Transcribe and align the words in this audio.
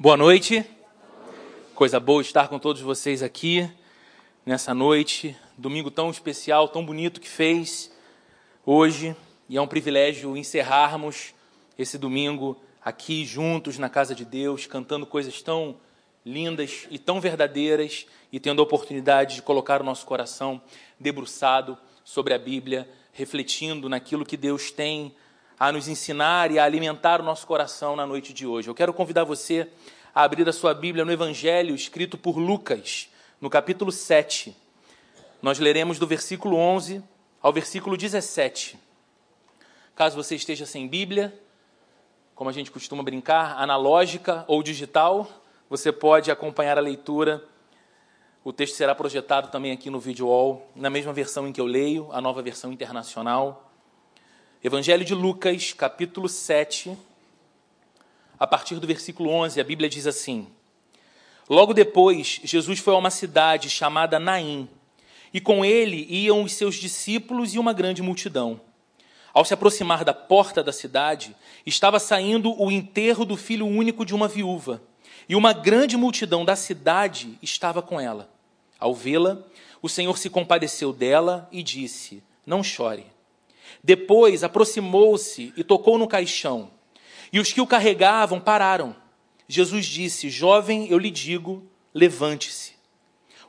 Boa 0.00 0.16
noite. 0.16 0.64
Coisa 1.74 1.98
boa 1.98 2.22
estar 2.22 2.46
com 2.46 2.56
todos 2.56 2.80
vocês 2.80 3.20
aqui 3.20 3.68
nessa 4.46 4.72
noite, 4.72 5.36
domingo 5.56 5.90
tão 5.90 6.08
especial, 6.08 6.68
tão 6.68 6.86
bonito 6.86 7.20
que 7.20 7.28
fez 7.28 7.90
hoje, 8.64 9.16
e 9.48 9.56
é 9.56 9.60
um 9.60 9.66
privilégio 9.66 10.36
encerrarmos 10.36 11.34
esse 11.76 11.98
domingo 11.98 12.56
aqui 12.80 13.24
juntos 13.24 13.76
na 13.76 13.88
casa 13.88 14.14
de 14.14 14.24
Deus, 14.24 14.66
cantando 14.66 15.04
coisas 15.04 15.42
tão 15.42 15.80
lindas 16.24 16.86
e 16.92 16.96
tão 16.96 17.20
verdadeiras 17.20 18.06
e 18.30 18.38
tendo 18.38 18.62
a 18.62 18.64
oportunidade 18.64 19.34
de 19.34 19.42
colocar 19.42 19.80
o 19.80 19.84
nosso 19.84 20.06
coração 20.06 20.62
debruçado 21.00 21.76
sobre 22.04 22.32
a 22.32 22.38
Bíblia, 22.38 22.88
refletindo 23.12 23.88
naquilo 23.88 24.24
que 24.24 24.36
Deus 24.36 24.70
tem 24.70 25.12
a 25.58 25.72
nos 25.72 25.88
ensinar 25.88 26.52
e 26.52 26.58
a 26.58 26.64
alimentar 26.64 27.20
o 27.20 27.24
nosso 27.24 27.46
coração 27.46 27.96
na 27.96 28.06
noite 28.06 28.32
de 28.32 28.46
hoje. 28.46 28.68
Eu 28.68 28.74
quero 28.74 28.92
convidar 28.92 29.24
você 29.24 29.68
a 30.14 30.22
abrir 30.22 30.48
a 30.48 30.52
sua 30.52 30.72
Bíblia 30.72 31.04
no 31.04 31.10
Evangelho 31.10 31.74
escrito 31.74 32.16
por 32.16 32.38
Lucas, 32.38 33.08
no 33.40 33.50
capítulo 33.50 33.90
7. 33.90 34.56
Nós 35.42 35.58
leremos 35.58 35.98
do 35.98 36.06
versículo 36.06 36.56
11 36.56 37.02
ao 37.42 37.52
versículo 37.52 37.96
17. 37.96 38.78
Caso 39.96 40.14
você 40.14 40.36
esteja 40.36 40.64
sem 40.64 40.86
Bíblia, 40.86 41.36
como 42.36 42.48
a 42.48 42.52
gente 42.52 42.70
costuma 42.70 43.02
brincar, 43.02 43.60
analógica 43.60 44.44
ou 44.46 44.62
digital, 44.62 45.28
você 45.68 45.90
pode 45.90 46.30
acompanhar 46.30 46.78
a 46.78 46.80
leitura. 46.80 47.44
O 48.44 48.52
texto 48.52 48.76
será 48.76 48.94
projetado 48.94 49.48
também 49.48 49.72
aqui 49.72 49.90
no 49.90 49.98
vídeo 49.98 50.28
wall, 50.28 50.70
na 50.76 50.88
mesma 50.88 51.12
versão 51.12 51.48
em 51.48 51.52
que 51.52 51.60
eu 51.60 51.66
leio, 51.66 52.08
a 52.12 52.20
nova 52.20 52.40
versão 52.42 52.72
internacional. 52.72 53.67
Evangelho 54.62 55.04
de 55.04 55.14
Lucas, 55.14 55.72
capítulo 55.72 56.28
7, 56.28 56.98
a 58.40 58.44
partir 58.44 58.80
do 58.80 58.88
versículo 58.88 59.30
11, 59.30 59.60
a 59.60 59.62
Bíblia 59.62 59.88
diz 59.88 60.04
assim: 60.04 60.48
Logo 61.48 61.72
depois, 61.72 62.40
Jesus 62.42 62.80
foi 62.80 62.92
a 62.92 62.98
uma 62.98 63.08
cidade 63.08 63.70
chamada 63.70 64.18
Naim, 64.18 64.68
e 65.32 65.40
com 65.40 65.64
ele 65.64 66.08
iam 66.10 66.42
os 66.42 66.54
seus 66.54 66.74
discípulos 66.74 67.54
e 67.54 67.58
uma 67.60 67.72
grande 67.72 68.02
multidão. 68.02 68.60
Ao 69.32 69.44
se 69.44 69.54
aproximar 69.54 70.04
da 70.04 70.12
porta 70.12 70.60
da 70.60 70.72
cidade, 70.72 71.36
estava 71.64 72.00
saindo 72.00 72.60
o 72.60 72.68
enterro 72.68 73.24
do 73.24 73.36
filho 73.36 73.64
único 73.64 74.04
de 74.04 74.12
uma 74.12 74.26
viúva, 74.26 74.82
e 75.28 75.36
uma 75.36 75.52
grande 75.52 75.96
multidão 75.96 76.44
da 76.44 76.56
cidade 76.56 77.38
estava 77.40 77.80
com 77.80 78.00
ela. 78.00 78.28
Ao 78.76 78.92
vê-la, 78.92 79.38
o 79.80 79.88
Senhor 79.88 80.18
se 80.18 80.28
compadeceu 80.28 80.92
dela 80.92 81.48
e 81.52 81.62
disse: 81.62 82.24
Não 82.44 82.60
chore. 82.60 83.06
Depois 83.82 84.44
aproximou-se 84.44 85.52
e 85.56 85.64
tocou 85.64 85.98
no 85.98 86.08
caixão. 86.08 86.70
E 87.32 87.38
os 87.40 87.52
que 87.52 87.60
o 87.60 87.66
carregavam 87.66 88.40
pararam. 88.40 88.94
Jesus 89.46 89.86
disse: 89.86 90.28
Jovem, 90.28 90.88
eu 90.88 90.98
lhe 90.98 91.10
digo, 91.10 91.66
levante-se. 91.94 92.72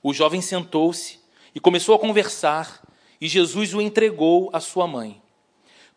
O 0.01 0.13
jovem 0.13 0.41
sentou-se 0.41 1.19
e 1.53 1.59
começou 1.59 1.93
a 1.93 1.99
conversar, 1.99 2.81
e 3.19 3.27
Jesus 3.27 3.73
o 3.73 3.81
entregou 3.81 4.49
à 4.53 4.59
sua 4.59 4.87
mãe. 4.87 5.21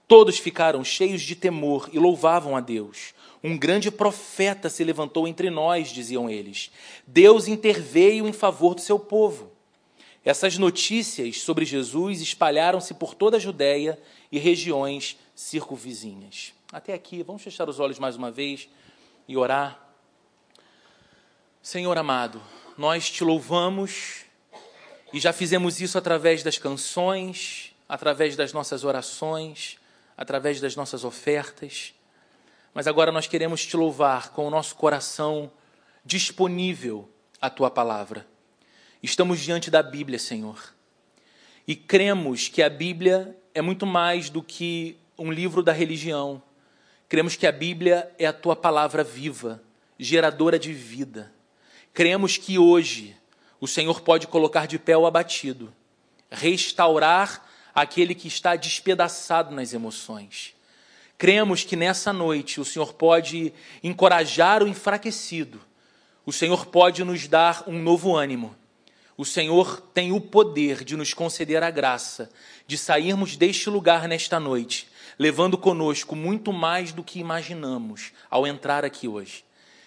Todos 0.08 0.38
ficaram 0.38 0.82
cheios 0.82 1.22
de 1.22 1.36
temor 1.36 1.88
e 1.92 1.98
louvavam 1.98 2.56
a 2.56 2.60
Deus. 2.60 3.14
Um 3.42 3.56
grande 3.56 3.90
profeta 3.90 4.68
se 4.68 4.82
levantou 4.82 5.26
entre 5.28 5.50
nós, 5.50 5.88
diziam 5.88 6.28
eles. 6.28 6.70
Deus 7.06 7.46
interveio 7.46 8.26
em 8.26 8.32
favor 8.32 8.74
do 8.74 8.80
seu 8.80 8.98
povo. 8.98 9.51
Essas 10.24 10.56
notícias 10.56 11.40
sobre 11.40 11.64
Jesus 11.64 12.20
espalharam-se 12.20 12.94
por 12.94 13.14
toda 13.14 13.36
a 13.38 13.40
Judéia 13.40 14.00
e 14.30 14.38
regiões 14.38 15.18
circunvizinhas. 15.34 16.52
Até 16.72 16.94
aqui, 16.94 17.22
vamos 17.22 17.42
fechar 17.42 17.68
os 17.68 17.80
olhos 17.80 17.98
mais 17.98 18.14
uma 18.14 18.30
vez 18.30 18.68
e 19.26 19.36
orar. 19.36 19.78
Senhor 21.60 21.98
amado, 21.98 22.40
nós 22.78 23.10
te 23.10 23.24
louvamos 23.24 24.24
e 25.12 25.18
já 25.18 25.32
fizemos 25.32 25.80
isso 25.80 25.98
através 25.98 26.42
das 26.42 26.56
canções, 26.56 27.74
através 27.88 28.36
das 28.36 28.52
nossas 28.52 28.84
orações, 28.84 29.76
através 30.16 30.60
das 30.60 30.76
nossas 30.76 31.04
ofertas. 31.04 31.94
Mas 32.72 32.86
agora 32.86 33.10
nós 33.10 33.26
queremos 33.26 33.66
te 33.66 33.76
louvar 33.76 34.30
com 34.30 34.46
o 34.46 34.50
nosso 34.50 34.76
coração 34.76 35.50
disponível 36.04 37.08
à 37.40 37.50
tua 37.50 37.70
palavra. 37.70 38.31
Estamos 39.02 39.40
diante 39.40 39.68
da 39.68 39.82
Bíblia, 39.82 40.16
Senhor. 40.16 40.72
E 41.66 41.74
cremos 41.74 42.46
que 42.46 42.62
a 42.62 42.70
Bíblia 42.70 43.36
é 43.52 43.60
muito 43.60 43.84
mais 43.84 44.30
do 44.30 44.40
que 44.40 44.96
um 45.18 45.32
livro 45.32 45.60
da 45.60 45.72
religião. 45.72 46.40
Cremos 47.08 47.34
que 47.34 47.44
a 47.44 47.50
Bíblia 47.50 48.08
é 48.16 48.26
a 48.26 48.32
tua 48.32 48.54
palavra 48.54 49.02
viva, 49.02 49.60
geradora 49.98 50.56
de 50.56 50.72
vida. 50.72 51.32
Cremos 51.92 52.36
que 52.36 52.60
hoje 52.60 53.16
o 53.60 53.66
Senhor 53.66 54.02
pode 54.02 54.28
colocar 54.28 54.68
de 54.68 54.78
pé 54.78 54.96
o 54.96 55.04
abatido, 55.04 55.74
restaurar 56.30 57.44
aquele 57.74 58.14
que 58.14 58.28
está 58.28 58.54
despedaçado 58.54 59.52
nas 59.52 59.72
emoções. 59.72 60.54
Cremos 61.18 61.64
que 61.64 61.74
nessa 61.74 62.12
noite 62.12 62.60
o 62.60 62.64
Senhor 62.64 62.92
pode 62.94 63.52
encorajar 63.82 64.62
o 64.62 64.68
enfraquecido, 64.68 65.60
o 66.24 66.32
Senhor 66.32 66.66
pode 66.66 67.02
nos 67.02 67.26
dar 67.26 67.64
um 67.66 67.82
novo 67.82 68.14
ânimo 68.14 68.61
o 69.22 69.24
Senhor 69.24 69.80
tem 69.94 70.10
o 70.10 70.20
poder 70.20 70.82
de 70.82 70.96
nos 70.96 71.14
conceder 71.14 71.62
a 71.62 71.70
graça 71.70 72.28
de 72.66 72.76
sairmos 72.76 73.36
deste 73.36 73.70
lugar 73.70 74.08
nesta 74.08 74.40
noite, 74.40 74.88
levando 75.16 75.56
conosco 75.56 76.16
muito 76.16 76.52
mais 76.52 76.92
do 76.92 77.04
que 77.04 77.20
imaginamos 77.20 78.10
ao 78.28 78.48
entrar 78.48 78.84
aqui 78.84 79.06
hoje. 79.06 79.44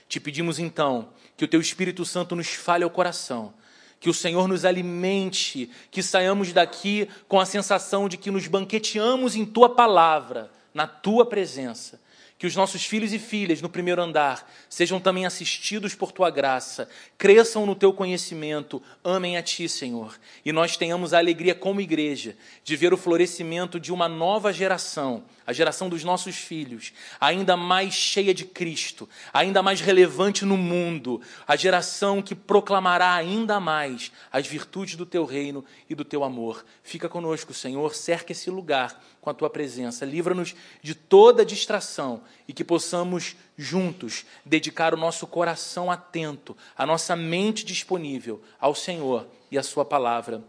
Te 0.07 0.22
pedimos 0.22 0.57
então 0.57 1.09
que 1.35 1.44
o 1.44 1.47
Teu 1.50 1.59
Espírito 1.59 2.06
Santo 2.06 2.34
nos 2.34 2.47
fale 2.47 2.85
ao 2.85 2.90
coração, 2.90 3.53
que 4.00 4.09
o 4.09 4.13
Senhor 4.13 4.47
nos 4.47 4.63
alimente, 4.63 5.69
que 5.91 6.01
saiamos 6.01 6.53
daqui 6.53 7.09
com 7.28 7.38
a 7.38 7.45
sensação 7.45 8.07
de 8.07 8.16
que 8.16 8.31
nos 8.31 8.47
banqueteamos 8.47 9.35
em 9.35 9.45
Tua 9.45 9.75
palavra, 9.75 10.50
na 10.74 10.88
Tua 10.88 11.25
presença 11.25 12.00
que 12.38 12.46
os 12.46 12.56
nossos 12.56 12.85
filhos 12.85 13.13
e 13.13 13.19
filhas 13.19 13.62
no 13.62 13.69
primeiro 13.69 14.01
andar 14.01 14.51
sejam 14.69 15.00
também 15.00 15.25
assistidos 15.25 15.96
por 15.96 16.12
tua 16.12 16.29
graça, 16.29 16.90
cresçam 17.18 17.66
no 17.66 17.75
teu 17.75 17.94
conhecimento, 17.94 18.81
amem 19.03 19.38
a 19.38 19.44
ti, 19.44 19.69
Senhor, 19.69 20.19
e 20.44 20.51
nós 20.51 20.75
tenhamos 20.75 21.13
a 21.13 21.18
alegria 21.18 21.56
como 21.56 21.81
igreja 21.81 22.35
de 22.63 22.75
ver 22.75 22.94
o 22.94 22.97
florescimento 22.97 23.79
de 23.79 23.94
uma 23.94 24.09
nova 24.09 24.51
geração, 24.51 25.24
a 25.45 25.53
geração 25.53 25.88
dos 25.89 26.03
nossos 26.03 26.35
filhos, 26.35 26.94
ainda 27.19 27.56
mais 27.56 27.94
cheia 27.94 28.33
de 28.33 28.45
Cristo, 28.45 29.07
ainda 29.31 29.61
mais 29.61 29.81
relevante 29.81 30.44
no 30.44 30.57
mundo, 30.57 31.22
a 31.47 31.56
geração 31.56 32.22
que 32.22 32.33
proclamará 32.33 33.13
ainda 33.13 33.59
mais 33.59 34.11
as 34.31 34.47
virtudes 34.47 34.95
do 34.95 35.06
teu 35.06 35.25
reino 35.25 35.63
e 35.89 35.95
do 35.95 36.03
teu 36.03 36.23
amor. 36.23 36.66
Fica 36.83 37.07
conosco, 37.07 37.53
Senhor, 37.53 37.94
cerca 37.94 38.31
esse 38.31 38.50
lugar 38.50 39.01
com 39.22 39.29
a 39.29 39.33
tua 39.33 39.50
presença. 39.50 40.06
Livra-nos 40.06 40.56
de 40.81 40.95
toda 40.95 41.45
distração 41.45 42.22
e 42.47 42.53
que 42.53 42.63
possamos 42.63 43.35
juntos 43.57 44.25
dedicar 44.45 44.94
o 44.94 44.97
nosso 44.97 45.27
coração 45.27 45.91
atento, 45.91 46.56
a 46.77 46.85
nossa 46.85 47.16
mente 47.16 47.66
disponível 47.66 48.41
ao 48.59 48.75
Senhor 48.75 49.27
e 49.51 49.57
à 49.57 49.63
Sua 49.63 49.85
palavra. 49.85 50.44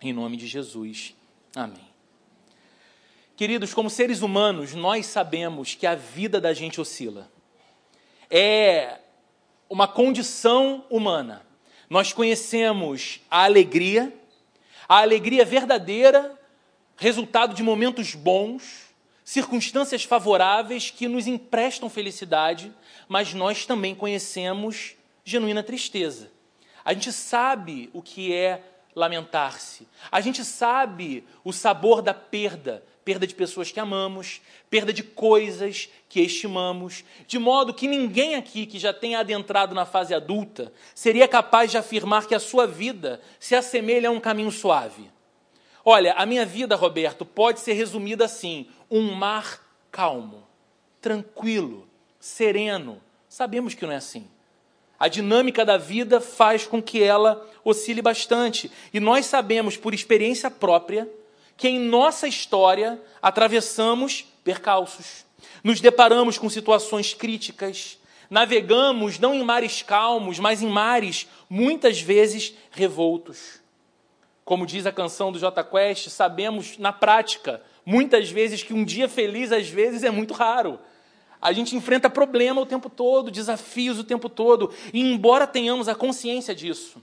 Em 0.00 0.12
nome 0.12 0.36
de 0.36 0.46
Jesus. 0.46 1.14
Amém. 1.54 1.93
Queridos, 3.36 3.74
como 3.74 3.90
seres 3.90 4.22
humanos, 4.22 4.74
nós 4.74 5.06
sabemos 5.06 5.74
que 5.74 5.88
a 5.88 5.96
vida 5.96 6.40
da 6.40 6.52
gente 6.52 6.80
oscila. 6.80 7.28
É 8.30 8.98
uma 9.68 9.88
condição 9.88 10.84
humana. 10.88 11.44
Nós 11.90 12.12
conhecemos 12.12 13.20
a 13.28 13.42
alegria, 13.42 14.12
a 14.88 14.98
alegria 14.98 15.44
verdadeira 15.44 16.38
resultado 16.96 17.54
de 17.54 17.62
momentos 17.62 18.14
bons, 18.14 18.94
circunstâncias 19.24 20.04
favoráveis 20.04 20.90
que 20.90 21.08
nos 21.08 21.26
emprestam 21.26 21.90
felicidade, 21.90 22.72
mas 23.08 23.34
nós 23.34 23.66
também 23.66 23.96
conhecemos 23.96 24.94
genuína 25.24 25.62
tristeza. 25.62 26.30
A 26.84 26.92
gente 26.92 27.10
sabe 27.10 27.90
o 27.92 28.00
que 28.00 28.32
é 28.32 28.62
lamentar-se. 28.94 29.88
A 30.10 30.20
gente 30.20 30.44
sabe 30.44 31.24
o 31.42 31.52
sabor 31.52 32.00
da 32.00 32.14
perda, 32.14 32.84
perda 33.04 33.26
de 33.26 33.34
pessoas 33.34 33.70
que 33.70 33.78
amamos, 33.78 34.40
perda 34.70 34.92
de 34.92 35.02
coisas 35.02 35.88
que 36.08 36.20
estimamos, 36.20 37.04
de 37.26 37.38
modo 37.38 37.74
que 37.74 37.86
ninguém 37.86 38.34
aqui 38.34 38.66
que 38.66 38.78
já 38.78 38.92
tenha 38.92 39.18
adentrado 39.18 39.74
na 39.74 39.84
fase 39.84 40.14
adulta 40.14 40.72
seria 40.94 41.28
capaz 41.28 41.70
de 41.70 41.76
afirmar 41.76 42.26
que 42.26 42.34
a 42.34 42.40
sua 42.40 42.66
vida 42.66 43.20
se 43.38 43.54
assemelha 43.54 44.08
a 44.08 44.12
um 44.12 44.20
caminho 44.20 44.50
suave. 44.50 45.10
Olha, 45.84 46.14
a 46.14 46.24
minha 46.24 46.46
vida, 46.46 46.76
Roberto, 46.76 47.26
pode 47.26 47.60
ser 47.60 47.74
resumida 47.74 48.24
assim: 48.24 48.66
um 48.90 49.12
mar 49.12 49.60
calmo, 49.90 50.46
tranquilo, 51.00 51.86
sereno. 52.18 53.02
Sabemos 53.28 53.74
que 53.74 53.84
não 53.84 53.92
é 53.92 53.96
assim. 53.96 54.26
A 54.98 55.08
dinâmica 55.08 55.64
da 55.64 55.76
vida 55.76 56.20
faz 56.20 56.66
com 56.66 56.80
que 56.80 57.02
ela 57.02 57.46
oscile 57.62 58.00
bastante. 58.00 58.70
E 58.92 59.00
nós 59.00 59.26
sabemos, 59.26 59.76
por 59.76 59.92
experiência 59.92 60.50
própria, 60.50 61.06
que 61.56 61.68
em 61.68 61.78
nossa 61.78 62.26
história 62.26 63.00
atravessamos 63.22 64.24
percalços, 64.42 65.24
nos 65.62 65.80
deparamos 65.80 66.38
com 66.38 66.48
situações 66.48 67.14
críticas, 67.14 67.98
Navegamos 68.30 69.18
não 69.18 69.34
em 69.34 69.44
mares 69.44 69.82
calmos, 69.82 70.38
mas 70.38 70.62
em 70.62 70.68
mares 70.68 71.28
muitas 71.48 72.00
vezes 72.00 72.54
revoltos. 72.70 73.60
Como 74.44 74.66
diz 74.66 74.86
a 74.86 74.92
canção 74.92 75.30
do 75.30 75.38
J 75.38 75.62
Quest, 75.64 76.08
sabemos 76.08 76.76
na 76.78 76.92
prática, 76.92 77.62
muitas 77.84 78.30
vezes, 78.30 78.62
que 78.62 78.74
um 78.74 78.84
dia 78.84 79.08
feliz 79.08 79.52
às 79.52 79.68
vezes 79.68 80.02
é 80.02 80.10
muito 80.10 80.34
raro. 80.34 80.78
A 81.40 81.52
gente 81.52 81.76
enfrenta 81.76 82.10
problema 82.10 82.60
o 82.60 82.66
tempo 82.66 82.90
todo, 82.90 83.30
desafios 83.30 83.98
o 83.98 84.04
tempo 84.04 84.28
todo, 84.28 84.72
e 84.92 85.00
embora 85.00 85.46
tenhamos 85.46 85.88
a 85.88 85.94
consciência 85.94 86.54
disso, 86.54 87.02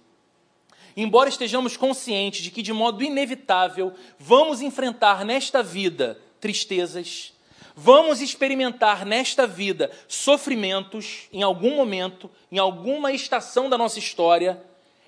embora 0.96 1.30
estejamos 1.30 1.78
conscientes 1.78 2.42
de 2.42 2.52
que 2.52 2.62
de 2.62 2.74
modo 2.74 3.04
inevitável 3.04 3.94
vamos 4.20 4.62
enfrentar 4.62 5.24
nesta 5.26 5.62
vida 5.64 6.20
tristezas, 6.40 7.34
vamos 7.76 8.22
experimentar 8.22 9.06
nesta 9.06 9.46
vida 9.48 9.92
sofrimentos 10.08 11.28
em 11.32 11.44
algum 11.44 11.76
momento, 11.76 12.30
em 12.52 12.58
alguma 12.58 13.12
estação 13.12 13.70
da 13.70 13.78
nossa 13.78 14.00
história, 14.00 14.62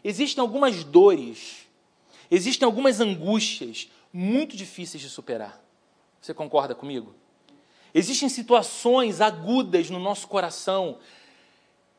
existem 0.04 0.42
algumas 0.42 0.84
dores, 0.84 1.68
existem 2.30 2.66
algumas 2.66 3.00
angústias 3.00 3.90
muito 4.12 4.56
difíceis 4.56 5.02
de 5.02 5.10
superar. 5.10 5.62
Você 6.22 6.34
concorda 6.34 6.74
comigo? 6.74 7.16
Existem 7.94 8.30
situações 8.30 9.22
agudas 9.22 9.90
no 9.90 10.00
nosso 10.00 10.28
coração 10.28 10.98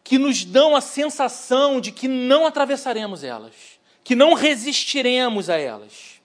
que 0.02 0.18
nos 0.18 0.44
dão 0.44 0.76
a 0.76 0.80
sensação 0.80 1.80
de 1.80 1.90
que 1.90 2.06
não 2.06 2.44
atravessaremos 2.46 3.24
elas, 3.24 3.73
que 4.04 4.14
não 4.14 4.34
resistiremos 4.34 5.48
a 5.48 5.56
elas. 5.56 6.20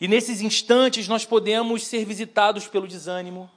E 0.00 0.06
nesses 0.06 0.40
instantes 0.40 1.08
nós 1.08 1.24
podemos 1.24 1.84
ser 1.84 2.04
visitados 2.04 2.68
pelo 2.68 2.86
desânimo, 2.86 3.50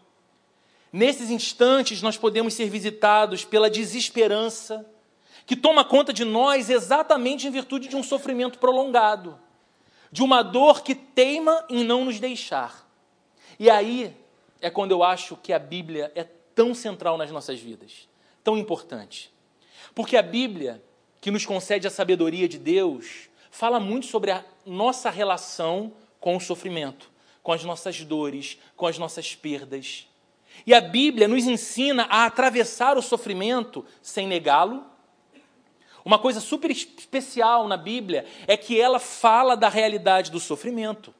nesses 0.91 1.29
instantes 1.29 2.01
nós 2.01 2.17
podemos 2.17 2.55
ser 2.55 2.69
visitados 2.69 3.45
pela 3.45 3.69
desesperança, 3.69 4.83
que 5.45 5.55
toma 5.55 5.85
conta 5.85 6.11
de 6.11 6.25
nós 6.25 6.69
exatamente 6.69 7.47
em 7.47 7.51
virtude 7.51 7.87
de 7.87 7.95
um 7.95 8.03
sofrimento 8.03 8.57
prolongado, 8.57 9.39
de 10.11 10.23
uma 10.23 10.41
dor 10.41 10.81
que 10.81 10.95
teima 10.95 11.63
em 11.69 11.83
não 11.83 12.05
nos 12.05 12.19
deixar. 12.19 12.87
E 13.59 13.69
aí 13.69 14.15
é 14.59 14.69
quando 14.69 14.91
eu 14.91 15.03
acho 15.03 15.37
que 15.37 15.53
a 15.53 15.59
Bíblia 15.59 16.11
é 16.15 16.23
tão 16.23 16.73
central 16.73 17.17
nas 17.17 17.31
nossas 17.31 17.59
vidas, 17.59 18.07
tão 18.43 18.57
importante. 18.57 19.31
Porque 19.93 20.17
a 20.17 20.21
Bíblia, 20.21 20.83
que 21.21 21.31
nos 21.31 21.45
concede 21.45 21.88
a 21.88 21.92
sabedoria 21.92 22.48
de 22.48 22.57
Deus, 22.57 23.30
fala 23.51 23.80
muito 23.80 24.06
sobre 24.06 24.31
a 24.31 24.44
nossa 24.66 25.10
relação 25.10 25.92
com 26.19 26.36
o 26.36 26.42
sofrimento, 26.42 27.10
com 27.42 27.51
as 27.51 27.63
nossas 27.63 28.04
dores, 28.04 28.57
com 28.75 28.86
as 28.86 28.98
nossas 28.98 29.36
perdas. 29.36 30.07
E 30.66 30.74
a 30.74 30.81
Bíblia 30.81 31.27
nos 31.27 31.45
ensina 31.45 32.04
a 32.10 32.25
atravessar 32.25 32.98
o 32.98 33.01
sofrimento 33.01 33.86
sem 34.01 34.27
negá-lo. 34.27 34.83
Uma 36.04 36.19
coisa 36.19 36.39
super 36.39 36.71
especial 36.71 37.68
na 37.68 37.77
Bíblia 37.77 38.25
é 38.48 38.57
que 38.57 38.80
ela 38.80 39.00
fala 39.00 39.56
da 39.56 39.69
realidade 39.69 40.31
do 40.31 40.39
sofrimento. 40.39 41.13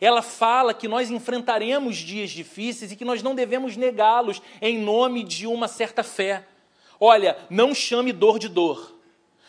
Ela 0.00 0.22
fala 0.22 0.74
que 0.74 0.88
nós 0.88 1.10
enfrentaremos 1.10 1.96
dias 1.96 2.30
difíceis 2.30 2.90
e 2.92 2.96
que 2.96 3.04
nós 3.04 3.22
não 3.22 3.34
devemos 3.34 3.76
negá-los 3.76 4.42
em 4.60 4.78
nome 4.78 5.22
de 5.22 5.46
uma 5.46 5.68
certa 5.68 6.02
fé. 6.02 6.46
Olha, 6.98 7.36
não 7.48 7.74
chame 7.74 8.12
dor 8.12 8.38
de 8.38 8.48
dor. 8.48 8.93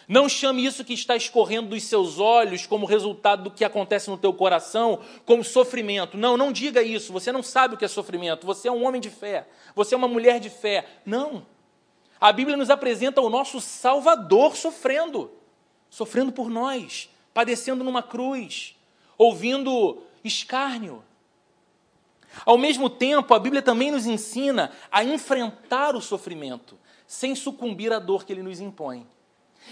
Não 0.07 0.29
chame 0.29 0.63
isso 0.63 0.83
que 0.85 0.93
está 0.93 1.15
escorrendo 1.15 1.69
dos 1.69 1.83
seus 1.83 2.19
olhos 2.19 2.67
como 2.67 2.85
resultado 2.85 3.43
do 3.43 3.51
que 3.51 3.65
acontece 3.65 4.09
no 4.09 4.17
teu 4.17 4.33
coração 4.33 4.99
como 5.25 5.43
sofrimento. 5.43 6.17
Não, 6.17 6.37
não 6.37 6.51
diga 6.51 6.83
isso. 6.83 7.11
Você 7.11 7.31
não 7.31 7.41
sabe 7.41 7.73
o 7.73 7.77
que 7.77 7.85
é 7.85 7.87
sofrimento. 7.87 8.45
Você 8.45 8.67
é 8.67 8.71
um 8.71 8.85
homem 8.85 9.01
de 9.01 9.09
fé. 9.09 9.47
Você 9.75 9.95
é 9.95 9.97
uma 9.97 10.07
mulher 10.07 10.39
de 10.39 10.49
fé. 10.49 10.85
Não. 11.05 11.45
A 12.21 12.31
Bíblia 12.31 12.55
nos 12.55 12.69
apresenta 12.69 13.19
o 13.19 13.29
nosso 13.29 13.59
Salvador 13.59 14.55
sofrendo, 14.55 15.31
sofrendo 15.89 16.31
por 16.31 16.49
nós, 16.49 17.09
padecendo 17.33 17.83
numa 17.83 18.01
cruz, 18.01 18.75
ouvindo 19.17 20.01
escárnio. 20.23 21.03
Ao 22.45 22.57
mesmo 22.57 22.89
tempo, 22.89 23.33
a 23.33 23.39
Bíblia 23.39 23.61
também 23.61 23.91
nos 23.91 24.05
ensina 24.05 24.71
a 24.91 25.03
enfrentar 25.03 25.95
o 25.95 26.01
sofrimento, 26.01 26.77
sem 27.07 27.33
sucumbir 27.35 27.91
à 27.93 27.99
dor 27.99 28.25
que 28.25 28.33
ele 28.33 28.43
nos 28.43 28.59
impõe. 28.59 29.07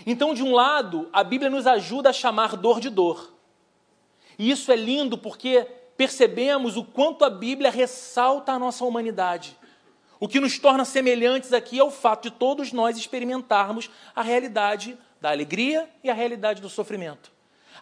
Então, 0.06 0.34
de 0.34 0.44
um 0.44 0.54
lado, 0.54 1.10
a 1.14 1.24
Bíblia 1.24 1.50
nos 1.50 1.68
ajuda 1.68 2.10
a 2.10 2.14
chamar 2.14 2.56
dor 2.56 2.80
de 2.80 2.90
dor. 2.90 3.34
E 4.38 4.50
isso 4.50 4.72
é 4.72 4.76
lindo 4.76 5.18
porque 5.18 5.68
percebemos 5.96 6.76
o 6.76 6.84
quanto 6.84 7.24
a 7.24 7.30
Bíblia 7.30 7.70
ressalta 7.70 8.52
a 8.52 8.60
nossa 8.60 8.84
humanidade. 8.84 9.58
O 10.20 10.28
que 10.28 10.40
nos 10.40 10.58
torna 10.58 10.86
semelhantes 10.86 11.54
aqui 11.54 11.80
é 11.80 11.84
o 11.84 11.92
fato 11.92 12.30
de 12.30 12.32
todos 12.32 12.72
nós 12.72 12.98
experimentarmos 12.98 13.90
a 14.16 14.22
realidade 14.22 14.98
da 15.22 15.30
alegria 15.30 15.88
e 16.04 16.10
a 16.10 16.14
realidade 16.14 16.62
do 16.62 16.70
sofrimento 16.70 17.34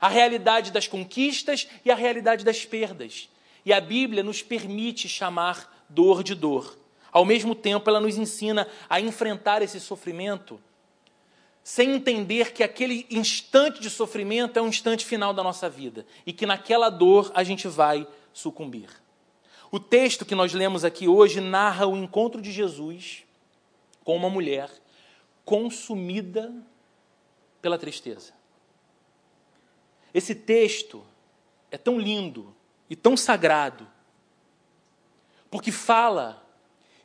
a 0.01 0.07
realidade 0.07 0.71
das 0.71 0.87
conquistas 0.87 1.67
e 1.85 1.91
a 1.91 1.95
realidade 1.95 2.43
das 2.43 2.65
perdas. 2.65 3.29
E 3.63 3.71
a 3.71 3.79
Bíblia 3.79 4.23
nos 4.23 4.41
permite 4.41 5.07
chamar 5.07 5.85
dor 5.87 6.23
de 6.23 6.33
dor. 6.33 6.75
Ao 7.11 7.23
mesmo 7.23 7.53
tempo, 7.53 7.87
ela 7.87 7.99
nos 7.99 8.17
ensina 8.17 8.67
a 8.89 8.99
enfrentar 8.99 9.61
esse 9.61 9.79
sofrimento 9.79 10.59
sem 11.63 11.93
entender 11.93 12.53
que 12.53 12.63
aquele 12.63 13.05
instante 13.09 13.79
de 13.79 13.89
sofrimento 13.89 14.57
é 14.57 14.61
um 14.61 14.67
instante 14.67 15.05
final 15.05 15.33
da 15.33 15.43
nossa 15.43 15.69
vida 15.69 16.05
e 16.25 16.33
que 16.33 16.45
naquela 16.45 16.89
dor 16.89 17.31
a 17.35 17.43
gente 17.43 17.67
vai 17.67 18.07
sucumbir. 18.33 18.89
O 19.71 19.79
texto 19.79 20.25
que 20.25 20.35
nós 20.35 20.53
lemos 20.53 20.83
aqui 20.83 21.07
hoje 21.07 21.39
narra 21.39 21.87
o 21.87 21.95
encontro 21.95 22.41
de 22.41 22.51
Jesus 22.51 23.23
com 24.03 24.15
uma 24.15 24.29
mulher 24.29 24.69
consumida 25.45 26.53
pela 27.61 27.77
tristeza. 27.77 28.33
Esse 30.13 30.35
texto 30.35 31.05
é 31.69 31.77
tão 31.77 31.99
lindo 31.99 32.53
e 32.89 32.95
tão 32.95 33.15
sagrado, 33.15 33.87
porque 35.49 35.71
fala 35.71 36.45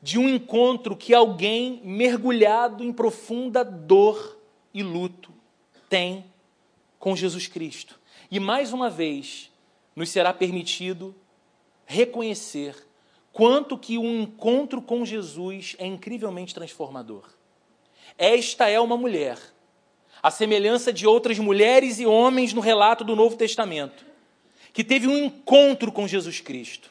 de 0.03 0.19
um 0.19 0.29
encontro 0.29 0.97
que 0.97 1.15
alguém 1.15 1.81
mergulhado 1.85 2.83
em 2.83 2.93
profunda 2.93 3.65
dor 3.65 4.36
e 4.77 4.83
luto 4.83 5.33
tem 5.89 6.27
com 6.99 7.17
Jesus 7.17 7.47
Cristo. 7.47 7.99
E 8.31 8.39
mais 8.39 8.75
uma 8.75 8.91
vez, 8.91 9.51
nos 9.95 10.11
será 10.11 10.35
permitido 10.35 11.15
reconhecer 11.87 12.77
quanto 13.33 13.79
que 13.79 13.97
um 13.97 14.21
encontro 14.21 14.83
com 14.83 15.03
Jesus 15.03 15.75
é 15.79 15.87
incrivelmente 15.87 16.55
transformador. 16.55 17.25
Esta 18.19 18.69
é 18.69 18.79
uma 18.79 18.99
mulher 18.99 19.39
à 20.23 20.31
semelhança 20.31 20.93
de 20.93 21.07
outras 21.07 21.39
mulheres 21.39 21.99
e 21.99 22.05
homens 22.05 22.53
no 22.53 22.61
relato 22.61 23.03
do 23.03 23.17
Novo 23.17 23.35
Testamento, 23.35 24.05
que 24.75 24.85
teve 24.85 25.07
um 25.07 25.17
encontro 25.17 25.91
com 25.91 26.07
Jesus 26.07 26.41
Cristo 26.41 26.91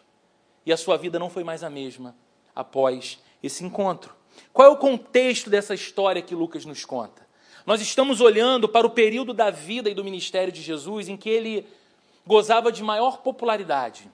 e 0.66 0.74
a 0.74 0.78
sua 0.78 0.98
vida 0.98 1.20
não 1.20 1.30
foi 1.30 1.44
mais 1.44 1.64
a 1.64 1.70
mesma 1.70 2.16
após 2.56 3.20
esse 3.44 3.64
encontro. 3.64 4.16
Qual 4.52 4.68
é 4.68 4.72
o 4.72 4.78
contexto 4.78 5.52
dessa 5.52 5.76
história 5.76 6.22
que 6.24 6.34
Lucas 6.34 6.66
nos 6.66 6.84
conta? 6.84 7.25
Nós 7.66 7.82
estamos 7.82 8.22
olhando 8.22 8.70
para 8.70 8.86
o 8.86 8.92
período 8.92 9.34
da 9.34 9.50
vida 9.50 9.90
e 9.90 9.94
do 9.94 10.04
ministério 10.04 10.54
de 10.54 10.62
Jesus 10.62 11.10
em 11.10 11.18
que 11.18 11.30
ele 11.30 11.66
gozava 12.26 12.72
de 12.72 12.84
maior 12.84 13.18
popularidade. 13.20 14.10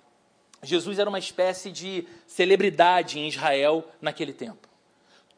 Jesus 0.63 0.99
era 0.99 1.09
uma 1.09 1.19
espécie 1.19 1.71
de 1.71 2.07
celebridade 2.27 3.19
em 3.19 3.27
Israel 3.27 3.85
naquele 3.99 4.31
tempo. 4.31 4.69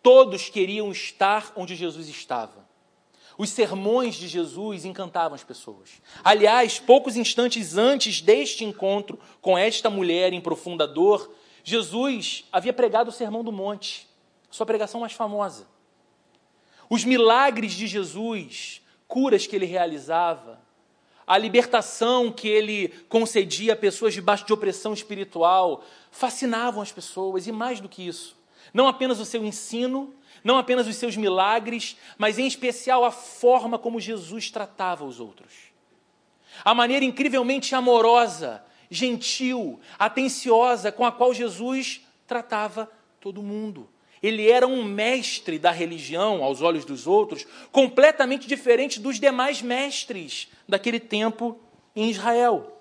Todos 0.01 0.50
queriam 0.50 0.91
estar 0.91 1.53
onde 1.55 1.75
Jesus 1.75 2.10
estava. 2.10 2.67
Os 3.38 3.50
sermões 3.50 4.15
de 4.15 4.27
Jesus 4.27 4.86
encantavam 4.86 5.34
as 5.34 5.43
pessoas. 5.43 6.01
Aliás, 6.24 6.77
poucos 6.77 7.15
instantes 7.15 7.77
antes 7.77 8.22
deste 8.22 8.63
encontro 8.63 9.17
com 9.41 9.58
esta 9.58 9.89
mulher 9.89 10.34
em 10.34 10.41
profunda 10.41 10.86
dor, 10.86 11.34
Jesus 11.63 12.46
havia 12.51 12.74
pregado 12.74 13.10
o 13.10 13.13
Sermão 13.13 13.43
do 13.43 13.51
Monte, 13.51 14.08
sua 14.51 14.65
pregação 14.65 15.01
mais 15.01 15.13
famosa. 15.13 15.73
Os 16.90 17.04
milagres 17.04 17.74
de 17.74 17.88
Jesus, 17.88 18.82
curas 19.08 19.48
que 19.48 19.56
ele 19.56 19.66
realizava, 19.66 20.62
a 21.25 21.38
libertação 21.38 22.32
que 22.32 22.48
ele 22.48 22.90
concedia 23.08 23.74
a 23.74 23.78
pessoas 23.78 24.13
debaixo 24.13 24.46
de 24.46 24.54
opressão 24.54 24.94
espiritual, 24.94 25.84
fascinavam 26.12 26.82
as 26.82 26.92
pessoas, 26.92 27.48
e 27.48 27.52
mais 27.52 27.80
do 27.80 27.90
que 27.90 28.06
isso, 28.06 28.36
não 28.74 28.88
apenas 28.88 29.20
o 29.20 29.25
seu 29.25 29.44
ensino, 29.46 30.13
não 30.44 30.58
apenas 30.58 30.88
os 30.88 30.96
seus 30.98 31.16
milagres, 31.16 31.96
mas 32.18 32.38
em 32.38 32.46
especial 32.46 33.06
a 33.06 33.12
forma 33.12 33.80
como 33.80 34.00
Jesus 34.00 34.52
tratava 34.52 35.06
os 35.06 35.20
outros. 35.20 35.54
A 36.63 36.74
maneira 36.74 37.06
incrivelmente 37.06 37.74
amorosa, 37.74 38.63
gentil, 38.90 39.80
atenciosa 39.98 40.92
com 40.92 41.06
a 41.06 41.12
qual 41.12 41.34
Jesus 41.34 42.02
tratava 42.28 42.92
todo 43.20 43.42
mundo. 43.42 43.90
Ele 44.24 44.50
era 44.50 44.65
um 44.65 44.82
mestre 44.86 45.60
da 45.60 45.70
religião 45.70 46.42
aos 46.42 46.62
olhos 46.62 46.86
dos 46.86 47.06
outros, 47.06 47.46
completamente 47.74 48.48
diferente 48.48 48.98
dos 49.01 49.20
demais 49.20 49.62
mestres 49.62 50.48
daquele 50.68 51.00
tempo 51.00 51.60
em 51.94 52.10
Israel. 52.10 52.80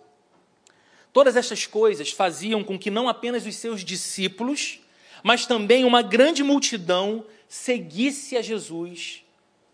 Todas 1.12 1.34
essas 1.34 1.66
coisas 1.66 2.12
faziam 2.12 2.62
com 2.62 2.78
que 2.78 2.92
não 2.92 3.08
apenas 3.08 3.44
os 3.44 3.56
seus 3.56 3.84
discípulos, 3.84 4.80
mas 5.22 5.44
também 5.44 5.84
uma 5.84 6.00
grande 6.00 6.44
multidão 6.44 7.25
seguisse 7.49 8.37
a 8.37 8.40
Jesus 8.40 9.25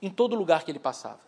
em 0.01 0.09
todo 0.09 0.35
lugar 0.35 0.65
que 0.65 0.71
ele 0.71 0.79
passava. 0.79 1.21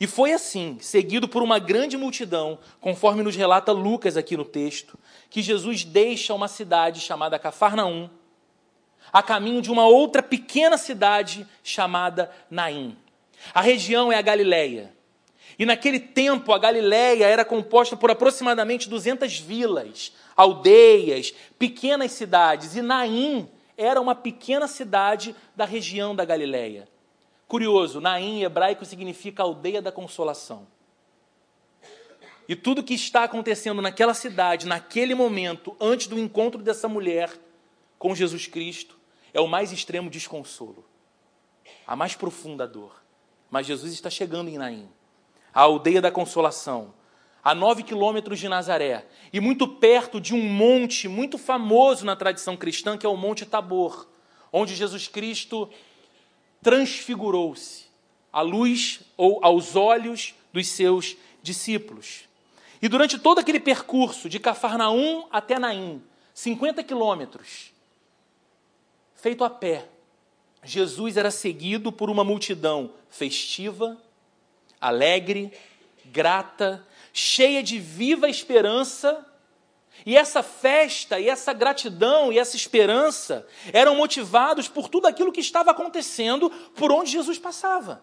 E 0.00 0.06
foi 0.06 0.32
assim, 0.32 0.78
seguido 0.80 1.28
por 1.28 1.42
uma 1.42 1.58
grande 1.58 1.96
multidão, 1.96 2.58
conforme 2.80 3.22
nos 3.22 3.36
relata 3.36 3.70
Lucas 3.70 4.16
aqui 4.16 4.36
no 4.36 4.44
texto, 4.44 4.98
que 5.28 5.42
Jesus 5.42 5.84
deixa 5.84 6.34
uma 6.34 6.48
cidade 6.48 7.00
chamada 7.00 7.38
Cafarnaum, 7.38 8.08
a 9.12 9.22
caminho 9.22 9.62
de 9.62 9.70
uma 9.70 9.86
outra 9.86 10.22
pequena 10.22 10.78
cidade 10.78 11.46
chamada 11.62 12.30
Naim. 12.50 12.96
A 13.54 13.60
região 13.60 14.12
é 14.12 14.16
a 14.16 14.22
Galileia. 14.22 14.92
E 15.58 15.66
naquele 15.66 16.00
tempo 16.00 16.52
a 16.52 16.58
Galileia 16.58 17.26
era 17.26 17.44
composta 17.44 17.96
por 17.96 18.10
aproximadamente 18.10 18.88
200 18.88 19.38
vilas, 19.40 20.12
aldeias, 20.36 21.34
pequenas 21.58 22.12
cidades, 22.12 22.76
e 22.76 22.82
Naim 22.82 23.48
era 23.76 24.00
uma 24.00 24.14
pequena 24.14 24.66
cidade 24.68 25.34
da 25.56 25.64
região 25.64 26.14
da 26.14 26.24
Galileia. 26.24 26.88
Curioso, 27.48 28.00
Naim 28.00 28.38
em 28.38 28.44
hebraico 28.44 28.84
significa 28.84 29.42
aldeia 29.42 29.82
da 29.82 29.90
consolação. 29.90 30.66
E 32.48 32.54
tudo 32.54 32.82
que 32.82 32.94
está 32.94 33.24
acontecendo 33.24 33.80
naquela 33.80 34.14
cidade, 34.14 34.66
naquele 34.66 35.14
momento, 35.14 35.76
antes 35.80 36.06
do 36.06 36.18
encontro 36.18 36.62
dessa 36.62 36.88
mulher 36.88 37.30
com 37.98 38.14
Jesus 38.14 38.46
Cristo, 38.46 38.99
é 39.32 39.40
o 39.40 39.46
mais 39.46 39.72
extremo 39.72 40.10
desconsolo, 40.10 40.84
a 41.86 41.94
mais 41.94 42.14
profunda 42.14 42.66
dor. 42.66 43.02
Mas 43.50 43.66
Jesus 43.66 43.92
está 43.92 44.08
chegando 44.08 44.48
em 44.48 44.58
Naim, 44.58 44.88
a 45.52 45.62
aldeia 45.62 46.00
da 46.00 46.10
consolação, 46.10 46.94
a 47.42 47.54
nove 47.54 47.82
quilômetros 47.82 48.38
de 48.38 48.48
Nazaré, 48.48 49.06
e 49.32 49.40
muito 49.40 49.66
perto 49.66 50.20
de 50.20 50.34
um 50.34 50.42
monte 50.42 51.08
muito 51.08 51.38
famoso 51.38 52.04
na 52.04 52.14
tradição 52.14 52.56
cristã, 52.56 52.96
que 52.96 53.06
é 53.06 53.08
o 53.08 53.16
Monte 53.16 53.46
Tabor, 53.46 54.06
onde 54.52 54.74
Jesus 54.74 55.08
Cristo 55.08 55.68
transfigurou-se 56.62 57.86
à 58.32 58.42
luz 58.42 59.00
ou 59.16 59.40
aos 59.42 59.74
olhos 59.74 60.34
dos 60.52 60.68
seus 60.68 61.16
discípulos. 61.42 62.24
E 62.82 62.88
durante 62.88 63.18
todo 63.18 63.38
aquele 63.38 63.60
percurso 63.60 64.28
de 64.28 64.38
Cafarnaum 64.38 65.26
até 65.30 65.58
Naim, 65.58 66.02
50 66.34 66.82
quilômetros, 66.82 67.72
feito 69.20 69.44
a 69.44 69.50
pé, 69.50 69.86
Jesus 70.62 71.16
era 71.16 71.30
seguido 71.30 71.92
por 71.92 72.10
uma 72.10 72.24
multidão 72.24 72.92
festiva, 73.08 73.96
alegre, 74.80 75.52
grata, 76.06 76.86
cheia 77.12 77.62
de 77.62 77.78
viva 77.78 78.28
esperança 78.28 79.26
e 80.04 80.16
essa 80.16 80.42
festa, 80.42 81.20
e 81.20 81.28
essa 81.28 81.52
gratidão, 81.52 82.32
e 82.32 82.38
essa 82.38 82.56
esperança 82.56 83.46
eram 83.72 83.94
motivados 83.94 84.68
por 84.68 84.88
tudo 84.88 85.06
aquilo 85.06 85.32
que 85.32 85.40
estava 85.40 85.70
acontecendo 85.70 86.48
por 86.74 86.90
onde 86.90 87.10
Jesus 87.10 87.38
passava. 87.38 88.02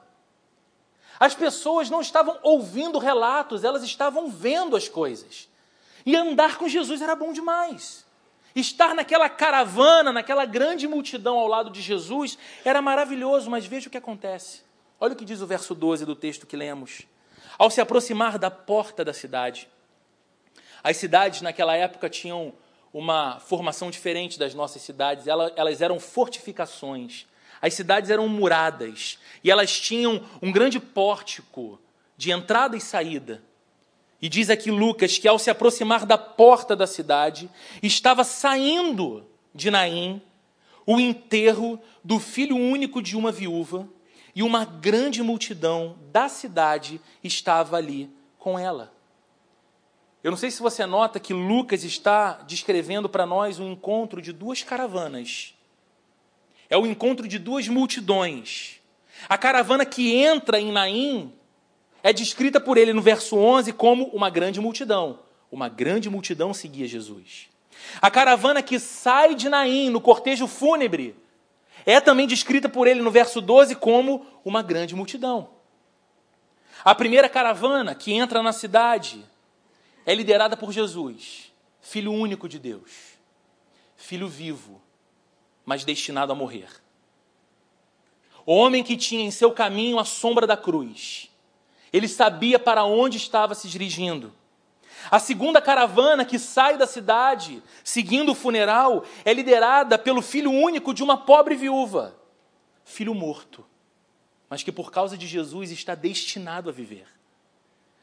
As 1.19 1.33
pessoas 1.33 1.89
não 1.89 2.01
estavam 2.01 2.37
ouvindo 2.43 2.99
relatos, 2.99 3.63
elas 3.63 3.83
estavam 3.83 4.29
vendo 4.29 4.75
as 4.75 4.87
coisas. 4.87 5.49
E 6.05 6.15
andar 6.15 6.57
com 6.57 6.69
Jesus 6.69 7.01
era 7.01 7.15
bom 7.15 7.33
demais. 7.33 8.05
Estar 8.59 8.95
naquela 8.95 9.29
caravana, 9.29 10.11
naquela 10.11 10.43
grande 10.43 10.87
multidão 10.87 11.37
ao 11.37 11.47
lado 11.47 11.69
de 11.69 11.79
Jesus, 11.79 12.39
era 12.65 12.81
maravilhoso, 12.81 13.51
mas 13.51 13.67
veja 13.67 13.87
o 13.87 13.91
que 13.91 13.97
acontece. 13.99 14.63
Olha 14.99 15.13
o 15.13 15.15
que 15.15 15.23
diz 15.23 15.41
o 15.41 15.45
verso 15.45 15.75
12 15.75 16.07
do 16.07 16.15
texto 16.15 16.47
que 16.47 16.57
lemos. 16.57 17.03
Ao 17.55 17.69
se 17.69 17.79
aproximar 17.79 18.39
da 18.39 18.49
porta 18.49 19.05
da 19.05 19.13
cidade, 19.13 19.69
as 20.83 20.97
cidades 20.97 21.43
naquela 21.43 21.75
época 21.75 22.09
tinham 22.09 22.51
uma 22.91 23.39
formação 23.39 23.91
diferente 23.91 24.39
das 24.39 24.55
nossas 24.55 24.81
cidades, 24.81 25.27
elas 25.27 25.79
eram 25.79 25.99
fortificações. 25.99 27.27
As 27.61 27.75
cidades 27.75 28.09
eram 28.09 28.27
muradas 28.27 29.19
e 29.43 29.51
elas 29.51 29.79
tinham 29.79 30.25
um 30.41 30.51
grande 30.51 30.79
pórtico 30.79 31.79
de 32.17 32.31
entrada 32.31 32.75
e 32.75 32.81
saída. 32.81 33.43
E 34.21 34.27
diz 34.27 34.49
aqui 34.49 34.71
Lucas 34.71 35.17
que 35.17 35.27
ao 35.27 35.37
se 35.37 35.49
aproximar 35.49 36.05
da 36.05 36.17
porta 36.17 36.75
da 36.75 36.87
cidade, 36.87 37.49
estava 37.81 38.23
saindo 38.23 39.25
de 39.53 39.69
Naim 39.69 40.21
o 40.85 40.99
enterro 40.99 41.79
do 42.03 42.19
filho 42.19 42.55
único 42.55 43.01
de 43.01 43.17
uma 43.17 43.31
viúva, 43.31 43.87
e 44.37 44.43
uma 44.43 44.63
grande 44.63 45.23
multidão 45.23 45.97
da 46.11 46.29
cidade 46.29 47.01
estava 47.23 47.75
ali 47.75 48.07
com 48.37 48.57
ela. 48.57 48.93
Eu 50.23 50.29
não 50.29 50.37
sei 50.37 50.51
se 50.51 50.61
você 50.61 50.85
nota 50.85 51.19
que 51.19 51.33
Lucas 51.33 51.83
está 51.83 52.33
descrevendo 52.47 53.09
para 53.09 53.25
nós 53.25 53.59
o 53.59 53.63
um 53.63 53.71
encontro 53.71 54.21
de 54.21 54.31
duas 54.31 54.61
caravanas. 54.61 55.55
É 56.69 56.77
o 56.77 56.85
encontro 56.85 57.27
de 57.27 57.39
duas 57.39 57.67
multidões. 57.67 58.79
A 59.27 59.39
caravana 59.39 59.83
que 59.87 60.13
entra 60.13 60.61
em 60.61 60.71
Naim 60.71 61.33
é 62.07 62.13
descrita 62.13 62.57
por 62.57 62.77
ele 62.77 62.93
no 62.93 63.01
verso 63.01 63.35
11 63.35 63.73
como 63.73 64.05
uma 64.05 64.29
grande 64.29 64.61
multidão. 64.61 65.19
Uma 65.51 65.67
grande 65.67 66.09
multidão 66.09 66.53
seguia 66.53 66.87
Jesus. 66.87 67.49
A 68.01 68.09
caravana 68.09 68.63
que 68.63 68.79
sai 68.79 69.35
de 69.35 69.49
Naim 69.49 69.89
no 69.89 69.99
cortejo 69.99 70.47
fúnebre 70.47 71.17
é 71.85 71.99
também 71.99 72.25
descrita 72.25 72.69
por 72.69 72.87
ele 72.87 73.01
no 73.01 73.11
verso 73.11 73.41
12 73.41 73.75
como 73.75 74.25
uma 74.45 74.61
grande 74.61 74.95
multidão. 74.95 75.49
A 76.81 76.95
primeira 76.95 77.27
caravana 77.27 77.93
que 77.93 78.13
entra 78.13 78.41
na 78.41 78.53
cidade 78.53 79.21
é 80.05 80.15
liderada 80.15 80.55
por 80.55 80.71
Jesus, 80.71 81.51
Filho 81.81 82.13
único 82.13 82.47
de 82.47 82.57
Deus, 82.57 83.17
Filho 83.97 84.29
vivo, 84.29 84.81
mas 85.65 85.83
destinado 85.83 86.31
a 86.31 86.35
morrer. 86.35 86.69
O 88.45 88.53
homem 88.53 88.81
que 88.81 88.95
tinha 88.95 89.25
em 89.25 89.29
seu 89.29 89.51
caminho 89.51 89.99
a 89.99 90.05
sombra 90.05 90.47
da 90.47 90.55
cruz. 90.55 91.29
Ele 91.91 92.07
sabia 92.07 92.59
para 92.59 92.83
onde 92.83 93.17
estava 93.17 93.55
se 93.55 93.67
dirigindo. 93.67 94.33
A 95.09 95.19
segunda 95.19 95.61
caravana 95.61 96.25
que 96.25 96.37
sai 96.37 96.77
da 96.77 96.85
cidade, 96.85 97.63
seguindo 97.83 98.31
o 98.31 98.35
funeral, 98.35 99.05
é 99.23 99.33
liderada 99.33 99.97
pelo 99.97 100.21
filho 100.21 100.51
único 100.51 100.93
de 100.93 101.03
uma 101.03 101.17
pobre 101.17 101.55
viúva, 101.55 102.15
filho 102.83 103.13
morto, 103.13 103.65
mas 104.49 104.63
que 104.63 104.71
por 104.71 104.91
causa 104.91 105.17
de 105.17 105.27
Jesus 105.27 105.71
está 105.71 105.95
destinado 105.95 106.69
a 106.69 106.73
viver. 106.73 107.07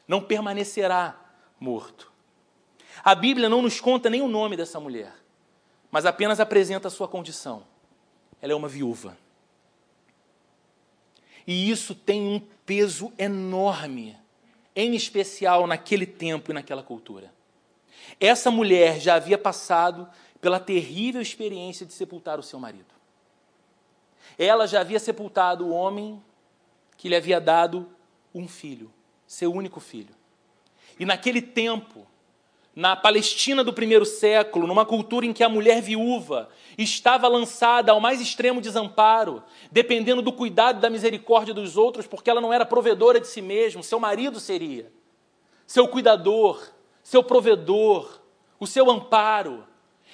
Não 0.07 0.21
permanecerá 0.21 1.15
morto. 1.59 2.11
A 3.03 3.13
Bíblia 3.13 3.49
não 3.49 3.61
nos 3.61 3.79
conta 3.79 4.09
nem 4.09 4.21
o 4.21 4.27
nome 4.27 4.55
dessa 4.55 4.79
mulher, 4.79 5.13
mas 5.91 6.05
apenas 6.05 6.39
apresenta 6.39 6.87
a 6.87 6.91
sua 6.91 7.07
condição. 7.07 7.65
Ela 8.41 8.53
é 8.53 8.55
uma 8.55 8.67
viúva. 8.67 9.17
E 11.45 11.69
isso 11.69 11.93
tem 11.93 12.21
um 12.21 12.54
peso 12.65 13.13
enorme, 13.17 14.17
em 14.75 14.95
especial 14.95 15.67
naquele 15.67 16.05
tempo 16.05 16.51
e 16.51 16.53
naquela 16.53 16.83
cultura. 16.83 17.33
Essa 18.19 18.51
mulher 18.51 18.99
já 18.99 19.15
havia 19.15 19.37
passado 19.37 20.07
pela 20.41 20.59
terrível 20.59 21.21
experiência 21.21 21.85
de 21.85 21.93
sepultar 21.93 22.39
o 22.39 22.43
seu 22.43 22.59
marido. 22.59 22.93
Ela 24.37 24.67
já 24.67 24.81
havia 24.81 24.99
sepultado 24.99 25.65
o 25.65 25.71
homem 25.71 26.21
que 26.97 27.09
lhe 27.09 27.15
havia 27.15 27.39
dado 27.39 27.89
um 28.33 28.47
filho, 28.47 28.91
seu 29.25 29.51
único 29.51 29.79
filho. 29.79 30.13
E 30.99 31.05
naquele 31.05 31.41
tempo, 31.41 32.05
na 32.75 32.93
Palestina 32.93 33.63
do 33.63 33.71
primeiro 33.71 34.05
século, 34.05 34.67
numa 34.67 34.85
cultura 34.85 35.25
em 35.25 35.31
que 35.31 35.43
a 35.43 35.49
mulher 35.49 35.81
viúva 35.81 36.49
estava 36.77 37.25
lançada 37.27 37.93
ao 37.93 38.01
mais 38.01 38.19
extremo 38.19 38.59
desamparo, 38.59 39.41
dependendo 39.71 40.21
do 40.21 40.33
cuidado 40.33 40.79
e 40.79 40.81
da 40.81 40.89
misericórdia 40.89 41.53
dos 41.53 41.77
outros, 41.77 42.05
porque 42.05 42.29
ela 42.29 42.41
não 42.41 42.51
era 42.51 42.65
provedora 42.65 43.19
de 43.19 43.27
si 43.27 43.41
mesma, 43.41 43.81
seu 43.81 43.97
marido 43.97 44.41
seria, 44.41 44.91
seu 45.65 45.87
cuidador, 45.87 46.61
seu 47.01 47.23
provedor, 47.23 48.19
o 48.59 48.67
seu 48.67 48.91
amparo. 48.91 49.65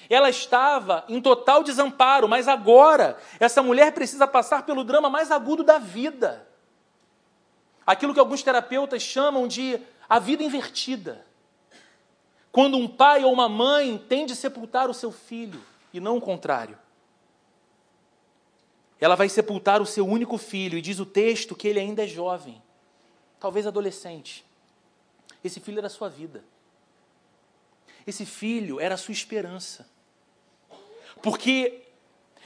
Ela 0.08 0.30
estava 0.30 1.04
em 1.08 1.20
total 1.20 1.64
desamparo, 1.64 2.28
mas 2.28 2.46
agora 2.46 3.18
essa 3.40 3.60
mulher 3.60 3.92
precisa 3.92 4.26
passar 4.26 4.64
pelo 4.64 4.84
drama 4.84 5.10
mais 5.10 5.32
agudo 5.32 5.64
da 5.64 5.78
vida. 5.78 6.46
Aquilo 7.84 8.14
que 8.14 8.20
alguns 8.20 8.42
terapeutas 8.42 9.02
chamam 9.02 9.48
de 9.48 9.80
a 10.08 10.20
vida 10.20 10.44
invertida. 10.44 11.24
Quando 12.52 12.76
um 12.76 12.86
pai 12.86 13.24
ou 13.24 13.32
uma 13.32 13.48
mãe 13.48 13.96
tem 13.96 14.26
de 14.26 14.36
sepultar 14.36 14.90
o 14.90 14.94
seu 14.94 15.10
filho 15.10 15.60
e 15.90 15.98
não 15.98 16.18
o 16.18 16.20
contrário. 16.20 16.78
Ela 19.00 19.16
vai 19.16 19.28
sepultar 19.28 19.80
o 19.80 19.86
seu 19.86 20.06
único 20.06 20.36
filho 20.36 20.76
e 20.76 20.82
diz 20.82 21.00
o 21.00 21.06
texto 21.06 21.56
que 21.56 21.66
ele 21.66 21.80
ainda 21.80 22.04
é 22.04 22.06
jovem, 22.06 22.62
talvez 23.40 23.66
adolescente. 23.66 24.44
Esse 25.42 25.58
filho 25.58 25.78
era 25.78 25.86
a 25.86 25.90
sua 25.90 26.10
vida. 26.10 26.44
Esse 28.06 28.26
filho 28.26 28.78
era 28.78 28.94
a 28.94 28.98
sua 28.98 29.12
esperança. 29.12 29.88
Porque, 31.22 31.82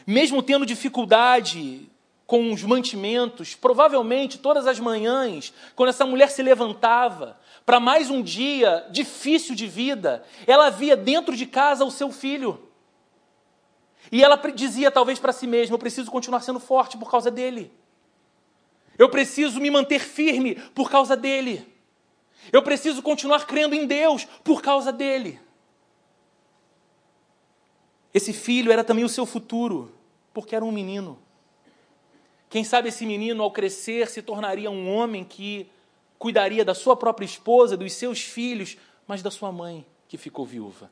mesmo 0.06 0.42
tendo 0.42 0.64
dificuldade 0.64 1.90
com 2.26 2.52
os 2.52 2.62
mantimentos, 2.62 3.54
provavelmente 3.54 4.38
todas 4.38 4.66
as 4.66 4.78
manhãs, 4.80 5.52
quando 5.74 5.90
essa 5.90 6.06
mulher 6.06 6.30
se 6.30 6.42
levantava 6.42 7.38
para 7.66 7.80
mais 7.80 8.08
um 8.08 8.22
dia 8.22 8.86
difícil 8.92 9.56
de 9.56 9.66
vida, 9.66 10.24
ela 10.46 10.70
via 10.70 10.96
dentro 10.96 11.36
de 11.36 11.44
casa 11.44 11.84
o 11.84 11.90
seu 11.90 12.12
filho. 12.12 12.62
E 14.12 14.22
ela 14.22 14.36
dizia 14.36 14.88
talvez 14.88 15.18
para 15.18 15.32
si 15.32 15.48
mesma: 15.48 15.74
Eu 15.74 15.78
preciso 15.78 16.08
continuar 16.08 16.40
sendo 16.42 16.60
forte 16.60 16.96
por 16.96 17.10
causa 17.10 17.28
dele. 17.28 17.72
Eu 18.96 19.10
preciso 19.10 19.60
me 19.60 19.68
manter 19.68 19.98
firme 19.98 20.54
por 20.74 20.88
causa 20.88 21.16
dele. 21.16 21.66
Eu 22.52 22.62
preciso 22.62 23.02
continuar 23.02 23.44
crendo 23.46 23.74
em 23.74 23.84
Deus 23.84 24.24
por 24.44 24.62
causa 24.62 24.92
dele. 24.92 25.40
Esse 28.14 28.32
filho 28.32 28.70
era 28.70 28.84
também 28.84 29.04
o 29.04 29.08
seu 29.08 29.26
futuro, 29.26 29.92
porque 30.32 30.54
era 30.54 30.64
um 30.64 30.70
menino. 30.70 31.18
Quem 32.48 32.62
sabe 32.62 32.90
esse 32.90 33.04
menino, 33.04 33.42
ao 33.42 33.50
crescer, 33.50 34.08
se 34.08 34.22
tornaria 34.22 34.70
um 34.70 34.94
homem 34.94 35.24
que 35.24 35.68
cuidaria 36.18 36.64
da 36.64 36.74
sua 36.74 36.96
própria 36.96 37.26
esposa, 37.26 37.76
dos 37.76 37.92
seus 37.92 38.22
filhos, 38.22 38.76
mas 39.06 39.22
da 39.22 39.30
sua 39.30 39.52
mãe, 39.52 39.86
que 40.08 40.16
ficou 40.16 40.44
viúva. 40.44 40.90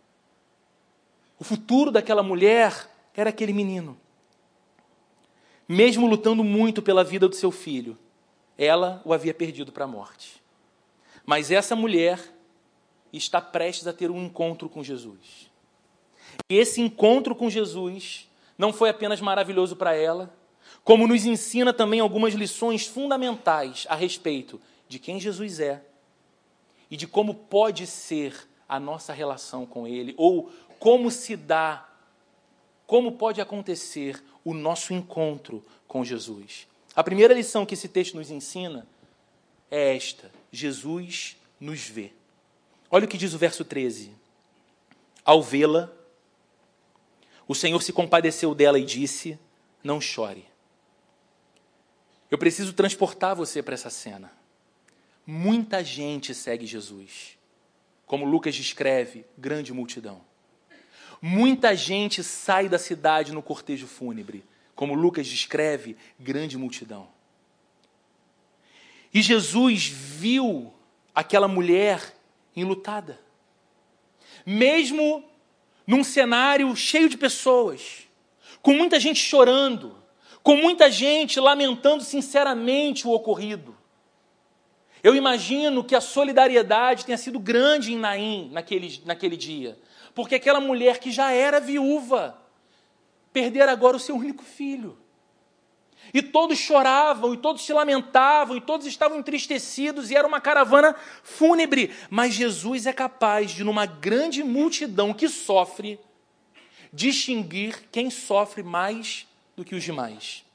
O 1.39 1.45
futuro 1.45 1.91
daquela 1.91 2.23
mulher 2.23 2.91
era 3.15 3.31
aquele 3.31 3.53
menino. 3.53 3.99
Mesmo 5.69 6.07
lutando 6.07 6.45
muito 6.45 6.83
pela 6.83 7.03
vida 7.03 7.29
do 7.29 7.35
seu 7.35 7.51
filho, 7.51 7.99
ela 8.57 9.01
o 9.05 9.13
havia 9.13 9.35
perdido 9.35 9.73
para 9.73 9.85
a 9.85 9.89
morte. 9.89 10.43
Mas 11.25 11.51
essa 11.51 11.75
mulher 11.75 12.21
está 13.13 13.41
prestes 13.41 13.87
a 13.87 13.93
ter 13.93 14.11
um 14.11 14.25
encontro 14.25 14.69
com 14.69 14.85
Jesus. 14.85 15.51
E 16.51 16.57
esse 16.57 16.81
encontro 16.81 17.35
com 17.35 17.49
Jesus 17.49 18.29
não 18.59 18.73
foi 18.73 18.91
apenas 18.91 19.21
maravilhoso 19.21 19.75
para 19.77 19.95
ela, 19.95 20.35
como 20.83 21.07
nos 21.07 21.25
ensina 21.25 21.73
também 21.73 22.01
algumas 22.01 22.35
lições 22.35 22.87
fundamentais 22.87 23.87
a 23.89 23.95
respeito 23.95 24.61
de 24.95 25.01
quem 25.01 25.19
Jesus 25.19 25.59
é 25.59 25.83
e 26.89 26.97
de 26.97 27.05
como 27.05 27.35
pode 27.35 27.85
ser 27.85 28.49
a 28.69 28.79
nossa 28.79 29.13
relação 29.13 29.67
com 29.67 29.89
Ele, 29.89 30.15
ou 30.17 30.53
como 30.79 31.11
se 31.11 31.35
dá, 31.35 31.89
como 32.87 33.11
pode 33.11 33.41
acontecer 33.41 34.23
o 34.45 34.55
nosso 34.55 34.95
encontro 34.95 35.65
com 35.89 36.05
Jesus. 36.05 36.69
A 36.95 37.03
primeira 37.03 37.35
lição 37.35 37.67
que 37.67 37.75
esse 37.75 37.89
texto 37.89 38.15
nos 38.15 38.31
ensina 38.31 38.87
é 39.69 39.97
esta: 39.97 40.31
Jesus 40.53 41.37
nos 41.59 41.81
vê. 41.81 42.13
Olha 42.89 43.07
o 43.07 43.09
que 43.09 43.19
diz 43.19 43.35
o 43.35 43.39
verso 43.39 43.65
13. 43.65 44.13
Ao 45.25 45.43
vê-la, 45.43 45.91
o 47.49 47.55
Senhor 47.55 47.83
se 47.83 47.93
compadeceu 47.93 48.55
dela 48.55 48.79
e 48.79 48.85
disse: 48.85 49.37
Não 49.83 50.01
chore. 50.01 50.47
Eu 52.31 52.39
preciso 52.39 52.73
transportar 52.73 53.35
você 53.35 53.61
para 53.61 53.75
essa 53.75 53.91
cena. 53.91 54.44
Muita 55.27 55.83
gente 55.83 56.35
segue 56.35 56.67
Jesus. 56.67 57.39
Como 58.07 58.25
Lucas 58.25 58.55
descreve, 58.55 59.25
grande 59.37 59.73
multidão. 59.73 60.21
Muita 61.21 61.75
gente 61.75 62.23
sai 62.23 62.69
da 62.69 62.79
cidade 62.79 63.33
no 63.33 63.43
cortejo 63.43 63.87
fúnebre. 63.87 64.45
Como 64.75 64.95
Lucas 64.95 65.27
descreve, 65.27 65.97
grande 66.19 66.59
multidão. 66.59 67.09
E 69.13 69.23
Jesus 69.23 69.87
viu 69.87 70.75
aquela 71.15 71.49
mulher 71.49 72.15
enlutada. 72.55 73.19
Mesmo 74.45 75.25
num 75.87 76.03
cenário 76.03 76.75
cheio 76.75 77.09
de 77.09 77.17
pessoas, 77.17 78.09
com 78.61 78.75
muita 78.75 78.99
gente 78.99 79.21
chorando, 79.21 79.97
com 80.43 80.57
muita 80.57 80.91
gente 80.91 81.39
lamentando 81.39 82.03
sinceramente 82.03 83.07
o 83.07 83.13
ocorrido. 83.13 83.74
Eu 85.05 85.15
imagino 85.15 85.85
que 85.85 85.95
a 85.95 86.01
solidariedade 86.01 87.05
tenha 87.05 87.19
sido 87.19 87.39
grande 87.39 87.93
em 87.93 87.99
Naim 87.99 88.49
naquele, 88.51 89.03
naquele 89.05 89.37
dia, 89.37 89.79
porque 90.15 90.35
aquela 90.35 90.61
mulher 90.61 90.99
que 90.99 91.13
já 91.13 91.31
era 91.31 91.61
viúva, 91.61 92.41
perdera 93.31 93.71
agora 93.71 93.99
o 93.99 94.01
seu 94.01 94.17
único 94.17 94.43
filho. 94.43 94.97
E 96.13 96.23
todos 96.23 96.59
choravam, 96.59 97.35
e 97.35 97.37
todos 97.37 97.67
se 97.67 97.73
lamentavam, 97.75 98.57
e 98.57 98.63
todos 98.63 98.87
estavam 98.87 99.19
entristecidos, 99.19 100.11
e 100.11 100.17
era 100.17 100.27
uma 100.27 100.41
caravana 100.41 100.97
fúnebre. 101.23 101.95
Mas 102.09 102.33
Jesus 102.33 102.87
é 102.87 102.93
capaz 102.93 103.51
de, 103.51 103.63
numa 103.63 103.85
grande 103.85 104.43
multidão 104.43 105.13
que 105.13 105.29
sofre, 105.29 106.01
distinguir 106.91 107.91
quem 107.93 108.09
sofre 108.09 108.63
mais 108.63 109.27
do 109.55 109.67
que 109.67 109.75
os 109.75 109.85
demais. 109.85 110.47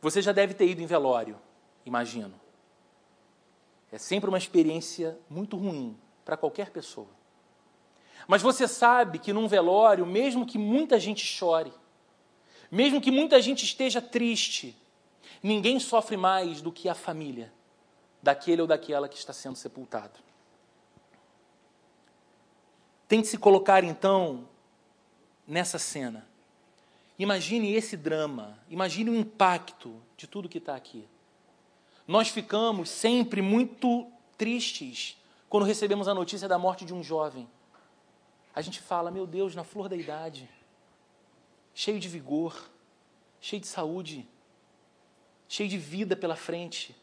Você 0.00 0.22
já 0.22 0.32
deve 0.32 0.54
ter 0.54 0.66
ido 0.66 0.80
em 0.80 0.86
velório, 0.86 1.36
imagino. 1.84 2.34
É 3.92 3.98
sempre 3.98 4.28
uma 4.28 4.38
experiência 4.38 5.18
muito 5.28 5.56
ruim 5.56 5.96
para 6.24 6.36
qualquer 6.36 6.70
pessoa. 6.70 7.08
Mas 8.28 8.42
você 8.42 8.68
sabe 8.68 9.18
que 9.18 9.32
num 9.32 9.48
velório, 9.48 10.06
mesmo 10.06 10.46
que 10.46 10.58
muita 10.58 11.00
gente 11.00 11.24
chore, 11.24 11.72
mesmo 12.70 13.00
que 13.00 13.10
muita 13.10 13.40
gente 13.42 13.64
esteja 13.64 14.00
triste, 14.00 14.76
ninguém 15.42 15.80
sofre 15.80 16.16
mais 16.16 16.60
do 16.60 16.70
que 16.70 16.88
a 16.88 16.94
família 16.94 17.52
daquele 18.22 18.62
ou 18.62 18.68
daquela 18.68 19.08
que 19.08 19.16
está 19.16 19.32
sendo 19.32 19.56
sepultado. 19.56 20.20
Tente 23.08 23.26
se 23.26 23.38
colocar 23.38 23.82
então 23.82 24.48
nessa 25.46 25.78
cena. 25.78 26.28
Imagine 27.18 27.74
esse 27.74 27.96
drama, 27.96 28.58
imagine 28.68 29.10
o 29.10 29.14
impacto 29.14 30.00
de 30.16 30.26
tudo 30.26 30.48
que 30.48 30.58
está 30.58 30.76
aqui. 30.76 31.08
Nós 32.10 32.28
ficamos 32.28 32.90
sempre 32.90 33.40
muito 33.40 34.10
tristes 34.36 35.16
quando 35.48 35.62
recebemos 35.62 36.08
a 36.08 36.12
notícia 36.12 36.48
da 36.48 36.58
morte 36.58 36.84
de 36.84 36.92
um 36.92 37.04
jovem. 37.04 37.48
A 38.52 38.60
gente 38.60 38.80
fala, 38.80 39.12
meu 39.12 39.28
Deus, 39.28 39.54
na 39.54 39.62
flor 39.62 39.88
da 39.88 39.94
idade 39.94 40.50
cheio 41.72 42.00
de 42.00 42.08
vigor, 42.08 42.68
cheio 43.40 43.60
de 43.60 43.68
saúde, 43.68 44.28
cheio 45.46 45.68
de 45.68 45.78
vida 45.78 46.16
pela 46.16 46.34
frente. 46.34 46.96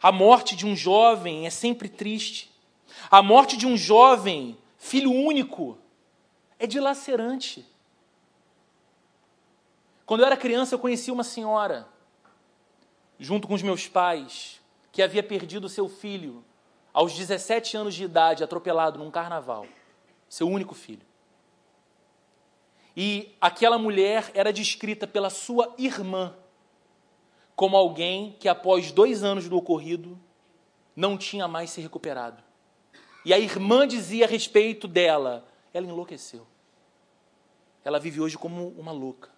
A 0.00 0.10
morte 0.10 0.56
de 0.56 0.64
um 0.64 0.74
jovem 0.74 1.46
é 1.46 1.50
sempre 1.50 1.90
triste. 1.90 2.50
A 3.10 3.20
morte 3.20 3.58
de 3.58 3.66
um 3.66 3.76
jovem, 3.76 4.56
filho 4.78 5.12
único, 5.12 5.76
é 6.58 6.66
dilacerante. 6.66 7.66
Quando 10.06 10.20
eu 10.20 10.26
era 10.26 10.34
criança, 10.34 10.76
eu 10.76 10.78
conheci 10.78 11.10
uma 11.10 11.24
senhora, 11.24 11.86
junto 13.20 13.46
com 13.46 13.52
os 13.52 13.62
meus 13.62 13.86
pais, 13.86 14.60
que 14.90 15.02
havia 15.02 15.22
perdido 15.22 15.68
seu 15.68 15.88
filho 15.88 16.42
aos 16.92 17.12
17 17.12 17.76
anos 17.76 17.94
de 17.94 18.02
idade, 18.02 18.42
atropelado 18.42 18.98
num 18.98 19.10
carnaval. 19.10 19.66
Seu 20.26 20.48
único 20.48 20.74
filho. 20.74 21.06
E 22.96 23.36
aquela 23.40 23.78
mulher 23.78 24.30
era 24.34 24.52
descrita 24.52 25.06
pela 25.06 25.28
sua 25.28 25.72
irmã 25.78 26.34
como 27.54 27.76
alguém 27.76 28.36
que, 28.40 28.48
após 28.48 28.90
dois 28.90 29.22
anos 29.22 29.48
do 29.48 29.56
ocorrido, 29.56 30.18
não 30.96 31.18
tinha 31.18 31.46
mais 31.46 31.70
se 31.70 31.80
recuperado. 31.80 32.42
E 33.24 33.34
a 33.34 33.38
irmã 33.38 33.86
dizia 33.86 34.24
a 34.24 34.28
respeito 34.28 34.88
dela: 34.88 35.46
ela 35.74 35.86
enlouqueceu. 35.86 36.46
Ela 37.84 38.00
vive 38.00 38.20
hoje 38.20 38.38
como 38.38 38.68
uma 38.68 38.92
louca. 38.92 39.30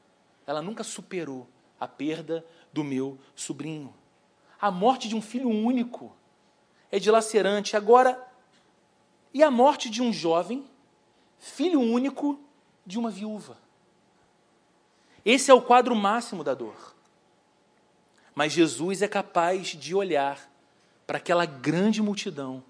Ela 0.47 0.63
nunca 0.63 0.85
superou 0.85 1.49
a 1.79 1.89
perda 1.89 2.45
do 2.73 2.83
meu 2.83 3.19
sobrinho. 3.35 3.95
A 4.61 4.71
morte 4.71 5.09
de 5.09 5.17
um 5.17 5.23
filho 5.23 5.49
único 5.49 6.15
é 6.91 6.99
dilacerante. 6.99 7.77
Agora, 7.77 8.23
e 9.35 9.43
a 9.43 9.51
morte 9.51 9.91
de 9.91 10.03
um 10.03 10.13
jovem, 10.13 10.65
filho 11.39 11.81
único, 11.81 12.39
de 12.85 12.99
uma 12.99 13.11
viúva. 13.11 13.59
Esse 15.25 15.51
é 15.51 15.55
o 15.55 15.63
quadro 15.63 15.95
máximo 15.95 16.43
da 16.43 16.55
dor. 16.55 16.95
Mas 18.35 18.53
Jesus 18.53 19.03
é 19.03 19.09
capaz 19.09 19.69
de 19.69 19.95
olhar 19.95 20.51
para 21.07 21.19
aquela 21.19 21.45
grande 21.45 22.01
multidão 22.01 22.63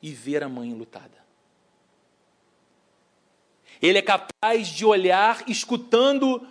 e 0.00 0.10
ver 0.12 0.42
a 0.42 0.48
mãe 0.48 0.72
lutada. 0.72 1.24
Ele 3.80 3.98
é 3.98 4.02
capaz 4.02 4.68
de 4.68 4.84
olhar 4.84 5.48
escutando 5.48 6.46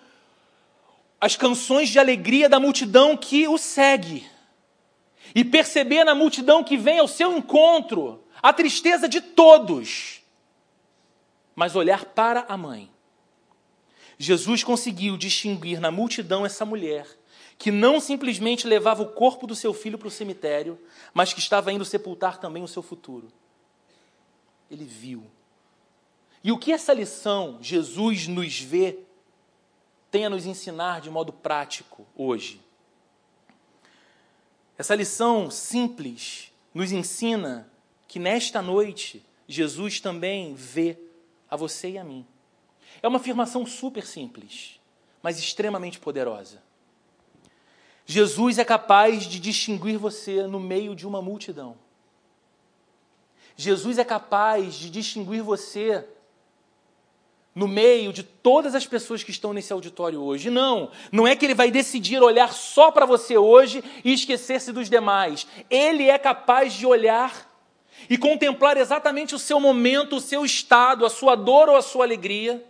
as 1.24 1.38
canções 1.38 1.88
de 1.88 1.98
alegria 1.98 2.50
da 2.50 2.60
multidão 2.60 3.16
que 3.16 3.48
o 3.48 3.58
segue 3.58 4.30
e 5.34 5.46
perceber 5.46 6.04
na 6.04 6.14
multidão 6.14 6.62
que 6.62 6.76
vem 6.76 7.00
ao 7.00 7.08
seu 7.08 7.38
encontro 7.38 8.22
a 8.42 8.52
tristeza 8.52 9.08
de 9.08 9.22
todos, 9.22 10.22
mas 11.56 11.78
olhar 11.78 12.04
para 12.04 12.42
a 12.50 12.58
mãe 12.58 12.92
Jesus 14.18 14.66
conseguiu 14.66 15.16
distinguir 15.16 15.80
na 15.80 15.90
multidão 15.90 16.46
essa 16.46 16.66
mulher 16.66 17.08
que 17.58 17.72
não 17.72 18.02
simplesmente 18.02 18.68
levava 18.68 19.02
o 19.02 19.14
corpo 19.14 19.48
do 19.48 19.56
seu 19.56 19.74
filho 19.74 19.98
para 19.98 20.10
o 20.10 20.12
cemitério, 20.12 20.78
mas 21.14 21.32
que 21.32 21.40
estava 21.40 21.72
indo 21.72 21.86
sepultar 21.86 22.38
também 22.38 22.64
o 22.64 22.68
seu 22.68 22.84
futuro. 22.84 23.32
Ele 24.70 24.84
viu. 24.84 25.24
E 26.44 26.52
o 26.52 26.58
que 26.58 26.74
essa 26.74 26.92
lição, 26.92 27.60
Jesus 27.62 28.28
nos 28.28 28.60
vê, 28.60 29.00
tem 30.14 30.28
a 30.28 30.30
nos 30.30 30.46
ensinar 30.46 31.02
de 31.02 31.10
modo 31.10 31.34
prático 31.34 32.06
hoje? 32.16 32.62
Essa 34.78 34.94
lição 34.94 35.50
simples 35.50 36.54
nos 36.72 36.92
ensina 36.92 37.68
que 38.08 38.20
nesta 38.20 38.62
noite 38.62 39.26
Jesus 39.48 40.00
também 40.00 40.54
vê 40.54 41.00
a 41.50 41.56
você 41.56 41.90
e 41.90 41.98
a 41.98 42.04
mim. 42.04 42.28
É 43.02 43.08
uma 43.08 43.18
afirmação 43.18 43.66
super 43.66 44.06
simples, 44.06 44.80
mas 45.24 45.40
extremamente 45.40 46.00
poderosa. 46.00 46.62
Jesus 48.06 48.60
é 48.60 48.64
capaz 48.64 49.24
de 49.24 49.40
distinguir 49.40 49.98
você 49.98 50.46
no 50.46 50.60
meio 50.60 50.96
de 50.96 51.08
uma 51.08 51.24
multidão. 51.24 51.76
Jesus 53.58 53.98
é 53.98 54.06
capaz 54.06 54.76
de 54.76 54.92
distinguir 54.92 55.42
você 55.42 56.08
no 57.56 57.68
meio 57.68 58.12
de 58.12 58.24
todas 58.24 58.74
as 58.74 58.86
pessoas 58.86 59.24
que 59.24 59.32
estão 59.32 59.54
nesse 59.54 59.72
auditório 59.72 60.22
hoje. 60.22 60.50
Não, 60.50 60.90
não 61.12 61.28
é 61.28 61.36
que 61.36 61.46
ele 61.46 61.54
vai 61.54 61.70
decidir 61.70 62.22
olhar 62.22 62.52
só 62.52 62.92
para 62.92 63.06
você 63.06 63.38
hoje 63.38 63.84
e 64.04 64.14
esquecer-se 64.14 64.72
dos 64.72 64.90
demais. 64.90 65.46
Ele 65.70 66.10
é 66.10 66.18
capaz 66.18 66.74
de 66.74 66.86
olhar 66.86 67.52
e 68.10 68.18
contemplar 68.18 68.78
exatamente 68.78 69.36
o 69.36 69.40
seu 69.40 69.60
momento, 69.60 70.16
o 70.16 70.22
seu 70.22 70.44
estado, 70.44 71.06
a 71.06 71.10
sua 71.10 71.36
dor 71.36 71.70
ou 71.70 71.76
a 71.76 71.82
sua 71.82 72.06
alegria, 72.06 72.64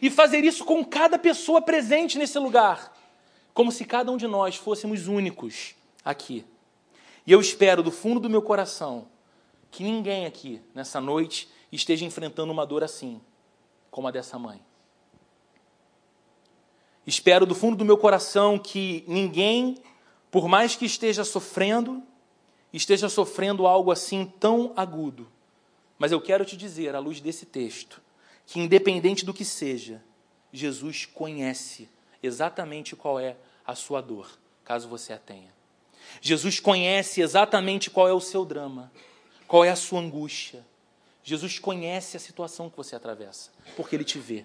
e 0.00 0.08
fazer 0.08 0.42
isso 0.44 0.64
com 0.64 0.84
cada 0.84 1.18
pessoa 1.18 1.60
presente 1.60 2.18
nesse 2.18 2.38
lugar, 2.38 2.96
como 3.52 3.70
se 3.70 3.84
cada 3.84 4.10
um 4.10 4.16
de 4.16 4.26
nós 4.26 4.56
fôssemos 4.56 5.06
únicos 5.06 5.74
aqui. 6.04 6.44
E 7.26 7.32
eu 7.32 7.40
espero 7.40 7.82
do 7.82 7.90
fundo 7.90 8.20
do 8.20 8.30
meu 8.30 8.40
coração 8.40 9.06
que 9.70 9.84
ninguém 9.84 10.26
aqui 10.26 10.60
nessa 10.74 11.00
noite 11.00 11.48
esteja 11.70 12.04
enfrentando 12.04 12.52
uma 12.52 12.66
dor 12.66 12.82
assim 12.82 13.20
como 13.90 14.08
a 14.08 14.10
dessa 14.10 14.38
mãe. 14.38 14.60
Espero 17.06 17.44
do 17.44 17.54
fundo 17.54 17.76
do 17.76 17.84
meu 17.84 17.98
coração 17.98 18.58
que 18.58 19.04
ninguém, 19.08 19.78
por 20.30 20.46
mais 20.46 20.76
que 20.76 20.84
esteja 20.84 21.24
sofrendo, 21.24 22.02
esteja 22.72 23.08
sofrendo 23.08 23.66
algo 23.66 23.90
assim 23.90 24.32
tão 24.38 24.72
agudo. 24.76 25.26
Mas 25.98 26.12
eu 26.12 26.20
quero 26.20 26.44
te 26.44 26.56
dizer, 26.56 26.94
à 26.94 26.98
luz 26.98 27.20
desse 27.20 27.46
texto, 27.46 28.00
que 28.46 28.60
independente 28.60 29.24
do 29.24 29.34
que 29.34 29.44
seja, 29.44 30.02
Jesus 30.52 31.06
conhece 31.06 31.88
exatamente 32.22 32.94
qual 32.94 33.18
é 33.18 33.36
a 33.66 33.74
sua 33.74 34.00
dor, 34.00 34.38
caso 34.64 34.88
você 34.88 35.12
a 35.12 35.18
tenha. 35.18 35.52
Jesus 36.20 36.58
conhece 36.58 37.20
exatamente 37.20 37.90
qual 37.90 38.08
é 38.08 38.12
o 38.12 38.20
seu 38.20 38.44
drama, 38.44 38.90
qual 39.46 39.64
é 39.64 39.70
a 39.70 39.76
sua 39.76 40.00
angústia, 40.00 40.64
Jesus 41.22 41.58
conhece 41.58 42.16
a 42.16 42.20
situação 42.20 42.70
que 42.70 42.76
você 42.76 42.96
atravessa, 42.96 43.50
porque 43.76 43.94
ele 43.94 44.04
te 44.04 44.18
vê. 44.18 44.44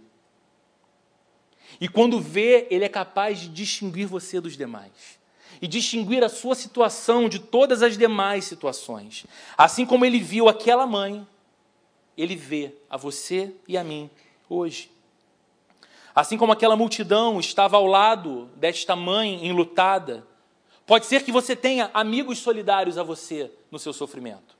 E 1.79 1.87
quando 1.87 2.19
vê, 2.19 2.67
ele 2.69 2.85
é 2.85 2.89
capaz 2.89 3.39
de 3.39 3.47
distinguir 3.47 4.07
você 4.07 4.39
dos 4.39 4.55
demais. 4.55 5.19
E 5.61 5.67
distinguir 5.67 6.23
a 6.23 6.29
sua 6.29 6.53
situação 6.53 7.29
de 7.29 7.39
todas 7.39 7.81
as 7.81 7.97
demais 7.97 8.45
situações. 8.45 9.25
Assim 9.57 9.85
como 9.85 10.05
ele 10.05 10.19
viu 10.19 10.49
aquela 10.49 10.85
mãe, 10.85 11.25
ele 12.17 12.35
vê 12.35 12.73
a 12.89 12.97
você 12.97 13.53
e 13.67 13.77
a 13.77 13.83
mim 13.83 14.09
hoje. 14.49 14.91
Assim 16.13 16.37
como 16.37 16.53
aquela 16.53 16.75
multidão 16.75 17.39
estava 17.39 17.77
ao 17.77 17.85
lado 17.85 18.49
desta 18.55 18.95
mãe 18.95 19.45
enlutada, 19.45 20.25
pode 20.85 21.05
ser 21.05 21.23
que 21.23 21.31
você 21.31 21.55
tenha 21.55 21.89
amigos 21.93 22.39
solidários 22.39 22.97
a 22.97 23.03
você 23.03 23.51
no 23.69 23.79
seu 23.79 23.91
sofrimento. 23.91 24.54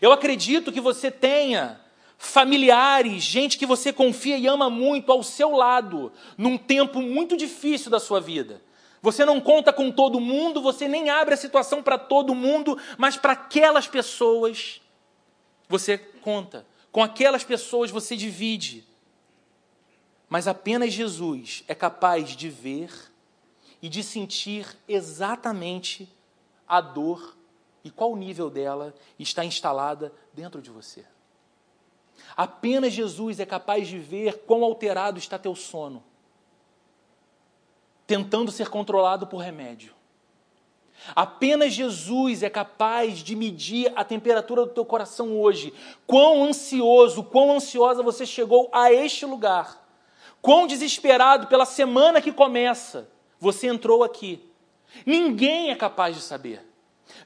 Eu 0.00 0.12
acredito 0.12 0.72
que 0.72 0.80
você 0.80 1.10
tenha 1.10 1.80
familiares, 2.18 3.22
gente 3.22 3.58
que 3.58 3.66
você 3.66 3.92
confia 3.92 4.38
e 4.38 4.46
ama 4.46 4.70
muito 4.70 5.12
ao 5.12 5.22
seu 5.22 5.50
lado, 5.50 6.12
num 6.36 6.56
tempo 6.56 7.02
muito 7.02 7.36
difícil 7.36 7.90
da 7.90 8.00
sua 8.00 8.20
vida. 8.20 8.62
Você 9.02 9.24
não 9.24 9.40
conta 9.40 9.72
com 9.72 9.90
todo 9.92 10.18
mundo, 10.18 10.60
você 10.60 10.88
nem 10.88 11.10
abre 11.10 11.34
a 11.34 11.36
situação 11.36 11.82
para 11.82 11.98
todo 11.98 12.34
mundo, 12.34 12.78
mas 12.98 13.16
para 13.16 13.32
aquelas 13.32 13.86
pessoas 13.86 14.80
você 15.68 15.98
conta. 15.98 16.66
Com 16.90 17.02
aquelas 17.02 17.44
pessoas 17.44 17.90
você 17.90 18.16
divide. 18.16 18.84
Mas 20.28 20.48
apenas 20.48 20.92
Jesus 20.92 21.62
é 21.68 21.74
capaz 21.74 22.30
de 22.30 22.48
ver 22.48 22.90
e 23.80 23.88
de 23.88 24.02
sentir 24.02 24.66
exatamente 24.88 26.08
a 26.66 26.80
dor 26.80 27.36
e 27.86 27.90
qual 27.90 28.10
o 28.10 28.16
nível 28.16 28.50
dela 28.50 28.92
está 29.16 29.44
instalada 29.44 30.12
dentro 30.34 30.60
de 30.60 30.70
você. 30.70 31.04
Apenas 32.36 32.92
Jesus 32.92 33.38
é 33.38 33.46
capaz 33.46 33.86
de 33.86 33.96
ver 33.96 34.38
quão 34.38 34.64
alterado 34.64 35.20
está 35.20 35.38
teu 35.38 35.54
sono, 35.54 36.02
tentando 38.04 38.50
ser 38.50 38.68
controlado 38.68 39.24
por 39.24 39.38
remédio. 39.38 39.94
Apenas 41.14 41.74
Jesus 41.74 42.42
é 42.42 42.50
capaz 42.50 43.18
de 43.18 43.36
medir 43.36 43.92
a 43.94 44.02
temperatura 44.02 44.66
do 44.66 44.72
teu 44.72 44.84
coração 44.84 45.38
hoje. 45.40 45.72
Quão 46.08 46.42
ansioso, 46.42 47.22
quão 47.22 47.52
ansiosa 47.52 48.02
você 48.02 48.26
chegou 48.26 48.68
a 48.72 48.92
este 48.92 49.24
lugar. 49.24 49.86
Quão 50.42 50.66
desesperado 50.66 51.46
pela 51.46 51.64
semana 51.64 52.20
que 52.20 52.32
começa 52.32 53.08
você 53.38 53.68
entrou 53.68 54.02
aqui. 54.02 54.42
Ninguém 55.04 55.70
é 55.70 55.76
capaz 55.76 56.16
de 56.16 56.22
saber. 56.22 56.65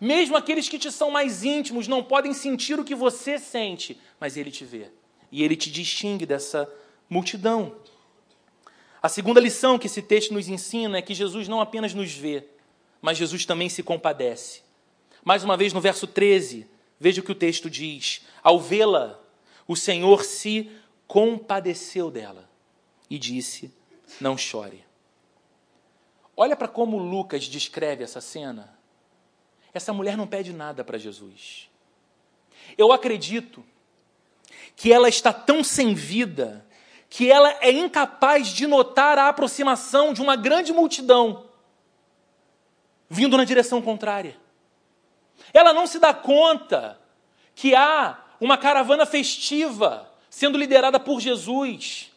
Mesmo 0.01 0.37
aqueles 0.37 0.69
que 0.69 0.79
te 0.79 0.91
são 0.91 1.11
mais 1.11 1.45
íntimos 1.45 1.89
não 1.89 2.03
podem 2.03 2.33
sentir 2.33 2.79
o 2.79 2.85
que 2.85 2.95
você 2.95 3.39
sente, 3.39 4.01
mas 4.19 4.37
ele 4.37 4.51
te 4.51 4.65
vê. 4.65 4.91
E 5.33 5.43
ele 5.43 5.57
te 5.57 5.71
distingue 5.71 6.27
dessa 6.27 6.71
multidão. 7.09 7.77
A 9.03 9.09
segunda 9.09 9.41
lição 9.41 9.79
que 9.79 9.87
esse 9.87 10.03
texto 10.03 10.35
nos 10.35 10.49
ensina 10.49 10.99
é 10.99 11.03
que 11.03 11.15
Jesus 11.15 11.49
não 11.49 11.61
apenas 11.61 11.95
nos 11.95 12.13
vê, 12.13 12.45
mas 13.01 13.17
Jesus 13.17 13.47
também 13.47 13.69
se 13.69 13.83
compadece. 13.83 14.63
Mais 15.25 15.43
uma 15.43 15.57
vez 15.57 15.73
no 15.73 15.81
verso 15.81 16.07
13, 16.07 16.67
veja 16.99 17.21
o 17.21 17.25
que 17.25 17.33
o 17.33 17.35
texto 17.35 17.71
diz: 17.71 18.23
Ao 18.43 18.61
vê-la, 18.61 19.19
o 19.67 19.75
Senhor 19.75 20.25
se 20.25 20.71
compadeceu 21.07 22.11
dela 22.11 22.49
e 23.09 23.19
disse: 23.19 23.73
Não 24.21 24.37
chore. 24.37 24.85
Olha 26.37 26.57
para 26.57 26.69
como 26.69 26.99
Lucas 26.99 27.45
descreve 27.45 28.05
essa 28.05 28.21
cena. 28.21 28.80
Essa 29.73 29.93
mulher 29.93 30.17
não 30.17 30.27
pede 30.27 30.53
nada 30.53 30.85
para 30.85 30.99
Jesus. 30.99 31.69
Eu 32.77 32.93
acredito 32.93 33.65
que 34.77 34.93
ela 34.93 35.09
está 35.09 35.33
tão 35.33 35.63
sem 35.63 35.95
vida 35.95 36.67
que 37.09 37.31
ela 37.31 37.51
é 37.61 37.73
incapaz 37.73 38.49
de 38.49 38.67
notar 38.67 39.19
a 39.19 39.29
aproximação 39.29 40.13
de 40.13 40.23
uma 40.23 40.37
grande 40.37 40.73
multidão 40.73 41.45
vindo 43.09 43.37
na 43.37 43.45
direção 43.45 43.83
contrária. 43.83 44.39
Ela 45.53 45.73
não 45.73 45.87
se 45.87 45.99
dá 45.99 46.15
conta 46.15 47.01
que 47.55 47.75
há 47.75 48.17
uma 48.41 48.57
caravana 48.57 49.05
festiva 49.05 50.09
sendo 50.31 50.57
liderada 50.57 51.01
por 51.01 51.21
Jesus. 51.21 52.13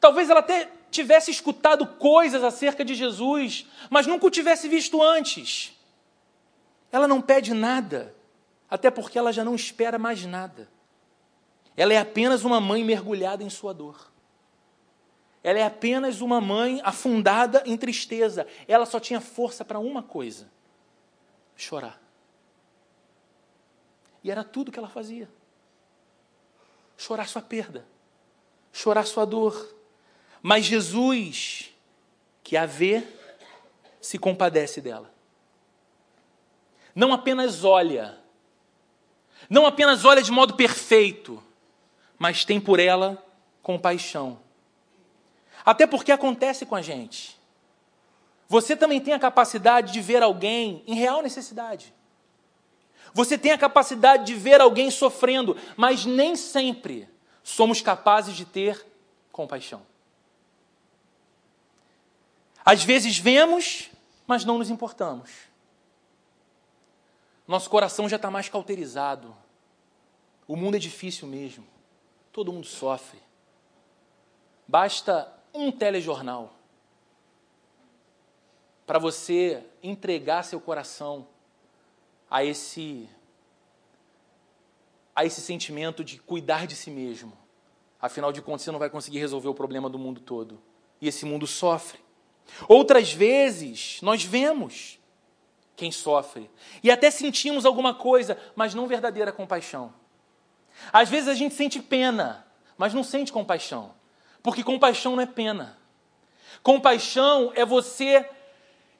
Talvez 0.00 0.30
ela 0.30 0.40
até 0.40 0.70
tivesse 0.90 1.30
escutado 1.30 1.86
coisas 1.86 2.42
acerca 2.42 2.82
de 2.82 2.94
Jesus, 2.94 3.66
mas 3.90 4.06
nunca 4.06 4.26
o 4.26 4.30
tivesse 4.30 4.66
visto 4.66 5.02
antes. 5.02 5.77
Ela 6.90 7.06
não 7.06 7.20
pede 7.20 7.52
nada, 7.52 8.14
até 8.68 8.90
porque 8.90 9.18
ela 9.18 9.32
já 9.32 9.44
não 9.44 9.54
espera 9.54 9.98
mais 9.98 10.24
nada. 10.24 10.68
Ela 11.76 11.92
é 11.92 11.98
apenas 11.98 12.44
uma 12.44 12.60
mãe 12.60 12.82
mergulhada 12.82 13.42
em 13.42 13.50
sua 13.50 13.72
dor. 13.72 14.10
Ela 15.42 15.60
é 15.60 15.62
apenas 15.62 16.20
uma 16.20 16.40
mãe 16.40 16.80
afundada 16.82 17.62
em 17.64 17.76
tristeza. 17.76 18.46
Ela 18.66 18.84
só 18.84 18.98
tinha 18.98 19.20
força 19.20 19.64
para 19.64 19.78
uma 19.78 20.02
coisa: 20.02 20.50
chorar. 21.56 22.00
E 24.24 24.30
era 24.30 24.42
tudo 24.42 24.72
que 24.72 24.78
ela 24.78 24.88
fazia. 24.88 25.28
Chorar 26.96 27.28
sua 27.28 27.42
perda, 27.42 27.86
chorar 28.72 29.06
sua 29.06 29.24
dor. 29.24 29.76
Mas 30.42 30.64
Jesus, 30.64 31.72
que 32.42 32.56
a 32.56 32.66
vê, 32.66 33.06
se 34.00 34.18
compadece 34.18 34.80
dela 34.80 35.17
não 36.98 37.12
apenas 37.12 37.62
olha, 37.62 38.18
não 39.48 39.64
apenas 39.64 40.04
olha 40.04 40.20
de 40.20 40.32
modo 40.32 40.54
perfeito, 40.54 41.40
mas 42.18 42.44
tem 42.44 42.60
por 42.60 42.80
ela 42.80 43.24
compaixão. 43.62 44.40
Até 45.64 45.86
porque 45.86 46.10
acontece 46.10 46.66
com 46.66 46.74
a 46.74 46.82
gente. 46.82 47.38
Você 48.48 48.74
também 48.74 49.00
tem 49.00 49.14
a 49.14 49.18
capacidade 49.18 49.92
de 49.92 50.00
ver 50.00 50.24
alguém 50.24 50.82
em 50.88 50.96
real 50.96 51.22
necessidade. 51.22 51.94
Você 53.14 53.38
tem 53.38 53.52
a 53.52 53.58
capacidade 53.58 54.24
de 54.24 54.34
ver 54.34 54.60
alguém 54.60 54.90
sofrendo, 54.90 55.56
mas 55.76 56.04
nem 56.04 56.34
sempre 56.34 57.08
somos 57.44 57.80
capazes 57.80 58.34
de 58.34 58.44
ter 58.44 58.84
compaixão. 59.30 59.86
Às 62.64 62.82
vezes 62.82 63.16
vemos, 63.18 63.88
mas 64.26 64.44
não 64.44 64.58
nos 64.58 64.68
importamos. 64.68 65.47
Nosso 67.48 67.68
coração 67.68 68.08
já 68.08 68.16
está 68.16 68.30
mais 68.30 68.48
cauterizado. 68.48 69.34
O 70.46 70.54
mundo 70.54 70.76
é 70.76 70.78
difícil 70.78 71.26
mesmo. 71.26 71.66
Todo 72.30 72.52
mundo 72.52 72.66
sofre. 72.66 73.18
Basta 74.68 75.32
um 75.52 75.72
telejornal 75.72 76.54
para 78.86 78.98
você 78.98 79.64
entregar 79.82 80.44
seu 80.44 80.60
coração 80.60 81.26
a 82.30 82.44
esse 82.44 83.08
a 85.14 85.24
esse 85.24 85.40
sentimento 85.40 86.04
de 86.04 86.18
cuidar 86.18 86.64
de 86.64 86.76
si 86.76 86.92
mesmo, 86.92 87.36
Afinal 88.00 88.30
de 88.32 88.40
contas, 88.40 88.62
você 88.62 88.70
não 88.70 88.78
vai 88.78 88.88
conseguir 88.88 89.18
resolver 89.18 89.48
o 89.48 89.54
problema 89.54 89.90
do 89.90 89.98
mundo 89.98 90.20
todo. 90.20 90.60
E 91.00 91.08
esse 91.08 91.24
mundo 91.24 91.46
sofre. 91.46 91.98
Outras 92.68 93.12
vezes, 93.12 93.98
nós 94.02 94.22
vemos 94.22 94.97
quem 95.78 95.92
sofre 95.92 96.50
e 96.82 96.90
até 96.90 97.08
sentimos 97.08 97.64
alguma 97.64 97.94
coisa, 97.94 98.36
mas 98.56 98.74
não 98.74 98.88
verdadeira 98.88 99.30
compaixão. 99.30 99.94
Às 100.92 101.08
vezes 101.08 101.28
a 101.28 101.34
gente 101.34 101.54
sente 101.54 101.80
pena, 101.80 102.44
mas 102.76 102.92
não 102.92 103.04
sente 103.04 103.32
compaixão, 103.32 103.94
porque 104.42 104.64
compaixão 104.64 105.14
não 105.14 105.22
é 105.22 105.26
pena. 105.26 105.78
Compaixão 106.64 107.52
é 107.54 107.64
você 107.64 108.28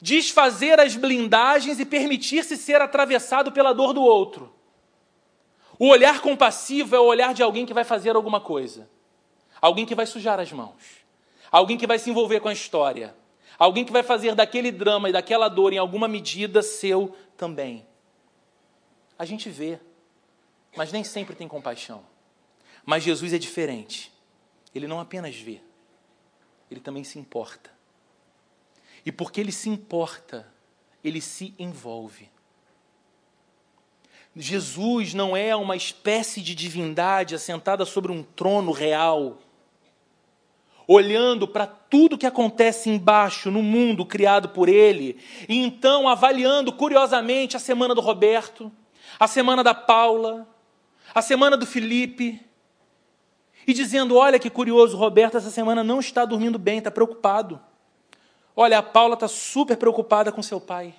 desfazer 0.00 0.78
as 0.78 0.94
blindagens 0.94 1.80
e 1.80 1.84
permitir-se 1.84 2.56
ser 2.56 2.80
atravessado 2.80 3.50
pela 3.50 3.74
dor 3.74 3.92
do 3.92 4.02
outro. 4.02 4.54
O 5.80 5.88
olhar 5.88 6.20
compassivo 6.20 6.94
é 6.94 7.00
o 7.00 7.06
olhar 7.06 7.34
de 7.34 7.42
alguém 7.42 7.66
que 7.66 7.74
vai 7.74 7.84
fazer 7.84 8.14
alguma 8.14 8.40
coisa, 8.40 8.88
alguém 9.60 9.84
que 9.84 9.96
vai 9.96 10.06
sujar 10.06 10.38
as 10.38 10.52
mãos, 10.52 11.04
alguém 11.50 11.76
que 11.76 11.88
vai 11.88 11.98
se 11.98 12.08
envolver 12.08 12.38
com 12.38 12.48
a 12.48 12.52
história, 12.52 13.16
alguém 13.58 13.84
que 13.84 13.92
vai 13.92 14.02
fazer 14.02 14.34
daquele 14.34 14.70
drama 14.70 15.08
e 15.08 15.12
daquela 15.12 15.48
dor, 15.48 15.72
em 15.72 15.78
alguma 15.78 16.06
medida, 16.06 16.62
seu 16.62 17.14
também. 17.36 17.86
A 19.18 19.24
gente 19.24 19.50
vê, 19.50 19.80
mas 20.76 20.92
nem 20.92 21.02
sempre 21.02 21.34
tem 21.34 21.48
compaixão. 21.48 22.04
Mas 22.86 23.02
Jesus 23.02 23.32
é 23.32 23.38
diferente. 23.38 24.12
Ele 24.74 24.86
não 24.86 25.00
apenas 25.00 25.36
vê, 25.36 25.60
ele 26.70 26.80
também 26.80 27.02
se 27.02 27.18
importa. 27.18 27.70
E 29.04 29.10
porque 29.10 29.40
ele 29.40 29.52
se 29.52 29.68
importa, 29.68 30.46
ele 31.02 31.20
se 31.20 31.54
envolve. 31.58 32.30
Jesus 34.36 35.14
não 35.14 35.36
é 35.36 35.56
uma 35.56 35.74
espécie 35.74 36.40
de 36.40 36.54
divindade 36.54 37.34
assentada 37.34 37.84
sobre 37.84 38.12
um 38.12 38.22
trono 38.22 38.70
real, 38.70 39.38
olhando 40.88 41.46
para 41.46 41.66
tudo 41.66 42.16
que 42.16 42.26
acontece 42.26 42.88
embaixo 42.88 43.50
no 43.50 43.62
mundo 43.62 44.06
criado 44.06 44.48
por 44.48 44.70
ele, 44.70 45.18
e 45.46 45.58
então 45.58 46.08
avaliando 46.08 46.72
curiosamente 46.72 47.54
a 47.56 47.60
semana 47.60 47.94
do 47.94 48.00
Roberto, 48.00 48.72
a 49.20 49.28
semana 49.28 49.62
da 49.62 49.74
Paula, 49.74 50.48
a 51.14 51.20
semana 51.20 51.58
do 51.58 51.66
Felipe, 51.66 52.40
e 53.66 53.74
dizendo: 53.74 54.16
Olha 54.16 54.38
que 54.38 54.48
curioso, 54.48 54.96
Roberto 54.96 55.36
essa 55.36 55.50
semana 55.50 55.84
não 55.84 56.00
está 56.00 56.24
dormindo 56.24 56.58
bem, 56.58 56.78
está 56.78 56.90
preocupado. 56.90 57.60
Olha, 58.56 58.78
a 58.78 58.82
Paula 58.82 59.12
está 59.14 59.28
super 59.28 59.76
preocupada 59.76 60.32
com 60.32 60.42
seu 60.42 60.58
pai. 60.58 60.94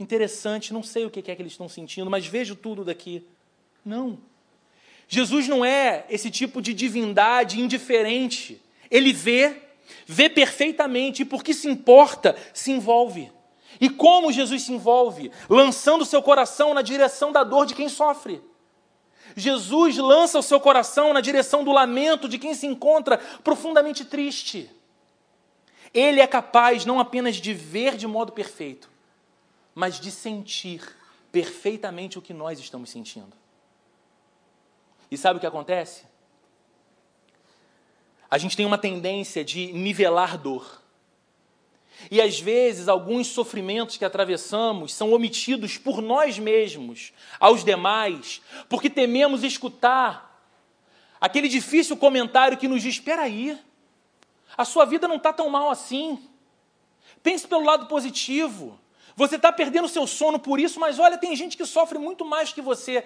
Interessante, 0.00 0.72
não 0.72 0.82
sei 0.82 1.04
o 1.04 1.10
que 1.10 1.30
é 1.30 1.36
que 1.36 1.42
eles 1.42 1.52
estão 1.52 1.68
sentindo, 1.68 2.10
mas 2.10 2.26
vejo 2.26 2.56
tudo 2.56 2.82
daqui. 2.82 3.24
Não. 3.84 4.18
Jesus 5.08 5.48
não 5.48 5.64
é 5.64 6.04
esse 6.08 6.30
tipo 6.30 6.60
de 6.60 6.72
divindade 6.72 7.60
indiferente. 7.60 8.60
Ele 8.90 9.12
vê, 9.12 9.62
vê 10.06 10.28
perfeitamente 10.28 11.22
e 11.22 11.24
porque 11.24 11.52
se 11.52 11.68
importa, 11.68 12.36
se 12.52 12.70
envolve. 12.70 13.30
E 13.80 13.90
como 13.90 14.32
Jesus 14.32 14.62
se 14.62 14.72
envolve? 14.72 15.30
Lançando 15.48 16.04
seu 16.04 16.22
coração 16.22 16.74
na 16.74 16.82
direção 16.82 17.32
da 17.32 17.42
dor 17.42 17.66
de 17.66 17.74
quem 17.74 17.88
sofre. 17.88 18.40
Jesus 19.36 19.96
lança 19.96 20.38
o 20.38 20.42
seu 20.42 20.60
coração 20.60 21.12
na 21.12 21.20
direção 21.20 21.64
do 21.64 21.72
lamento 21.72 22.28
de 22.28 22.38
quem 22.38 22.54
se 22.54 22.66
encontra 22.66 23.18
profundamente 23.42 24.04
triste. 24.04 24.70
Ele 25.92 26.20
é 26.20 26.26
capaz 26.26 26.84
não 26.84 27.00
apenas 27.00 27.36
de 27.36 27.52
ver 27.52 27.96
de 27.96 28.06
modo 28.06 28.32
perfeito, 28.32 28.90
mas 29.74 29.98
de 29.98 30.10
sentir 30.10 30.82
perfeitamente 31.32 32.18
o 32.18 32.22
que 32.22 32.32
nós 32.32 32.58
estamos 32.58 32.90
sentindo. 32.90 33.32
E 35.14 35.18
sabe 35.18 35.36
o 35.36 35.40
que 35.40 35.46
acontece? 35.46 36.02
A 38.30 38.36
gente 38.36 38.56
tem 38.56 38.66
uma 38.66 38.76
tendência 38.76 39.44
de 39.44 39.72
nivelar 39.72 40.36
dor. 40.36 40.82
E 42.10 42.20
às 42.20 42.40
vezes 42.40 42.88
alguns 42.88 43.28
sofrimentos 43.28 43.96
que 43.96 44.04
atravessamos 44.04 44.92
são 44.92 45.12
omitidos 45.12 45.78
por 45.78 46.02
nós 46.02 46.38
mesmos 46.38 47.12
aos 47.38 47.64
demais, 47.64 48.42
porque 48.68 48.90
tememos 48.90 49.44
escutar 49.44 50.44
aquele 51.20 51.48
difícil 51.48 51.96
comentário 51.96 52.58
que 52.58 52.66
nos 52.66 52.82
diz: 52.82 52.96
espera 52.96 53.22
aí, 53.22 53.56
a 54.56 54.64
sua 54.64 54.84
vida 54.84 55.06
não 55.06 55.16
está 55.16 55.32
tão 55.32 55.48
mal 55.48 55.70
assim. 55.70 56.28
Pense 57.22 57.46
pelo 57.46 57.64
lado 57.64 57.86
positivo. 57.86 58.78
Você 59.16 59.36
está 59.36 59.52
perdendo 59.52 59.88
seu 59.88 60.08
sono 60.08 60.40
por 60.40 60.58
isso, 60.58 60.80
mas 60.80 60.98
olha, 60.98 61.16
tem 61.16 61.36
gente 61.36 61.56
que 61.56 61.64
sofre 61.64 61.98
muito 61.98 62.24
mais 62.24 62.52
que 62.52 62.60
você. 62.60 63.04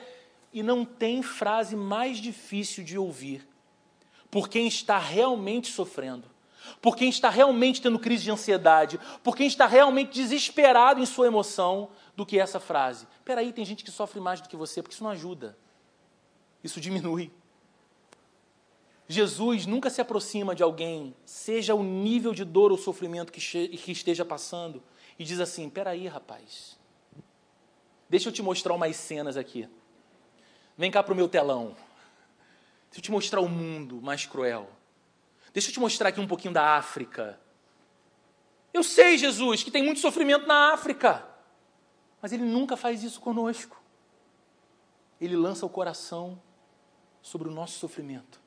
E 0.53 0.63
não 0.63 0.85
tem 0.85 1.23
frase 1.23 1.77
mais 1.77 2.19
difícil 2.19 2.83
de 2.85 2.99
ouvir 2.99 3.47
por 4.31 4.49
quem 4.49 4.67
está 4.67 4.99
realmente 4.99 5.71
sofrendo 5.71 6.25
por 6.81 6.97
quem 6.97 7.09
está 7.09 7.31
realmente 7.31 7.81
tendo 7.81 7.99
crise 7.99 8.25
de 8.25 8.31
ansiedade, 8.31 9.01
por 9.23 9.37
quem 9.37 9.47
está 9.47 9.67
realmente 9.67 10.13
desesperado 10.13 11.01
em 11.01 11.07
sua 11.07 11.27
emoção, 11.27 11.89
do 12.19 12.27
que 12.27 12.37
essa 12.37 12.59
frase. 12.59 13.07
Peraí, 13.25 13.53
tem 13.53 13.65
gente 13.65 13.85
que 13.85 13.93
sofre 13.93 14.19
mais 14.19 14.41
do 14.41 14.49
que 14.49 14.57
você, 14.57 14.83
porque 14.83 14.95
isso 14.95 15.05
não 15.05 15.11
ajuda. 15.11 15.57
Isso 16.65 16.81
diminui. 16.81 17.31
Jesus 19.07 19.67
nunca 19.67 19.89
se 19.89 20.01
aproxima 20.01 20.53
de 20.53 20.63
alguém, 20.63 21.15
seja 21.25 21.77
o 21.77 21.83
nível 21.83 22.35
de 22.35 22.45
dor 22.45 22.73
ou 22.73 22.77
sofrimento 22.77 23.33
que, 23.33 23.93
esteja 23.93 24.25
passando, 24.25 24.83
e 25.17 25.25
diz 25.25 25.39
assim: 25.39 25.71
peraí, 25.71 26.09
rapaz, 26.09 26.77
deixa 28.11 28.29
eu 28.29 28.33
te 28.33 28.43
mostrar 28.43 28.75
umas 28.75 28.97
cenas 28.97 29.37
aqui. 29.37 29.69
Vem 30.79 30.91
cá 30.93 31.03
para 31.03 31.13
o 31.13 31.17
meu 31.17 31.29
telão. 31.29 31.77
Deixa 32.89 33.01
eu 33.01 33.03
te 33.03 33.11
mostrar 33.11 33.41
o 33.41 33.49
mundo 33.49 34.01
mais 34.01 34.25
cruel. 34.25 34.71
Deixa 35.53 35.69
eu 35.69 35.73
te 35.73 35.81
mostrar 35.81 36.11
aqui 36.11 36.21
um 36.21 36.27
pouquinho 36.27 36.55
da 36.55 36.77
África. 36.77 37.39
Eu 38.73 38.85
sei, 38.85 39.19
Jesus, 39.19 39.65
que 39.65 39.73
tem 39.73 39.83
muito 39.83 39.99
sofrimento 39.99 40.47
na 40.47 40.73
África, 40.73 41.27
mas 42.23 42.33
Ele 42.33 42.45
nunca 42.45 42.77
faz 42.77 43.03
isso 43.03 43.21
conosco. 43.21 43.83
Ele 45.21 45.35
lança 45.35 45.67
o 45.67 45.69
coração 45.69 46.41
sobre 47.21 47.49
o 47.49 47.51
nosso 47.51 47.79
sofrimento 47.79 48.41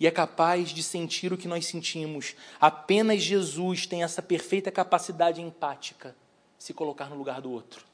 e 0.00 0.06
é 0.06 0.10
capaz 0.10 0.70
de 0.70 0.82
sentir 0.82 1.32
o 1.32 1.38
que 1.38 1.46
nós 1.46 1.66
sentimos. 1.66 2.34
Apenas 2.60 3.22
Jesus 3.22 3.86
tem 3.86 4.02
essa 4.02 4.20
perfeita 4.20 4.72
capacidade 4.72 5.40
empática, 5.40 6.16
se 6.58 6.74
colocar 6.74 7.08
no 7.08 7.16
lugar 7.16 7.40
do 7.40 7.50
outro. 7.50 7.86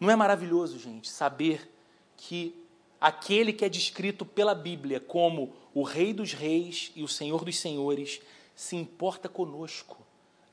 Não 0.00 0.10
é 0.10 0.16
maravilhoso, 0.16 0.78
gente, 0.78 1.08
saber 1.08 1.72
que 2.16 2.63
aquele 3.04 3.52
que 3.52 3.66
é 3.66 3.68
descrito 3.68 4.24
pela 4.24 4.54
Bíblia 4.54 4.98
como 4.98 5.52
o 5.74 5.82
Rei 5.82 6.14
dos 6.14 6.32
Reis 6.32 6.90
e 6.96 7.02
o 7.02 7.08
Senhor 7.08 7.44
dos 7.44 7.60
Senhores 7.60 8.22
se 8.56 8.76
importa 8.76 9.28
conosco 9.28 9.98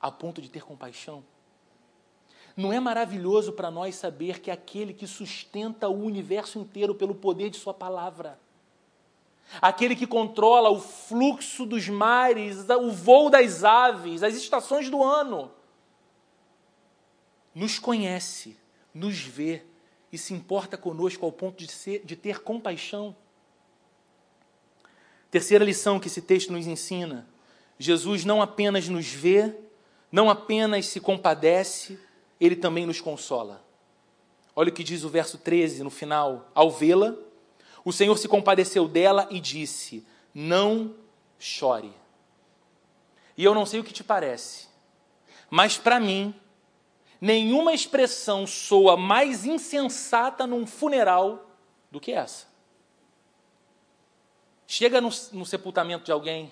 a 0.01 0.11
ponto 0.11 0.41
de 0.41 0.49
ter 0.49 0.61
compaixão? 0.61 1.23
Não 2.57 2.73
é 2.73 2.77
maravilhoso 2.77 3.53
para 3.53 3.71
nós 3.71 3.95
saber 3.95 4.41
que 4.41 4.51
aquele 4.51 4.93
que 4.93 5.07
sustenta 5.07 5.87
o 5.87 6.03
universo 6.03 6.59
inteiro 6.59 6.93
pelo 6.93 7.15
poder 7.15 7.49
de 7.49 7.57
Sua 7.57 7.73
palavra, 7.73 8.37
aquele 9.61 9.95
que 9.95 10.05
controla 10.05 10.69
o 10.69 10.81
fluxo 10.81 11.65
dos 11.65 11.87
mares, 11.87 12.69
o 12.69 12.91
voo 12.91 13.29
das 13.29 13.63
aves, 13.63 14.23
as 14.23 14.35
estações 14.35 14.89
do 14.89 15.01
ano, 15.01 15.49
nos 17.55 17.79
conhece, 17.79 18.57
nos 18.93 19.21
vê 19.21 19.63
e 20.11 20.17
se 20.17 20.33
importa 20.33 20.77
conosco 20.77 21.25
ao 21.25 21.31
ponto 21.31 21.57
de, 21.57 21.71
ser, 21.71 22.03
de 22.03 22.15
ter 22.15 22.41
compaixão. 22.41 23.15
Terceira 25.29 25.63
lição 25.63 25.99
que 25.99 26.07
esse 26.07 26.21
texto 26.21 26.51
nos 26.51 26.67
ensina: 26.67 27.27
Jesus 27.79 28.25
não 28.25 28.41
apenas 28.41 28.89
nos 28.89 29.07
vê, 29.07 29.55
não 30.11 30.29
apenas 30.29 30.87
se 30.87 30.99
compadece, 30.99 31.97
ele 32.39 32.55
também 32.55 32.85
nos 32.85 32.99
consola. 32.99 33.65
Olha 34.53 34.69
o 34.69 34.73
que 34.73 34.83
diz 34.83 35.03
o 35.03 35.09
verso 35.09 35.37
13 35.37 35.83
no 35.83 35.89
final: 35.89 36.51
Ao 36.53 36.69
vê-la, 36.69 37.15
o 37.85 37.93
Senhor 37.93 38.17
se 38.17 38.27
compadeceu 38.27 38.87
dela 38.87 39.27
e 39.31 39.39
disse: 39.39 40.05
Não 40.33 40.93
chore. 41.39 41.93
E 43.37 43.43
eu 43.43 43.55
não 43.55 43.65
sei 43.65 43.79
o 43.79 43.83
que 43.83 43.93
te 43.93 44.03
parece, 44.03 44.67
mas 45.49 45.77
para 45.77 45.99
mim, 45.99 46.35
nenhuma 47.21 47.71
expressão 47.71 48.47
soa 48.47 48.97
mais 48.97 49.45
insensata 49.45 50.47
num 50.47 50.65
funeral 50.65 51.51
do 51.91 51.99
que 51.99 52.11
essa. 52.11 52.47
Chega 54.65 54.99
no, 54.99 55.09
no 55.31 55.45
sepultamento 55.45 56.05
de 56.05 56.11
alguém 56.11 56.51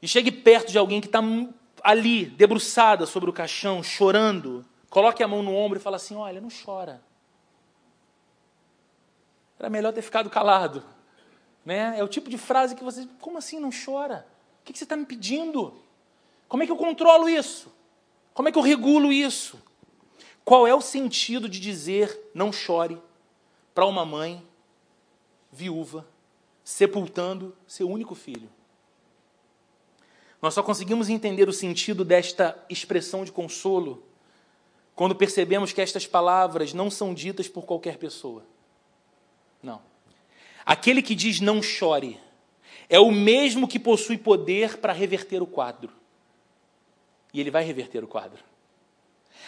e 0.00 0.06
chegue 0.06 0.30
perto 0.30 0.70
de 0.70 0.78
alguém 0.78 1.00
que 1.00 1.08
está 1.08 1.20
ali, 1.82 2.26
debruçada 2.26 3.04
sobre 3.06 3.28
o 3.28 3.32
caixão, 3.32 3.82
chorando, 3.82 4.64
coloque 4.88 5.22
a 5.22 5.28
mão 5.28 5.42
no 5.42 5.54
ombro 5.54 5.78
e 5.78 5.82
fala 5.82 5.96
assim: 5.96 6.14
Olha, 6.14 6.40
não 6.40 6.50
chora. 6.64 7.02
Era 9.58 9.70
melhor 9.70 9.92
ter 9.92 10.02
ficado 10.02 10.30
calado. 10.30 10.84
Né? 11.64 11.98
É 11.98 12.04
o 12.04 12.08
tipo 12.08 12.28
de 12.28 12.36
frase 12.36 12.74
que 12.74 12.84
você. 12.84 13.08
Como 13.20 13.38
assim 13.38 13.58
não 13.58 13.70
chora? 13.70 14.26
O 14.60 14.64
que 14.64 14.76
você 14.76 14.84
está 14.84 14.94
me 14.94 15.06
pedindo? 15.06 15.74
Como 16.46 16.62
é 16.62 16.66
que 16.66 16.72
eu 16.72 16.76
controlo 16.76 17.28
isso? 17.28 17.72
Como 18.34 18.48
é 18.48 18.52
que 18.52 18.58
eu 18.58 18.62
regulo 18.62 19.10
isso? 19.10 19.58
Qual 20.44 20.66
é 20.66 20.74
o 20.74 20.80
sentido 20.82 21.48
de 21.48 21.58
dizer 21.58 22.30
não 22.34 22.52
chore 22.52 23.00
para 23.74 23.86
uma 23.86 24.04
mãe 24.04 24.42
viúva 25.54 26.06
sepultando 26.64 27.54
seu 27.66 27.88
único 27.88 28.14
filho. 28.14 28.48
Nós 30.40 30.54
só 30.54 30.62
conseguimos 30.62 31.08
entender 31.08 31.48
o 31.48 31.52
sentido 31.52 32.04
desta 32.04 32.62
expressão 32.68 33.24
de 33.24 33.32
consolo 33.32 34.02
quando 34.94 35.14
percebemos 35.14 35.72
que 35.72 35.80
estas 35.80 36.06
palavras 36.06 36.72
não 36.72 36.90
são 36.90 37.14
ditas 37.14 37.48
por 37.48 37.64
qualquer 37.64 37.98
pessoa. 37.98 38.44
Não. 39.62 39.80
Aquele 40.64 41.02
que 41.02 41.14
diz 41.14 41.40
não 41.40 41.62
chore 41.62 42.18
é 42.88 42.98
o 42.98 43.10
mesmo 43.10 43.68
que 43.68 43.78
possui 43.78 44.18
poder 44.18 44.78
para 44.78 44.92
reverter 44.92 45.42
o 45.42 45.46
quadro. 45.46 45.92
E 47.34 47.40
ele 47.40 47.50
vai 47.50 47.64
reverter 47.64 48.02
o 48.02 48.08
quadro. 48.08 48.42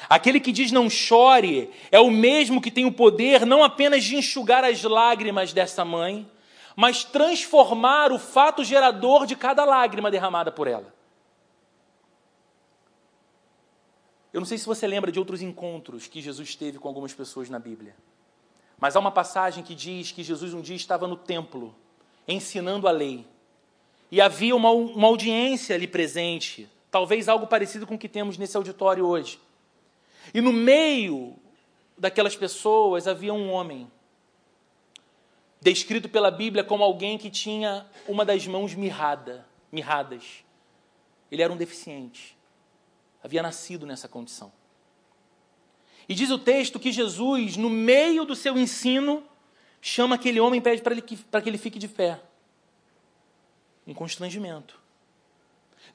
Aquele 0.08 0.40
que 0.40 0.52
diz 0.52 0.70
não 0.70 0.90
chore 0.90 1.70
é 1.90 1.98
o 1.98 2.10
mesmo 2.10 2.60
que 2.60 2.70
tem 2.70 2.84
o 2.84 2.92
poder 2.92 3.46
não 3.46 3.64
apenas 3.64 4.04
de 4.04 4.16
enxugar 4.16 4.64
as 4.64 4.82
lágrimas 4.82 5.52
dessa 5.52 5.84
mãe, 5.84 6.30
mas 6.74 7.04
transformar 7.04 8.12
o 8.12 8.18
fato 8.18 8.62
gerador 8.62 9.24
de 9.24 9.34
cada 9.34 9.64
lágrima 9.64 10.10
derramada 10.10 10.52
por 10.52 10.66
ela. 10.66 10.94
Eu 14.32 14.40
não 14.40 14.46
sei 14.46 14.58
se 14.58 14.66
você 14.66 14.86
lembra 14.86 15.10
de 15.10 15.18
outros 15.18 15.40
encontros 15.40 16.06
que 16.06 16.20
Jesus 16.20 16.54
teve 16.54 16.78
com 16.78 16.88
algumas 16.88 17.14
pessoas 17.14 17.48
na 17.48 17.58
Bíblia. 17.58 17.96
Mas 18.78 18.94
há 18.94 19.00
uma 19.00 19.10
passagem 19.10 19.64
que 19.64 19.74
diz 19.74 20.12
que 20.12 20.22
Jesus 20.22 20.52
um 20.52 20.60
dia 20.60 20.76
estava 20.76 21.08
no 21.08 21.16
templo, 21.16 21.74
ensinando 22.28 22.86
a 22.86 22.90
lei. 22.90 23.26
E 24.10 24.20
havia 24.20 24.54
uma, 24.54 24.70
uma 24.70 25.08
audiência 25.08 25.74
ali 25.74 25.86
presente, 25.86 26.68
talvez 26.96 27.28
algo 27.28 27.46
parecido 27.46 27.86
com 27.86 27.96
o 27.96 27.98
que 27.98 28.08
temos 28.08 28.38
nesse 28.38 28.56
auditório 28.56 29.06
hoje. 29.06 29.38
E 30.32 30.40
no 30.40 30.50
meio 30.50 31.36
daquelas 31.98 32.34
pessoas 32.34 33.06
havia 33.06 33.34
um 33.34 33.50
homem, 33.50 33.92
descrito 35.60 36.08
pela 36.08 36.30
Bíblia 36.30 36.64
como 36.64 36.82
alguém 36.82 37.18
que 37.18 37.28
tinha 37.28 37.86
uma 38.08 38.24
das 38.24 38.46
mãos 38.46 38.72
mirrada, 38.72 39.46
mirradas. 39.70 40.42
Ele 41.30 41.42
era 41.42 41.52
um 41.52 41.56
deficiente. 41.58 42.34
Havia 43.22 43.42
nascido 43.42 43.84
nessa 43.84 44.08
condição. 44.08 44.50
E 46.08 46.14
diz 46.14 46.30
o 46.30 46.38
texto 46.38 46.80
que 46.80 46.90
Jesus, 46.90 47.58
no 47.58 47.68
meio 47.68 48.24
do 48.24 48.34
seu 48.34 48.56
ensino, 48.56 49.22
chama 49.82 50.14
aquele 50.14 50.40
homem 50.40 50.60
e 50.60 50.62
pede 50.62 50.80
para, 50.80 50.94
para 51.30 51.42
que 51.42 51.50
ele 51.50 51.58
fique 51.58 51.78
de 51.78 51.88
pé. 51.88 52.22
Um 53.86 53.92
constrangimento. 53.92 54.85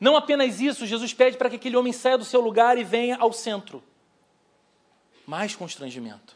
Não 0.02 0.16
apenas 0.16 0.60
isso, 0.60 0.88
Jesus 0.88 1.14
pede 1.14 1.38
para 1.38 1.48
que 1.48 1.58
aquele 1.58 1.78
homem 1.78 1.94
saia 1.94 2.18
do 2.18 2.26
seu 2.26 2.42
lugar 2.42 2.76
e 2.76 2.84
venha 2.84 3.18
ao 3.18 3.32
centro. 3.32 3.84
Mais 5.28 5.56
constrangimento. 5.56 6.36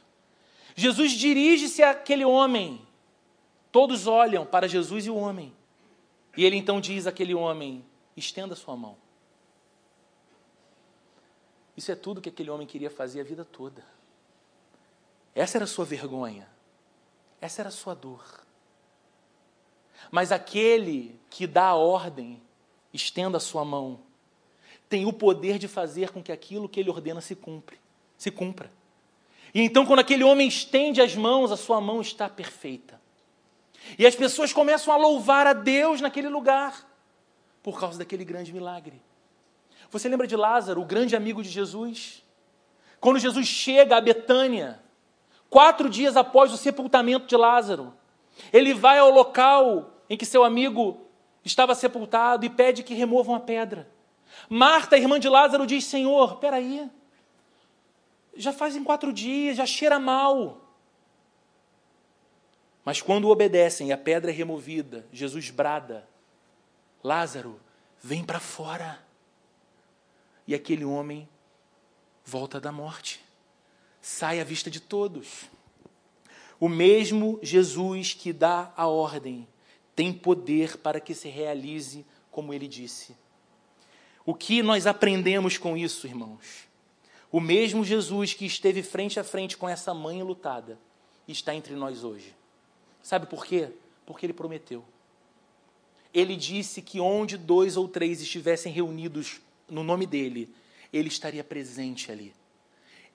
Jesus 0.75 1.13
dirige-se 1.13 1.82
àquele 1.82 2.23
homem. 2.23 2.80
Todos 3.71 4.06
olham 4.06 4.45
para 4.45 4.67
Jesus 4.67 5.08
e 5.08 5.10
o 5.10 5.15
homem. 5.15 5.51
E 6.38 6.45
ele 6.45 6.56
então 6.56 6.80
diz 6.80 7.08
àquele 7.08 7.34
homem: 7.34 7.84
estenda 8.15 8.56
sua 8.56 8.75
mão. 8.75 8.95
Isso 11.75 11.91
é 11.91 11.95
tudo 11.95 12.21
que 12.21 12.30
aquele 12.30 12.51
homem 12.51 12.67
queria 12.67 12.91
fazer 12.91 13.21
a 13.21 13.23
vida 13.23 13.43
toda. 13.43 13.84
Essa 15.34 15.58
era 15.58 15.65
a 15.65 15.67
sua 15.67 15.86
vergonha. 15.86 16.47
Essa 17.41 17.63
era 17.63 17.69
a 17.69 17.71
sua 17.71 17.95
dor. 17.95 18.45
Mas 20.12 20.32
aquele 20.32 21.19
que 21.32 21.47
dá 21.47 21.69
a 21.69 21.75
ordem, 21.75 22.44
estenda 22.95 23.38
a 23.38 23.41
sua 23.41 23.65
mão, 23.65 23.99
tem 24.88 25.05
o 25.05 25.13
poder 25.13 25.58
de 25.58 25.67
fazer 25.67 26.12
com 26.12 26.21
que 26.21 26.31
aquilo 26.31 26.69
que 26.69 26.79
ele 26.79 26.89
ordena 26.89 27.21
se 27.21 27.36
cumpre, 27.36 27.77
se 28.17 28.31
cumpra. 28.31 28.71
E 29.53 29.62
então 29.62 29.86
quando 29.86 29.99
aquele 29.99 30.23
homem 30.23 30.47
estende 30.47 31.01
as 31.01 31.15
mãos, 31.15 31.51
a 31.51 31.58
sua 31.58 31.79
mão 31.79 32.01
está 32.01 32.29
perfeita. 32.29 32.99
E 33.97 34.05
as 34.05 34.15
pessoas 34.15 34.51
começam 34.51 34.93
a 34.93 34.97
louvar 34.97 35.47
a 35.47 35.53
Deus 35.53 36.01
naquele 36.01 36.29
lugar 36.29 36.88
por 37.62 37.79
causa 37.79 37.97
daquele 37.97 38.25
grande 38.25 38.53
milagre. 38.53 39.01
Você 39.89 40.10
lembra 40.10 40.27
de 40.27 40.36
Lázaro, 40.36 40.81
o 40.81 40.86
grande 40.86 41.15
amigo 41.15 41.41
de 41.41 41.49
Jesus? 41.49 42.23
Quando 42.99 43.19
Jesus 43.19 43.47
chega 43.47 43.97
a 43.97 44.01
Betânia, 44.01 44.79
quatro 45.49 45.89
dias 45.89 46.17
após 46.17 46.51
o 46.51 46.58
sepultamento 46.58 47.27
de 47.27 47.38
Lázaro, 47.38 47.93
ele 48.51 48.73
vai 48.73 48.99
ao 48.99 49.10
local 49.10 49.93
em 50.10 50.17
que 50.17 50.25
seu 50.25 50.43
amigo 50.43 51.04
estava 51.45 51.75
sepultado 51.75 52.45
e 52.45 52.49
pede 52.49 52.84
que 52.84 52.95
removam 52.95 53.36
a 53.36 53.39
pedra. 53.39 53.88
Marta, 54.49 54.97
irmã 54.97 55.19
de 55.19 55.29
Lázaro, 55.29 55.67
diz: 55.67 55.86
Senhor, 55.86 56.38
peraí, 56.38 56.89
já 58.36 58.51
fazem 58.51 58.84
quatro 58.84 59.13
dias, 59.13 59.58
já 59.58 59.65
cheira 59.65 59.99
mal. 59.99 60.62
Mas 62.84 63.01
quando 63.01 63.29
obedecem 63.29 63.88
e 63.88 63.93
a 63.93 63.97
pedra 63.97 64.31
é 64.31 64.34
removida, 64.34 65.08
Jesus 65.12 65.49
brada: 65.51 66.08
Lázaro, 67.03 67.60
vem 68.01 68.23
para 68.23 68.39
fora 68.39 68.99
e 70.47 70.53
aquele 70.53 70.86
homem 70.86 71.27
volta 72.23 72.60
da 72.60 72.71
morte, 72.71 73.23
sai 74.01 74.39
à 74.39 74.43
vista 74.43 74.69
de 74.69 74.79
todos. 74.79 75.45
O 76.60 76.69
mesmo 76.69 77.39
Jesus 77.41 78.13
que 78.13 78.31
dá 78.31 78.71
a 78.77 78.88
ordem 78.88 79.47
tem 79.95 80.12
poder 80.12 80.77
para 80.77 80.99
que 80.99 81.13
se 81.13 81.29
realize 81.29 82.05
como 82.29 82.53
ele 82.53 82.67
disse. 82.67 83.15
O 84.25 84.34
que 84.34 84.62
nós 84.62 84.86
aprendemos 84.88 85.58
com 85.58 85.77
isso, 85.77 86.05
irmãos? 86.05 86.67
O 87.31 87.39
mesmo 87.39 87.84
Jesus 87.84 88.34
que 88.34 88.45
esteve 88.45 88.81
frente 88.81 89.19
a 89.19 89.23
frente 89.23 89.55
com 89.55 89.69
essa 89.69 89.93
mãe 89.93 90.21
lutada 90.23 90.79
está 91.27 91.53
entre 91.53 91.75
nós 91.75 92.03
hoje. 92.03 92.36
Sabe 93.01 93.27
por 93.27 93.45
quê? 93.45 93.69
Porque 94.05 94.25
ele 94.25 94.34
prometeu. 94.34 94.84
Ele 96.13 96.36
disse 96.36 96.81
que 96.81 96.99
onde 96.99 97.38
dois 97.38 97.77
ou 97.77 97.88
três 97.88 98.21
estivessem 98.21 98.71
reunidos 98.71 99.41
no 99.69 99.84
nome 99.84 100.05
dele, 100.05 100.53
ele 100.91 101.08
estaria 101.08 101.43
presente 101.43 102.12
ali. 102.12 102.34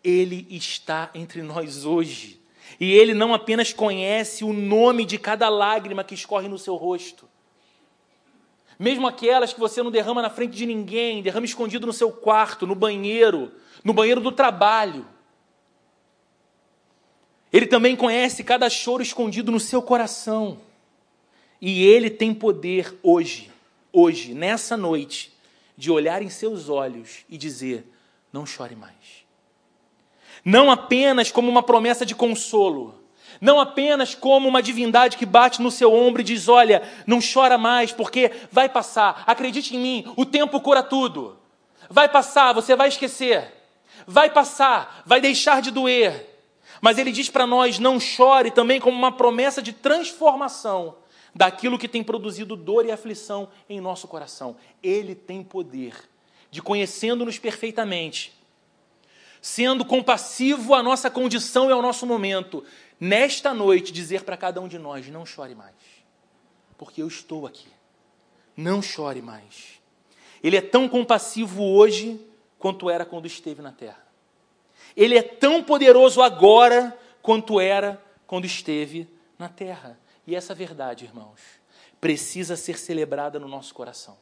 Ele 0.04 0.46
está 0.50 1.10
entre 1.14 1.42
nós 1.42 1.84
hoje. 1.84 2.40
E 2.78 2.92
ele 2.92 3.14
não 3.14 3.34
apenas 3.34 3.72
conhece 3.72 4.44
o 4.44 4.52
nome 4.52 5.04
de 5.04 5.18
cada 5.18 5.48
lágrima 5.48 6.04
que 6.04 6.14
escorre 6.14 6.48
no 6.48 6.58
seu 6.58 6.76
rosto, 6.76 7.28
mesmo 8.78 9.06
aquelas 9.06 9.52
que 9.52 9.60
você 9.60 9.82
não 9.82 9.90
derrama 9.90 10.22
na 10.22 10.30
frente 10.30 10.56
de 10.56 10.64
ninguém, 10.64 11.22
derrama 11.22 11.44
escondido 11.44 11.86
no 11.86 11.92
seu 11.92 12.10
quarto, 12.10 12.66
no 12.66 12.74
banheiro, 12.74 13.52
no 13.84 13.92
banheiro 13.92 14.22
do 14.22 14.32
trabalho. 14.32 15.06
Ele 17.52 17.66
também 17.66 17.94
conhece 17.94 18.42
cada 18.42 18.70
choro 18.70 19.02
escondido 19.02 19.52
no 19.52 19.60
seu 19.60 19.82
coração. 19.82 20.58
E 21.60 21.84
ele 21.84 22.08
tem 22.08 22.32
poder 22.32 22.96
hoje, 23.02 23.50
hoje, 23.92 24.32
nessa 24.32 24.78
noite, 24.78 25.30
de 25.76 25.90
olhar 25.90 26.22
em 26.22 26.30
seus 26.30 26.70
olhos 26.70 27.26
e 27.28 27.36
dizer: 27.36 27.84
não 28.32 28.46
chore 28.46 28.74
mais. 28.74 29.19
Não 30.44 30.70
apenas 30.70 31.30
como 31.30 31.50
uma 31.50 31.62
promessa 31.62 32.06
de 32.06 32.14
consolo, 32.14 32.94
não 33.40 33.58
apenas 33.58 34.14
como 34.14 34.48
uma 34.48 34.62
divindade 34.62 35.16
que 35.16 35.24
bate 35.24 35.62
no 35.62 35.70
seu 35.70 35.92
ombro 35.92 36.20
e 36.20 36.24
diz: 36.24 36.48
Olha, 36.48 36.82
não 37.06 37.20
chora 37.20 37.56
mais, 37.56 37.92
porque 37.92 38.30
vai 38.52 38.68
passar, 38.68 39.24
acredite 39.26 39.76
em 39.76 39.80
mim, 39.80 40.12
o 40.16 40.26
tempo 40.26 40.60
cura 40.60 40.82
tudo. 40.82 41.38
Vai 41.88 42.08
passar, 42.08 42.52
você 42.52 42.76
vai 42.76 42.88
esquecer. 42.88 43.52
Vai 44.06 44.30
passar, 44.30 45.02
vai 45.04 45.20
deixar 45.20 45.60
de 45.60 45.70
doer. 45.70 46.28
Mas 46.80 46.98
ele 46.98 47.12
diz 47.12 47.28
para 47.28 47.46
nós: 47.46 47.78
não 47.78 47.98
chore 47.98 48.50
também 48.50 48.80
como 48.80 48.96
uma 48.96 49.12
promessa 49.12 49.60
de 49.60 49.72
transformação 49.72 50.96
daquilo 51.34 51.78
que 51.78 51.88
tem 51.88 52.02
produzido 52.02 52.56
dor 52.56 52.86
e 52.86 52.90
aflição 52.90 53.48
em 53.68 53.80
nosso 53.80 54.08
coração. 54.08 54.56
Ele 54.82 55.14
tem 55.14 55.42
poder 55.42 55.94
de, 56.50 56.60
conhecendo-nos 56.60 57.38
perfeitamente, 57.38 58.32
sendo 59.40 59.84
compassivo 59.84 60.74
à 60.74 60.82
nossa 60.82 61.10
condição 61.10 61.68
e 61.68 61.72
ao 61.72 61.82
nosso 61.82 62.06
momento, 62.06 62.64
nesta 62.98 63.54
noite 63.54 63.92
dizer 63.92 64.24
para 64.24 64.36
cada 64.36 64.60
um 64.60 64.68
de 64.68 64.78
nós: 64.78 65.08
não 65.08 65.24
chore 65.24 65.54
mais, 65.54 65.74
porque 66.76 67.02
eu 67.02 67.08
estou 67.08 67.46
aqui. 67.46 67.68
Não 68.56 68.82
chore 68.82 69.22
mais. 69.22 69.80
Ele 70.42 70.56
é 70.56 70.60
tão 70.60 70.88
compassivo 70.88 71.62
hoje 71.62 72.20
quanto 72.58 72.90
era 72.90 73.04
quando 73.04 73.26
esteve 73.26 73.62
na 73.62 73.72
terra. 73.72 74.04
Ele 74.96 75.16
é 75.16 75.22
tão 75.22 75.62
poderoso 75.62 76.20
agora 76.20 76.96
quanto 77.22 77.60
era 77.60 78.02
quando 78.26 78.44
esteve 78.44 79.08
na 79.38 79.48
terra. 79.48 79.98
E 80.26 80.34
essa 80.34 80.54
verdade, 80.54 81.04
irmãos, 81.04 81.40
precisa 82.00 82.56
ser 82.56 82.78
celebrada 82.78 83.38
no 83.38 83.48
nosso 83.48 83.74
coração. 83.74 84.16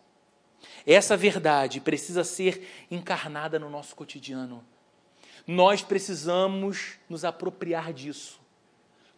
Essa 0.87 1.17
verdade 1.17 1.81
precisa 1.81 2.25
ser 2.25 2.87
encarnada 2.91 3.59
no 3.59 3.71
nosso 3.71 3.95
cotidiano. 3.95 4.65
Nós 5.49 5.83
precisamos 5.83 6.99
nos 7.09 7.25
apropriar 7.25 7.93
disso 7.93 8.39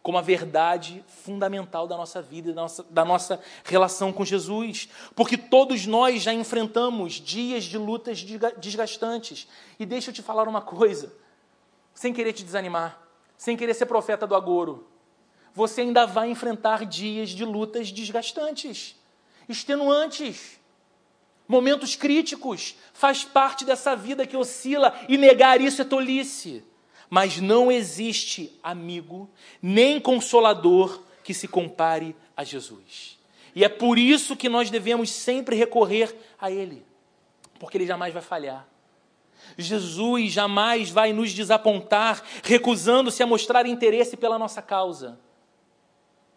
como 0.01 0.17
a 0.17 0.21
verdade 0.21 1.03
fundamental 1.07 1.87
da 1.87 1.95
nossa 1.95 2.21
vida 2.21 2.49
e 2.49 2.53
da 2.53 2.61
nossa, 2.61 2.83
da 2.89 3.05
nossa 3.05 3.39
relação 3.63 4.11
com 4.11 4.25
Jesus. 4.25 4.89
Porque 5.15 5.37
todos 5.37 5.85
nós 5.85 6.23
já 6.23 6.33
enfrentamos 6.33 7.13
dias 7.13 7.65
de 7.65 7.77
lutas 7.77 8.25
desgastantes. 8.57 9.47
E 9.79 9.85
deixa 9.85 10.09
eu 10.09 10.13
te 10.13 10.21
falar 10.21 10.47
uma 10.47 10.61
coisa, 10.61 11.13
sem 11.93 12.13
querer 12.13 12.33
te 12.33 12.43
desanimar, 12.43 12.99
sem 13.37 13.55
querer 13.55 13.73
ser 13.73 13.85
profeta 13.85 14.25
do 14.25 14.35
agouro. 14.35 14.87
você 15.53 15.81
ainda 15.81 16.07
vai 16.07 16.29
enfrentar 16.29 16.85
dias 16.85 17.29
de 17.29 17.43
lutas 17.43 17.91
desgastantes, 17.91 18.95
extenuantes, 19.49 20.60
momentos 21.51 21.95
críticos. 21.95 22.75
Faz 22.93 23.23
parte 23.23 23.65
dessa 23.65 23.95
vida 23.95 24.25
que 24.25 24.37
oscila 24.37 24.95
e 25.07 25.17
negar 25.17 25.61
isso 25.61 25.81
é 25.81 25.85
tolice. 25.85 26.63
Mas 27.09 27.39
não 27.39 27.69
existe 27.71 28.57
amigo 28.63 29.29
nem 29.61 29.99
consolador 29.99 31.01
que 31.23 31.33
se 31.33 31.47
compare 31.47 32.15
a 32.35 32.43
Jesus. 32.43 33.19
E 33.53 33.65
é 33.65 33.69
por 33.69 33.99
isso 33.99 34.35
que 34.35 34.47
nós 34.47 34.69
devemos 34.69 35.11
sempre 35.11 35.57
recorrer 35.57 36.15
a 36.39 36.49
Ele, 36.49 36.85
porque 37.59 37.77
Ele 37.77 37.85
jamais 37.85 38.13
vai 38.13 38.21
falhar. 38.21 38.65
Jesus 39.57 40.31
jamais 40.31 40.89
vai 40.89 41.11
nos 41.11 41.33
desapontar, 41.33 42.23
recusando-se 42.43 43.21
a 43.21 43.27
mostrar 43.27 43.65
interesse 43.65 44.15
pela 44.15 44.39
nossa 44.39 44.61
causa. 44.61 45.19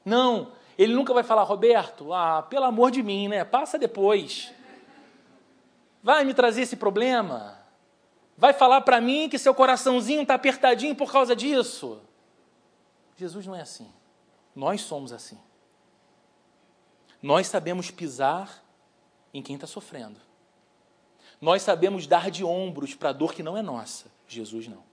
Não, 0.04 0.52
ele 0.76 0.92
nunca 0.92 1.14
vai 1.14 1.22
falar, 1.22 1.44
Roberto, 1.44 2.12
ah, 2.12 2.42
pelo 2.42 2.64
amor 2.64 2.90
de 2.90 3.02
mim, 3.02 3.28
né? 3.28 3.44
Passa 3.44 3.78
depois. 3.78 4.52
Vai 6.04 6.22
me 6.22 6.34
trazer 6.34 6.60
esse 6.60 6.76
problema? 6.76 7.58
Vai 8.36 8.52
falar 8.52 8.82
para 8.82 9.00
mim 9.00 9.26
que 9.26 9.38
seu 9.38 9.54
coraçãozinho 9.54 10.20
está 10.20 10.34
apertadinho 10.34 10.94
por 10.94 11.10
causa 11.10 11.34
disso? 11.34 11.98
Jesus 13.16 13.46
não 13.46 13.56
é 13.56 13.62
assim. 13.62 13.90
Nós 14.54 14.82
somos 14.82 15.14
assim. 15.14 15.38
Nós 17.22 17.46
sabemos 17.46 17.90
pisar 17.90 18.62
em 19.32 19.40
quem 19.40 19.54
está 19.54 19.66
sofrendo. 19.66 20.20
Nós 21.40 21.62
sabemos 21.62 22.06
dar 22.06 22.30
de 22.30 22.44
ombros 22.44 22.94
para 22.94 23.08
a 23.08 23.12
dor 23.14 23.32
que 23.32 23.42
não 23.42 23.56
é 23.56 23.62
nossa. 23.62 24.12
Jesus 24.28 24.68
não. 24.68 24.84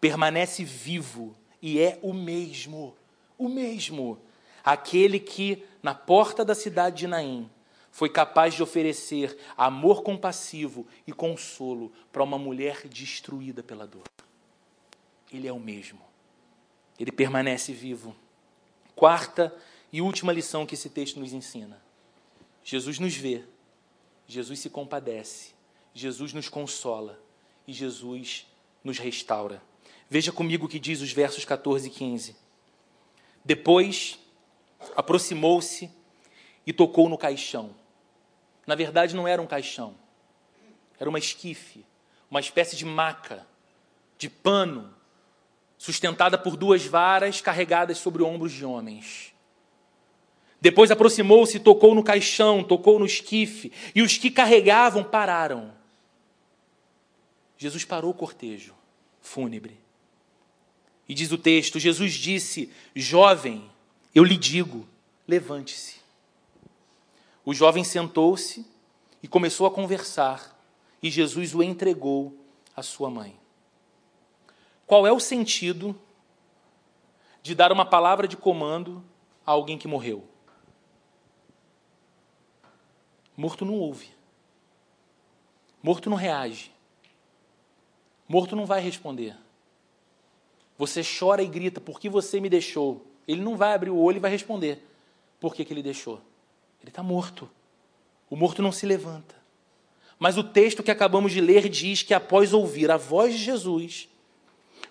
Permanece 0.00 0.62
vivo 0.62 1.36
e 1.60 1.80
é 1.80 1.98
o 2.00 2.14
mesmo, 2.14 2.96
o 3.36 3.48
mesmo, 3.48 4.20
aquele 4.62 5.18
que 5.18 5.66
na 5.82 5.96
porta 5.96 6.44
da 6.44 6.54
cidade 6.54 6.98
de 6.98 7.06
Naim 7.08 7.50
foi 7.98 8.08
capaz 8.08 8.54
de 8.54 8.62
oferecer 8.62 9.36
amor 9.56 10.04
compassivo 10.04 10.86
e 11.04 11.12
consolo 11.12 11.92
para 12.12 12.22
uma 12.22 12.38
mulher 12.38 12.86
destruída 12.86 13.60
pela 13.60 13.88
dor. 13.88 14.04
Ele 15.32 15.48
é 15.48 15.52
o 15.52 15.58
mesmo. 15.58 15.98
Ele 16.96 17.10
permanece 17.10 17.72
vivo. 17.72 18.14
Quarta 18.94 19.52
e 19.92 20.00
última 20.00 20.32
lição 20.32 20.64
que 20.64 20.76
esse 20.76 20.88
texto 20.88 21.18
nos 21.18 21.32
ensina: 21.32 21.82
Jesus 22.62 23.00
nos 23.00 23.16
vê, 23.16 23.42
Jesus 24.28 24.60
se 24.60 24.70
compadece, 24.70 25.50
Jesus 25.92 26.32
nos 26.32 26.48
consola 26.48 27.20
e 27.66 27.72
Jesus 27.72 28.46
nos 28.84 28.98
restaura. 28.98 29.60
Veja 30.08 30.30
comigo 30.30 30.66
o 30.66 30.68
que 30.68 30.78
diz 30.78 31.00
os 31.00 31.10
versos 31.10 31.44
14 31.44 31.88
e 31.88 31.90
15. 31.90 32.36
Depois 33.44 34.20
aproximou-se 34.94 35.90
e 36.64 36.72
tocou 36.72 37.08
no 37.08 37.18
caixão. 37.18 37.74
Na 38.68 38.74
verdade, 38.74 39.16
não 39.16 39.26
era 39.26 39.40
um 39.40 39.46
caixão, 39.46 39.94
era 41.00 41.08
uma 41.08 41.18
esquife, 41.18 41.86
uma 42.30 42.38
espécie 42.38 42.76
de 42.76 42.84
maca, 42.84 43.46
de 44.18 44.28
pano, 44.28 44.94
sustentada 45.78 46.36
por 46.36 46.54
duas 46.54 46.84
varas 46.84 47.40
carregadas 47.40 47.96
sobre 47.96 48.22
ombros 48.22 48.52
de 48.52 48.66
homens. 48.66 49.32
Depois 50.60 50.90
aproximou-se 50.90 51.58
tocou 51.58 51.94
no 51.94 52.04
caixão, 52.04 52.62
tocou 52.62 52.98
no 52.98 53.06
esquife, 53.06 53.72
e 53.94 54.02
os 54.02 54.18
que 54.18 54.30
carregavam 54.30 55.02
pararam. 55.02 55.72
Jesus 57.56 57.86
parou 57.86 58.10
o 58.10 58.14
cortejo 58.14 58.74
fúnebre. 59.22 59.80
E 61.08 61.14
diz 61.14 61.32
o 61.32 61.38
texto: 61.38 61.80
Jesus 61.80 62.12
disse: 62.12 62.70
Jovem, 62.94 63.70
eu 64.14 64.22
lhe 64.22 64.36
digo, 64.36 64.86
levante-se. 65.26 65.97
O 67.48 67.54
jovem 67.54 67.82
sentou-se 67.82 68.66
e 69.22 69.26
começou 69.26 69.66
a 69.66 69.70
conversar, 69.70 70.54
e 71.02 71.10
Jesus 71.10 71.54
o 71.54 71.62
entregou 71.62 72.36
à 72.76 72.82
sua 72.82 73.08
mãe. 73.08 73.40
Qual 74.86 75.06
é 75.06 75.12
o 75.12 75.18
sentido 75.18 75.98
de 77.42 77.54
dar 77.54 77.72
uma 77.72 77.86
palavra 77.86 78.28
de 78.28 78.36
comando 78.36 79.02
a 79.46 79.52
alguém 79.52 79.78
que 79.78 79.88
morreu? 79.88 80.28
Morto 83.34 83.64
não 83.64 83.76
ouve. 83.76 84.10
Morto 85.82 86.10
não 86.10 86.18
reage. 86.18 86.70
Morto 88.28 88.54
não 88.54 88.66
vai 88.66 88.82
responder. 88.82 89.34
Você 90.76 91.00
chora 91.02 91.42
e 91.42 91.48
grita, 91.48 91.80
por 91.80 91.98
que 91.98 92.10
você 92.10 92.40
me 92.40 92.50
deixou? 92.50 93.06
Ele 93.26 93.40
não 93.40 93.56
vai 93.56 93.72
abrir 93.72 93.88
o 93.88 93.98
olho 93.98 94.18
e 94.18 94.20
vai 94.20 94.30
responder. 94.30 94.86
Por 95.40 95.54
que, 95.54 95.64
que 95.64 95.72
ele 95.72 95.82
deixou? 95.82 96.20
Ele 96.80 96.90
está 96.90 97.02
morto. 97.02 97.48
O 98.30 98.36
morto 98.36 98.62
não 98.62 98.72
se 98.72 98.86
levanta. 98.86 99.36
Mas 100.18 100.36
o 100.36 100.44
texto 100.44 100.82
que 100.82 100.90
acabamos 100.90 101.32
de 101.32 101.40
ler 101.40 101.68
diz 101.68 102.02
que 102.02 102.12
após 102.12 102.52
ouvir 102.52 102.90
a 102.90 102.96
voz 102.96 103.34
de 103.34 103.44
Jesus, 103.44 104.08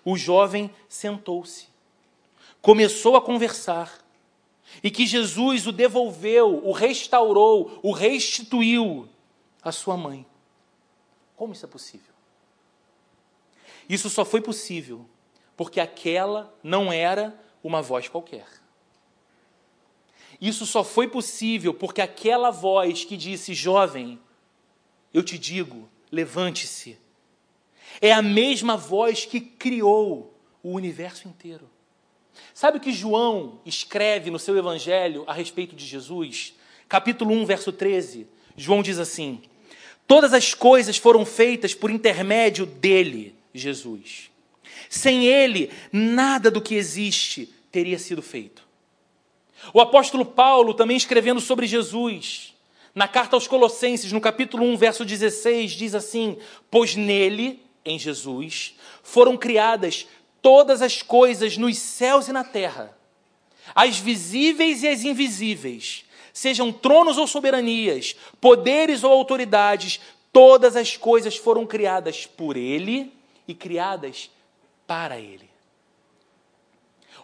o 0.04 0.16
jovem 0.16 0.70
sentou-se, 0.88 1.66
começou 2.62 3.14
a 3.16 3.20
conversar 3.20 4.04
e 4.82 4.90
que 4.90 5.06
Jesus 5.06 5.66
o 5.66 5.72
devolveu, 5.72 6.64
o 6.64 6.72
restaurou, 6.72 7.78
o 7.82 7.92
restituiu 7.92 9.08
à 9.62 9.70
sua 9.70 9.96
mãe. 9.96 10.26
Como 11.36 11.52
isso 11.52 11.64
é 11.64 11.68
possível? 11.68 12.14
Isso 13.88 14.08
só 14.10 14.24
foi 14.24 14.40
possível 14.40 15.06
porque 15.56 15.80
aquela 15.80 16.54
não 16.62 16.92
era 16.92 17.38
uma 17.62 17.82
voz 17.82 18.08
qualquer. 18.08 18.46
Isso 20.40 20.64
só 20.64 20.84
foi 20.84 21.08
possível 21.08 21.74
porque 21.74 22.00
aquela 22.00 22.50
voz 22.50 23.04
que 23.04 23.16
disse: 23.16 23.54
Jovem, 23.54 24.18
eu 25.12 25.22
te 25.22 25.38
digo, 25.38 25.88
levante-se, 26.10 26.96
é 28.00 28.12
a 28.12 28.22
mesma 28.22 28.76
voz 28.76 29.24
que 29.24 29.40
criou 29.40 30.34
o 30.62 30.72
universo 30.72 31.26
inteiro. 31.26 31.68
Sabe 32.54 32.78
o 32.78 32.80
que 32.80 32.92
João 32.92 33.60
escreve 33.66 34.30
no 34.30 34.38
seu 34.38 34.56
evangelho 34.56 35.24
a 35.26 35.32
respeito 35.32 35.74
de 35.74 35.84
Jesus? 35.84 36.54
Capítulo 36.88 37.32
1, 37.32 37.44
verso 37.46 37.72
13. 37.72 38.26
João 38.56 38.82
diz 38.82 38.98
assim: 38.98 39.42
Todas 40.06 40.32
as 40.32 40.54
coisas 40.54 40.96
foram 40.96 41.26
feitas 41.26 41.74
por 41.74 41.90
intermédio 41.90 42.64
dele, 42.64 43.34
Jesus. 43.52 44.30
Sem 44.88 45.26
ele, 45.26 45.70
nada 45.92 46.50
do 46.50 46.62
que 46.62 46.74
existe 46.74 47.52
teria 47.70 47.98
sido 47.98 48.22
feito. 48.22 48.67
O 49.72 49.80
apóstolo 49.80 50.24
Paulo, 50.24 50.74
também 50.74 50.96
escrevendo 50.96 51.40
sobre 51.40 51.66
Jesus, 51.66 52.54
na 52.94 53.06
carta 53.06 53.36
aos 53.36 53.46
Colossenses, 53.46 54.12
no 54.12 54.20
capítulo 54.20 54.64
1, 54.64 54.76
verso 54.76 55.04
16, 55.04 55.72
diz 55.72 55.94
assim: 55.94 56.36
Pois 56.70 56.96
nele, 56.96 57.62
em 57.84 57.98
Jesus, 57.98 58.74
foram 59.02 59.36
criadas 59.36 60.06
todas 60.42 60.82
as 60.82 61.02
coisas 61.02 61.56
nos 61.56 61.78
céus 61.78 62.28
e 62.28 62.32
na 62.32 62.44
terra, 62.44 62.96
as 63.74 63.98
visíveis 63.98 64.82
e 64.82 64.88
as 64.88 65.04
invisíveis, 65.04 66.04
sejam 66.32 66.72
tronos 66.72 67.18
ou 67.18 67.26
soberanias, 67.26 68.16
poderes 68.40 69.04
ou 69.04 69.12
autoridades, 69.12 70.00
todas 70.32 70.74
as 70.74 70.96
coisas 70.96 71.36
foram 71.36 71.66
criadas 71.66 72.26
por 72.26 72.56
Ele 72.56 73.12
e 73.46 73.54
criadas 73.54 74.30
para 74.86 75.18
Ele. 75.20 75.48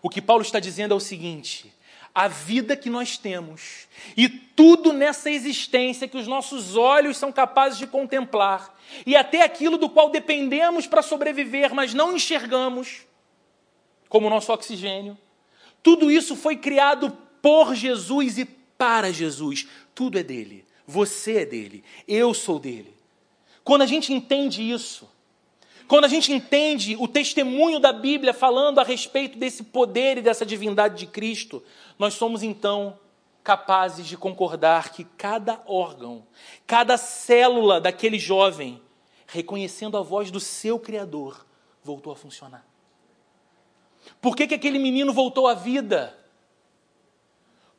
O 0.01 0.11
que 0.11 0.21
Paulo 0.21 0.43
está 0.43 0.61
dizendo 0.61 0.93
é 0.93 0.97
o 0.97 1.01
seguinte: 1.01 1.74
a 2.15 2.29
vida 2.29 2.77
que 2.77 2.89
nós 2.89 3.19
temos 3.19 3.89
e 4.17 4.29
tudo 4.29 4.93
nessa 4.93 5.31
existência 5.31 6.07
que 6.07 6.17
os 6.17 6.29
nossos 6.29 6.77
olhos 6.77 7.17
são 7.17 7.33
capazes 7.33 7.79
de 7.79 7.87
contemplar, 7.87 8.73
e 9.05 9.17
até 9.17 9.43
aquilo 9.43 9.77
do 9.77 9.91
qual 9.91 10.11
dependemos 10.11 10.87
para 10.87 11.03
sobreviver, 11.03 11.75
mas 11.75 11.93
não 11.93 12.15
enxergamos, 12.15 13.03
como 14.09 14.29
o 14.29 14.31
nosso 14.31 14.53
oxigênio, 14.53 15.19
tudo 15.83 16.11
isso 16.11 16.37
foi 16.37 16.57
criado 16.57 17.11
por 17.43 17.75
Jesus 17.75 18.39
e 18.39 18.45
para 18.45 19.13
Jesus. 19.13 19.67
Tudo 19.95 20.19
é 20.19 20.23
dele. 20.23 20.65
Você 20.87 21.39
é 21.39 21.45
dele. 21.45 21.83
Eu 22.07 22.33
sou 22.33 22.59
dele. 22.59 22.95
Quando 23.63 23.83
a 23.83 23.87
gente 23.87 24.13
entende 24.13 24.63
isso, 24.63 25.11
quando 25.87 26.05
a 26.05 26.09
gente 26.09 26.33
entende 26.33 26.97
o 26.99 27.07
testemunho 27.07 27.79
da 27.79 27.93
Bíblia 27.93 28.33
falando 28.33 28.79
a 28.79 28.85
respeito 28.85 29.39
desse 29.39 29.65
poder 29.65 30.19
e 30.19 30.23
dessa 30.23 30.45
divindade 30.45 30.97
de 30.97 31.07
Cristo, 31.07 31.63
nós 31.99 32.15
somos 32.15 32.43
então 32.43 32.99
capazes 33.43 34.07
de 34.07 34.17
concordar 34.17 34.91
que 34.91 35.05
cada 35.05 35.61
órgão, 35.67 36.27
cada 36.67 36.97
célula 36.97 37.81
daquele 37.81 38.19
jovem, 38.19 38.81
reconhecendo 39.27 39.99
a 39.99 40.03
voz 40.03 40.31
do 40.31 40.41
seu 40.41 40.79
Criador, 40.79 41.45
voltou 41.83 42.13
a 42.13 42.17
funcionar. 42.17 42.67
Por 44.21 44.35
que, 44.35 44.47
que 44.47 44.55
aquele 44.55 44.79
menino 44.79 45.13
voltou 45.13 45.47
à 45.47 45.55
vida? 45.55 46.19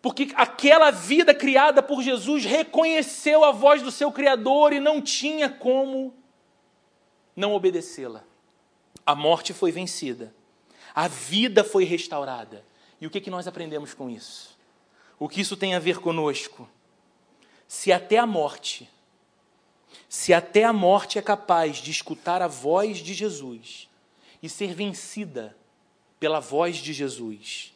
Porque 0.02 0.32
aquela 0.36 0.92
vida 0.92 1.34
criada 1.34 1.82
por 1.82 2.04
Jesus 2.04 2.46
reconheceu 2.46 3.44
a 3.44 3.52
voz 3.52 3.82
do 3.82 3.92
seu 3.92 4.12
Criador 4.12 4.72
e 4.72 4.80
não 4.80 5.02
tinha 5.02 5.50
como 5.50 6.14
não 7.36 7.54
obedecê-la. 7.54 8.24
A 9.06 9.14
morte 9.14 9.54
foi 9.54 9.72
vencida. 9.72 10.34
A 10.94 11.08
vida 11.08 11.64
foi 11.64 11.84
restaurada. 11.84 12.64
E 13.00 13.06
o 13.06 13.10
que, 13.10 13.20
que 13.20 13.30
nós 13.30 13.48
aprendemos 13.48 13.94
com 13.94 14.10
isso? 14.10 14.58
O 15.20 15.28
que 15.28 15.42
isso 15.42 15.58
tem 15.58 15.76
a 15.76 15.80
ver 15.80 16.00
conosco? 16.00 16.70
Se 17.68 17.92
até 17.92 18.18
a 18.18 18.26
morte, 18.26 18.90
se 20.08 20.34
até 20.34 20.64
a 20.64 20.74
morte 20.74 21.18
é 21.18 21.22
capaz 21.22 21.78
de 21.78 21.92
escutar 21.92 22.42
a 22.42 22.48
voz 22.48 23.00
de 23.00 23.14
Jesus 23.14 23.90
e 24.42 24.50
ser 24.50 24.74
vencida 24.74 25.56
pela 26.20 26.40
voz 26.40 26.78
de 26.78 26.94
Jesus, 26.94 27.74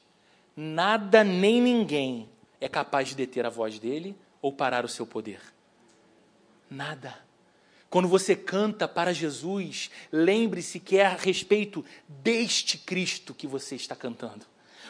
nada 0.55 1.23
nem 1.23 1.61
ninguém 1.61 2.29
é 2.61 2.67
capaz 2.67 3.09
de 3.09 3.15
deter 3.15 3.45
a 3.45 3.49
voz 3.49 3.79
dele 3.79 4.15
ou 4.41 4.53
parar 4.53 4.85
o 4.85 4.89
seu 4.89 5.05
poder. 5.05 5.41
Nada. 6.69 7.28
Quando 7.89 8.07
você 8.07 8.35
canta 8.35 8.87
para 8.87 9.13
Jesus, 9.13 9.89
lembre-se 10.11 10.79
que 10.79 10.97
é 10.97 11.05
a 11.05 11.15
respeito 11.15 11.83
deste 12.07 12.77
Cristo 12.77 13.33
que 13.33 13.47
você 13.47 13.75
está 13.75 13.95
cantando. 13.95 14.45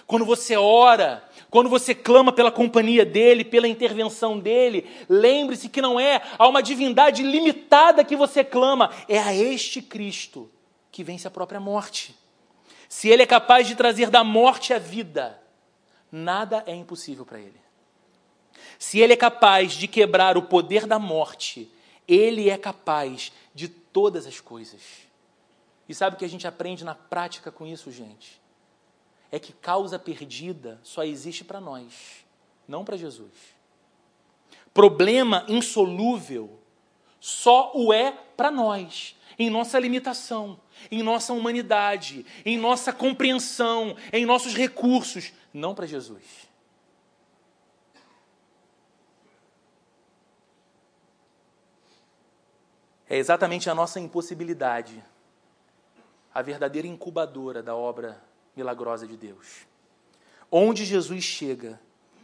Quando 0.06 0.26
você 0.26 0.58
ora, 0.58 1.24
quando 1.50 1.70
você 1.70 1.94
clama 1.94 2.34
pela 2.34 2.52
companhia 2.52 3.06
dele, 3.06 3.46
pela 3.46 3.68
intervenção 3.68 4.40
dele, 4.40 4.90
lembre-se 5.08 5.70
que 5.70 5.82
não 5.82 6.00
é 6.00 6.22
a 6.38 6.48
uma 6.48 6.64
divindade 6.64 7.22
limitada 7.22 8.04
que 8.04 8.16
você 8.16 8.44
clama, 8.44 8.92
é 9.08 9.20
a 9.20 9.34
este 9.34 9.82
Cristo 9.82 10.50
que 10.92 11.04
vence 11.04 11.28
a 11.28 11.32
própria 11.32 11.60
morte. 11.60 12.16
Se 12.90 13.08
ele 13.08 13.22
é 13.22 13.28
capaz 13.28 13.68
de 13.68 13.76
trazer 13.76 14.10
da 14.10 14.24
morte 14.24 14.74
a 14.74 14.80
vida, 14.80 15.40
nada 16.12 16.64
é 16.66 16.74
impossível 16.74 17.24
para 17.24 17.40
ele. 17.40 17.62
Se 18.80 19.00
ele 19.00 19.14
é 19.14 19.18
capaz 19.18 19.74
de 19.74 19.88
quebrar 19.88 20.38
o 20.38 20.42
poder 20.42 20.88
da 20.88 20.98
morte, 20.98 21.72
ele 22.10 22.50
é 22.50 22.58
capaz 22.58 23.32
de 23.54 23.70
todas 23.70 24.26
as 24.26 24.40
coisas. 24.40 24.82
E 25.88 25.94
sabe 25.94 26.16
o 26.16 26.20
que 26.20 26.26
a 26.26 26.30
gente 26.30 26.48
aprende 26.48 26.84
na 26.84 26.96
prática 26.96 27.52
com 27.52 27.68
isso, 27.68 27.92
gente? 27.92 28.42
É 29.32 29.38
que 29.38 29.54
causa 29.54 30.00
perdida 30.00 30.80
só 30.82 31.04
existe 31.04 31.44
para 31.44 31.62
nós, 31.62 32.26
não 32.68 32.84
para 32.84 32.98
Jesus. 32.98 33.32
Problema 34.74 35.46
insolúvel 35.48 36.60
só 37.20 37.72
o 37.76 37.94
é 37.94 38.12
para 38.36 38.50
nós, 38.50 39.16
em 39.38 39.50
nossa 39.50 39.78
limitação, 39.78 40.60
em 40.90 41.04
nossa 41.04 41.34
humanidade, 41.34 42.26
em 42.46 42.58
nossa 42.58 42.92
compreensão, 42.92 43.96
em 44.12 44.26
nossos 44.26 44.56
recursos, 44.56 45.32
não 45.54 45.76
para 45.76 45.86
Jesus. 45.86 46.49
É 53.10 53.18
exatamente 53.18 53.68
a 53.72 53.76
nossa 53.76 54.00
impossibilidade, 54.00 55.04
a 56.32 56.44
verdadeira 56.44 56.88
incubadora 56.88 57.64
da 57.64 57.76
obra 57.76 58.22
milagrosa 58.56 59.08
de 59.08 59.18
Deus. 59.18 59.66
Onde 60.52 60.86
Jesus 60.86 61.24
chega 61.24 61.82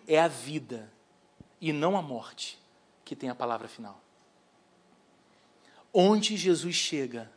é 0.08 0.20
a 0.20 0.28
vida 0.28 0.92
e 1.60 1.74
não 1.74 1.98
a 1.98 2.04
morte 2.04 2.60
que 3.04 3.16
tem 3.16 3.30
a 3.30 3.36
palavra 3.36 3.68
final. 3.68 4.00
Onde 5.92 6.38
Jesus 6.38 6.76
chega, 6.76 7.32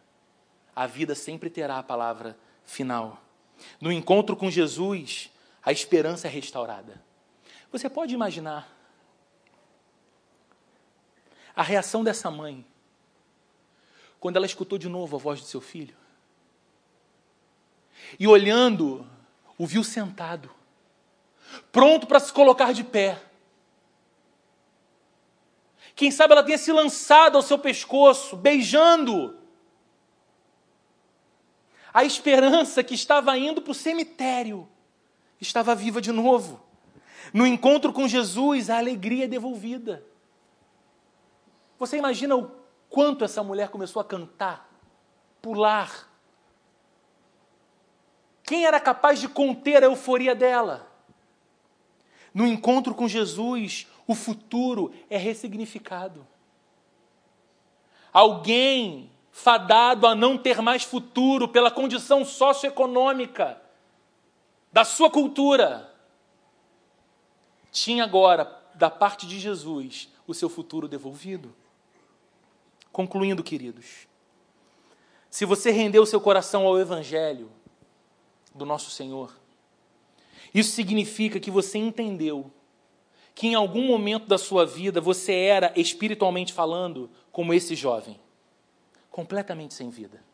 a 0.76 0.86
vida 0.86 1.14
sempre 1.14 1.48
terá 1.48 1.78
a 1.78 1.82
palavra 1.82 2.36
final. 2.64 3.22
No 3.80 3.90
encontro 3.90 4.36
com 4.36 4.50
Jesus, 4.50 5.30
a 5.62 5.72
esperança 5.72 6.26
é 6.26 6.30
restaurada. 6.30 7.02
Você 7.72 7.88
pode 7.88 8.12
imaginar 8.12 8.70
a 11.56 11.62
reação 11.62 12.04
dessa 12.04 12.30
mãe 12.30 12.64
quando 14.20 14.36
ela 14.36 14.46
escutou 14.46 14.78
de 14.78 14.88
novo 14.88 15.16
a 15.16 15.18
voz 15.18 15.40
do 15.40 15.46
seu 15.46 15.60
filho. 15.60 15.96
E 18.18 18.26
olhando, 18.26 19.06
o 19.56 19.66
viu 19.66 19.84
sentado, 19.84 20.50
pronto 21.70 22.06
para 22.06 22.20
se 22.20 22.32
colocar 22.32 22.72
de 22.72 22.84
pé. 22.84 23.20
Quem 25.94 26.10
sabe 26.10 26.32
ela 26.32 26.44
tenha 26.44 26.58
se 26.58 26.72
lançado 26.72 27.36
ao 27.36 27.42
seu 27.42 27.58
pescoço, 27.58 28.36
beijando. 28.36 29.36
A 31.92 32.04
esperança 32.04 32.84
que 32.84 32.94
estava 32.94 33.36
indo 33.36 33.60
para 33.60 33.72
o 33.72 33.74
cemitério 33.74 34.68
estava 35.40 35.74
viva 35.74 36.00
de 36.00 36.12
novo. 36.12 36.62
No 37.32 37.46
encontro 37.46 37.92
com 37.92 38.06
Jesus, 38.06 38.70
a 38.70 38.78
alegria 38.78 39.24
é 39.24 39.28
devolvida. 39.28 40.04
Você 41.78 41.96
imagina 41.96 42.36
o 42.36 42.50
Quanto 42.88 43.24
essa 43.24 43.42
mulher 43.42 43.68
começou 43.68 44.00
a 44.00 44.04
cantar, 44.04 44.68
pular. 45.42 46.08
Quem 48.42 48.64
era 48.64 48.80
capaz 48.80 49.20
de 49.20 49.28
conter 49.28 49.82
a 49.82 49.86
euforia 49.86 50.34
dela? 50.34 50.90
No 52.32 52.46
encontro 52.46 52.94
com 52.94 53.08
Jesus, 53.08 53.86
o 54.06 54.14
futuro 54.14 54.92
é 55.10 55.16
ressignificado. 55.16 56.26
Alguém 58.12 59.10
fadado 59.30 60.06
a 60.06 60.14
não 60.14 60.36
ter 60.36 60.60
mais 60.60 60.82
futuro 60.82 61.46
pela 61.46 61.70
condição 61.70 62.24
socioeconômica 62.24 63.60
da 64.72 64.84
sua 64.84 65.10
cultura, 65.10 65.94
tinha 67.70 68.04
agora, 68.04 68.44
da 68.74 68.90
parte 68.90 69.26
de 69.26 69.38
Jesus, 69.38 70.08
o 70.26 70.34
seu 70.34 70.48
futuro 70.48 70.88
devolvido. 70.88 71.54
Concluindo, 72.92 73.42
queridos, 73.42 74.08
se 75.30 75.44
você 75.44 75.70
rendeu 75.70 76.04
seu 76.06 76.20
coração 76.20 76.66
ao 76.66 76.78
Evangelho 76.78 77.50
do 78.54 78.64
nosso 78.64 78.90
Senhor, 78.90 79.38
isso 80.54 80.72
significa 80.72 81.38
que 81.38 81.50
você 81.50 81.78
entendeu 81.78 82.50
que 83.34 83.46
em 83.46 83.54
algum 83.54 83.86
momento 83.86 84.26
da 84.26 84.36
sua 84.36 84.66
vida 84.66 85.00
você 85.00 85.32
era, 85.32 85.72
espiritualmente 85.76 86.52
falando, 86.52 87.08
como 87.30 87.54
esse 87.54 87.76
jovem, 87.76 88.18
completamente 89.10 89.74
sem 89.74 89.90
vida. 89.90 90.24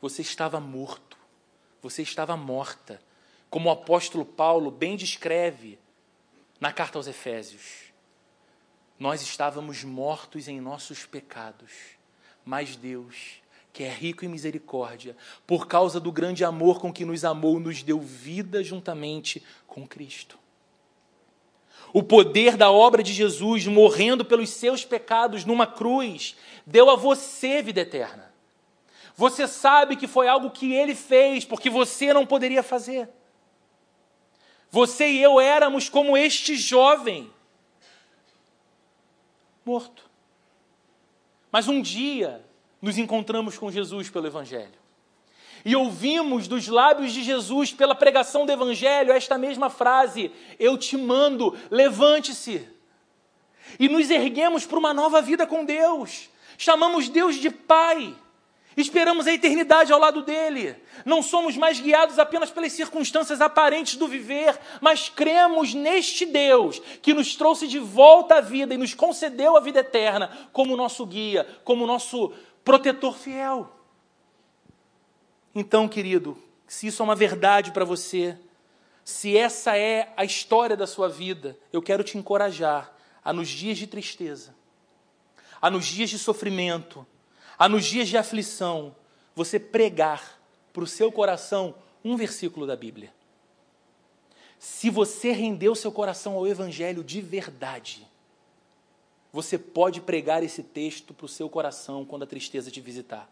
Você 0.00 0.22
estava 0.22 0.58
morto, 0.58 1.18
você 1.82 2.00
estava 2.00 2.36
morta, 2.36 2.98
como 3.50 3.68
o 3.68 3.72
apóstolo 3.72 4.24
Paulo 4.24 4.70
bem 4.70 4.96
descreve 4.96 5.78
na 6.58 6.72
carta 6.72 6.98
aos 6.98 7.06
Efésios. 7.06 7.85
Nós 8.98 9.20
estávamos 9.20 9.84
mortos 9.84 10.48
em 10.48 10.60
nossos 10.60 11.04
pecados, 11.04 11.70
mas 12.44 12.76
Deus, 12.76 13.42
que 13.72 13.84
é 13.84 13.90
rico 13.90 14.24
em 14.24 14.28
misericórdia, 14.28 15.14
por 15.46 15.66
causa 15.66 16.00
do 16.00 16.10
grande 16.10 16.44
amor 16.44 16.80
com 16.80 16.92
que 16.92 17.04
nos 17.04 17.24
amou, 17.24 17.60
nos 17.60 17.82
deu 17.82 18.00
vida 18.00 18.64
juntamente 18.64 19.42
com 19.66 19.86
Cristo. 19.86 20.38
O 21.92 22.02
poder 22.02 22.56
da 22.56 22.70
obra 22.70 23.02
de 23.02 23.12
Jesus, 23.12 23.66
morrendo 23.66 24.24
pelos 24.24 24.50
seus 24.50 24.84
pecados 24.84 25.44
numa 25.44 25.66
cruz, 25.66 26.36
deu 26.66 26.88
a 26.90 26.96
você 26.96 27.62
vida 27.62 27.80
eterna. 27.80 28.32
Você 29.14 29.46
sabe 29.46 29.96
que 29.96 30.06
foi 30.06 30.28
algo 30.28 30.50
que 30.50 30.72
ele 30.72 30.94
fez, 30.94 31.44
porque 31.44 31.70
você 31.70 32.12
não 32.12 32.26
poderia 32.26 32.62
fazer. 32.62 33.08
Você 34.70 35.08
e 35.08 35.22
eu 35.22 35.40
éramos 35.40 35.88
como 35.88 36.16
este 36.16 36.56
jovem 36.56 37.30
morto. 39.66 40.08
Mas 41.50 41.66
um 41.66 41.82
dia 41.82 42.44
nos 42.80 42.96
encontramos 42.96 43.58
com 43.58 43.70
Jesus 43.70 44.08
pelo 44.08 44.26
Evangelho. 44.26 44.86
E 45.64 45.74
ouvimos 45.74 46.46
dos 46.46 46.68
lábios 46.68 47.12
de 47.12 47.24
Jesus, 47.24 47.72
pela 47.72 47.94
pregação 47.94 48.46
do 48.46 48.52
Evangelho, 48.52 49.12
esta 49.12 49.36
mesma 49.36 49.68
frase: 49.68 50.30
Eu 50.60 50.78
te 50.78 50.96
mando, 50.96 51.58
levante-se. 51.70 52.68
E 53.80 53.88
nos 53.88 54.08
erguemos 54.08 54.64
para 54.64 54.78
uma 54.78 54.94
nova 54.94 55.20
vida 55.20 55.44
com 55.44 55.64
Deus. 55.64 56.30
Chamamos 56.56 57.08
Deus 57.08 57.34
de 57.34 57.50
Pai. 57.50 58.14
Esperamos 58.76 59.26
a 59.26 59.32
eternidade 59.32 59.90
ao 59.90 59.98
lado 59.98 60.22
dele. 60.22 60.76
Não 61.04 61.22
somos 61.22 61.56
mais 61.56 61.80
guiados 61.80 62.18
apenas 62.18 62.50
pelas 62.50 62.72
circunstâncias 62.72 63.40
aparentes 63.40 63.96
do 63.96 64.06
viver, 64.06 64.58
mas 64.82 65.08
cremos 65.08 65.72
neste 65.72 66.26
Deus 66.26 66.78
que 67.00 67.14
nos 67.14 67.34
trouxe 67.34 67.66
de 67.66 67.78
volta 67.78 68.36
à 68.36 68.40
vida 68.42 68.74
e 68.74 68.76
nos 68.76 68.92
concedeu 68.92 69.56
a 69.56 69.60
vida 69.60 69.80
eterna 69.80 70.30
como 70.52 70.76
nosso 70.76 71.06
guia, 71.06 71.46
como 71.64 71.86
nosso 71.86 72.34
protetor 72.62 73.16
fiel. 73.16 73.70
Então, 75.54 75.88
querido, 75.88 76.36
se 76.68 76.88
isso 76.88 77.02
é 77.02 77.04
uma 77.04 77.14
verdade 77.14 77.72
para 77.72 77.84
você, 77.84 78.36
se 79.02 79.38
essa 79.38 79.74
é 79.74 80.12
a 80.18 80.24
história 80.24 80.76
da 80.76 80.86
sua 80.86 81.08
vida, 81.08 81.56
eu 81.72 81.80
quero 81.80 82.04
te 82.04 82.18
encorajar 82.18 82.92
a 83.24 83.32
nos 83.32 83.48
dias 83.48 83.78
de 83.78 83.86
tristeza, 83.86 84.54
a 85.62 85.70
nos 85.70 85.86
dias 85.86 86.10
de 86.10 86.18
sofrimento, 86.18 87.06
a 87.58 87.68
nos 87.68 87.84
dias 87.84 88.08
de 88.08 88.16
aflição, 88.16 88.94
você 89.34 89.58
pregar 89.58 90.40
para 90.72 90.84
o 90.84 90.86
seu 90.86 91.10
coração 91.10 91.74
um 92.04 92.16
versículo 92.16 92.66
da 92.66 92.76
Bíblia. 92.76 93.12
Se 94.58 94.90
você 94.90 95.32
rendeu 95.32 95.74
seu 95.74 95.92
coração 95.92 96.34
ao 96.34 96.46
Evangelho 96.46 97.04
de 97.04 97.20
verdade, 97.20 98.06
você 99.32 99.58
pode 99.58 100.00
pregar 100.00 100.42
esse 100.42 100.62
texto 100.62 101.12
para 101.12 101.26
o 101.26 101.28
seu 101.28 101.48
coração 101.48 102.04
quando 102.04 102.22
a 102.22 102.26
tristeza 102.26 102.70
te 102.70 102.80
visitar, 102.80 103.30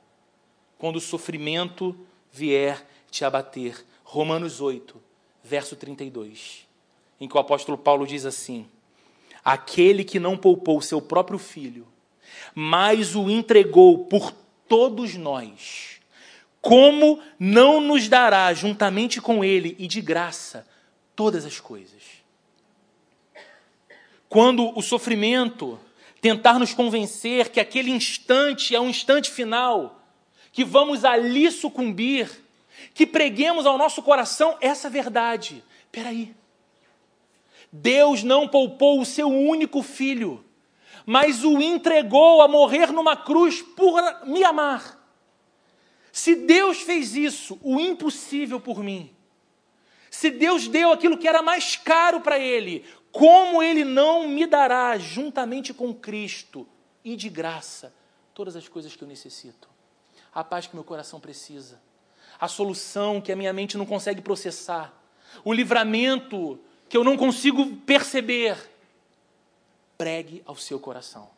quando 0.78 0.96
o 0.96 1.00
sofrimento 1.00 1.96
vier 2.30 2.86
te 3.10 3.24
abater. 3.24 3.84
Romanos 4.02 4.60
8, 4.60 5.00
verso 5.42 5.76
32, 5.76 6.66
em 7.18 7.26
que 7.26 7.36
o 7.36 7.40
apóstolo 7.40 7.78
Paulo 7.78 8.06
diz 8.06 8.26
assim: 8.26 8.68
Aquele 9.42 10.04
que 10.04 10.20
não 10.20 10.36
poupou 10.36 10.80
seu 10.82 11.00
próprio 11.00 11.38
filho, 11.38 11.86
mas 12.54 13.14
o 13.14 13.30
entregou 13.30 14.06
por 14.06 14.32
todos 14.68 15.14
nós, 15.14 16.00
como 16.60 17.20
não 17.38 17.80
nos 17.80 18.08
dará 18.08 18.52
juntamente 18.54 19.20
com 19.20 19.44
ele 19.44 19.76
e 19.78 19.86
de 19.86 20.00
graça 20.00 20.66
todas 21.14 21.44
as 21.44 21.60
coisas? 21.60 22.02
Quando 24.28 24.76
o 24.76 24.82
sofrimento 24.82 25.78
tentar 26.20 26.58
nos 26.58 26.72
convencer 26.72 27.50
que 27.50 27.60
aquele 27.60 27.90
instante 27.90 28.74
é 28.74 28.80
um 28.80 28.88
instante 28.88 29.30
final, 29.30 30.00
que 30.50 30.64
vamos 30.64 31.04
ali 31.04 31.50
sucumbir, 31.50 32.30
que 32.94 33.06
preguemos 33.06 33.66
ao 33.66 33.76
nosso 33.76 34.02
coração 34.02 34.56
essa 34.60 34.88
verdade. 34.88 35.62
Peraí. 35.92 36.34
Deus 37.70 38.22
não 38.22 38.48
poupou 38.48 39.00
o 39.00 39.04
seu 39.04 39.28
único 39.28 39.82
filho, 39.82 40.42
mas 41.06 41.44
o 41.44 41.60
entregou 41.60 42.40
a 42.42 42.48
morrer 42.48 42.92
numa 42.92 43.16
cruz 43.16 43.60
por 43.60 44.00
me 44.26 44.42
amar. 44.42 45.00
Se 46.12 46.34
Deus 46.34 46.80
fez 46.80 47.14
isso, 47.16 47.58
o 47.62 47.80
impossível 47.80 48.60
por 48.60 48.82
mim, 48.82 49.14
se 50.10 50.30
Deus 50.30 50.68
deu 50.68 50.92
aquilo 50.92 51.18
que 51.18 51.26
era 51.26 51.42
mais 51.42 51.74
caro 51.74 52.20
para 52.20 52.38
ele, 52.38 52.84
como 53.10 53.62
ele 53.62 53.84
não 53.84 54.28
me 54.28 54.46
dará, 54.46 54.96
juntamente 54.96 55.74
com 55.74 55.92
Cristo 55.92 56.66
e 57.04 57.16
de 57.16 57.28
graça, 57.28 57.92
todas 58.32 58.54
as 58.54 58.68
coisas 58.68 58.94
que 58.94 59.02
eu 59.02 59.08
necessito? 59.08 59.68
A 60.32 60.44
paz 60.44 60.66
que 60.66 60.74
meu 60.74 60.84
coração 60.84 61.18
precisa, 61.18 61.80
a 62.40 62.48
solução 62.48 63.20
que 63.20 63.32
a 63.32 63.36
minha 63.36 63.52
mente 63.52 63.76
não 63.76 63.86
consegue 63.86 64.20
processar, 64.20 64.92
o 65.44 65.52
livramento 65.52 66.60
que 66.88 66.96
eu 66.96 67.04
não 67.04 67.16
consigo 67.16 67.76
perceber. 67.78 68.56
Pregue 69.96 70.42
ao 70.44 70.56
seu 70.56 70.80
coração. 70.80 71.30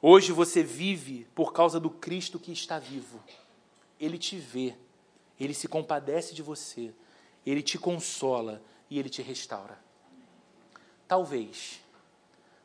Hoje 0.00 0.32
você 0.32 0.62
vive 0.62 1.26
por 1.34 1.52
causa 1.52 1.80
do 1.80 1.90
Cristo 1.90 2.38
que 2.38 2.52
está 2.52 2.78
vivo. 2.78 3.22
Ele 3.98 4.18
te 4.18 4.36
vê, 4.36 4.74
ele 5.38 5.54
se 5.54 5.66
compadece 5.66 6.34
de 6.34 6.42
você, 6.42 6.92
ele 7.44 7.62
te 7.62 7.78
consola 7.78 8.62
e 8.90 8.98
ele 8.98 9.08
te 9.08 9.22
restaura. 9.22 9.78
Talvez 11.08 11.80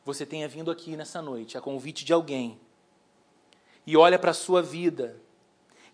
você 0.03 0.25
tenha 0.25 0.47
vindo 0.47 0.71
aqui 0.71 0.95
nessa 0.95 1.21
noite 1.21 1.57
a 1.57 1.61
convite 1.61 2.03
de 2.03 2.13
alguém 2.13 2.59
e 3.85 3.95
olha 3.95 4.17
para 4.17 4.31
a 4.31 4.33
sua 4.33 4.61
vida 4.61 5.21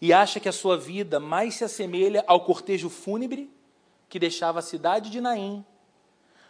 e 0.02 0.14
acha 0.14 0.39
que 0.39 0.50
a 0.50 0.54
sua 0.54 0.78
vida 0.78 1.20
mais 1.20 1.56
se 1.56 1.64
assemelha 1.64 2.24
ao 2.28 2.43
cortejo 2.43 2.89
fúnebre 2.89 3.52
que 4.08 4.20
deixava 4.20 4.60
a 4.60 4.62
cidade 4.62 5.10
de 5.10 5.20
Naim 5.20 5.66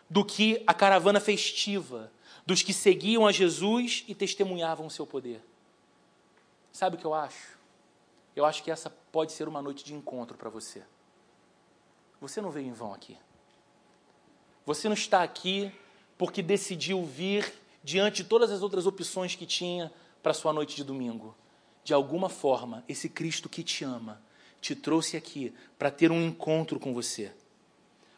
do 0.09 0.23
que 0.23 0.63
a 0.67 0.73
caravana 0.73 1.19
festiva 1.19 2.11
dos 2.45 2.61
que 2.61 2.73
seguiam 2.73 3.25
a 3.25 3.31
Jesus 3.31 4.03
e 4.07 4.13
testemunhavam 4.13 4.85
o 4.85 4.91
seu 4.91 5.05
poder. 5.05 5.41
Sabe 6.71 6.95
o 6.95 6.99
que 6.99 7.05
eu 7.05 7.13
acho? 7.13 7.57
Eu 8.35 8.45
acho 8.45 8.61
que 8.63 8.69
essa 8.69 8.89
pode 8.89 9.31
ser 9.31 9.47
uma 9.47 9.61
noite 9.61 9.83
de 9.83 9.93
encontro 9.93 10.37
para 10.37 10.49
você. 10.49 10.83
Você 12.21 12.41
não 12.41 12.51
veio 12.51 12.67
em 12.67 12.73
vão 12.73 12.93
aqui. 12.93 13.17
Você 14.65 14.87
não 14.87 14.93
está 14.93 15.23
aqui 15.23 15.71
porque 16.17 16.41
decidiu 16.41 17.03
vir 17.03 17.51
diante 17.83 18.23
de 18.23 18.29
todas 18.29 18.51
as 18.51 18.61
outras 18.61 18.85
opções 18.85 19.35
que 19.35 19.45
tinha 19.45 19.91
para 20.21 20.33
sua 20.33 20.51
noite 20.51 20.75
de 20.75 20.83
domingo. 20.83 21.35
De 21.83 21.93
alguma 21.93 22.29
forma, 22.29 22.83
esse 22.89 23.07
Cristo 23.07 23.47
que 23.47 23.63
te 23.63 23.83
ama 23.83 24.21
te 24.59 24.75
trouxe 24.75 25.15
aqui 25.15 25.53
para 25.77 25.91
ter 25.91 26.11
um 26.11 26.21
encontro 26.21 26.79
com 26.79 26.93
você. 26.93 27.31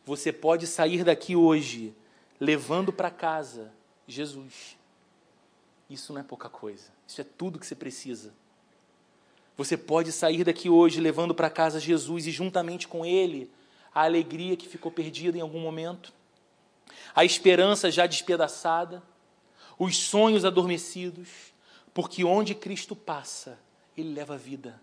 Você 0.08 0.34
pode 0.34 0.66
sair 0.66 1.04
daqui 1.04 1.36
hoje 1.36 1.94
levando 2.40 2.92
para 2.92 3.12
casa 3.12 3.72
Jesus. 4.08 4.76
Isso 5.90 6.14
não 6.14 6.22
é 6.22 6.24
pouca 6.24 6.50
coisa. 6.50 6.90
Isso 7.06 7.22
é 7.22 7.24
tudo 7.24 7.60
que 7.60 7.68
você 7.68 7.76
precisa. 7.76 8.34
Você 9.56 9.76
pode 9.78 10.12
sair 10.12 10.44
daqui 10.44 10.70
hoje 10.70 11.00
levando 11.00 11.36
para 11.36 11.50
casa 11.50 11.80
Jesus 11.80 12.26
e 12.26 12.32
juntamente 12.32 12.88
com 12.88 13.06
ele 13.06 13.52
a 13.94 14.04
alegria 14.04 14.56
que 14.56 14.68
ficou 14.68 14.92
perdida 14.92 15.38
em 15.38 15.42
algum 15.42 15.60
momento 15.60 16.14
a 17.14 17.26
esperança 17.26 17.92
já 17.92 18.06
despedaçada, 18.06 19.04
os 19.78 19.98
sonhos 19.98 20.46
adormecidos, 20.46 21.28
porque 21.94 22.24
onde 22.24 22.56
Cristo 22.56 22.96
passa, 22.96 23.60
Ele 23.98 24.14
leva 24.14 24.38
vida. 24.38 24.80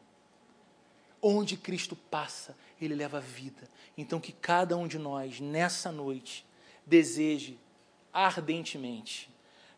Onde 1.27 1.57
Cristo 1.57 1.97
passa, 1.97 2.55
Ele 2.79 2.95
leva 2.95 3.19
vida. 3.19 3.67
Então, 3.97 4.21
que 4.21 4.31
cada 4.31 4.77
um 4.77 4.87
de 4.87 4.99
nós, 4.99 5.41
nessa 5.41 5.91
noite, 5.91 6.45
deseje 6.85 7.59
ardentemente, 8.13 9.31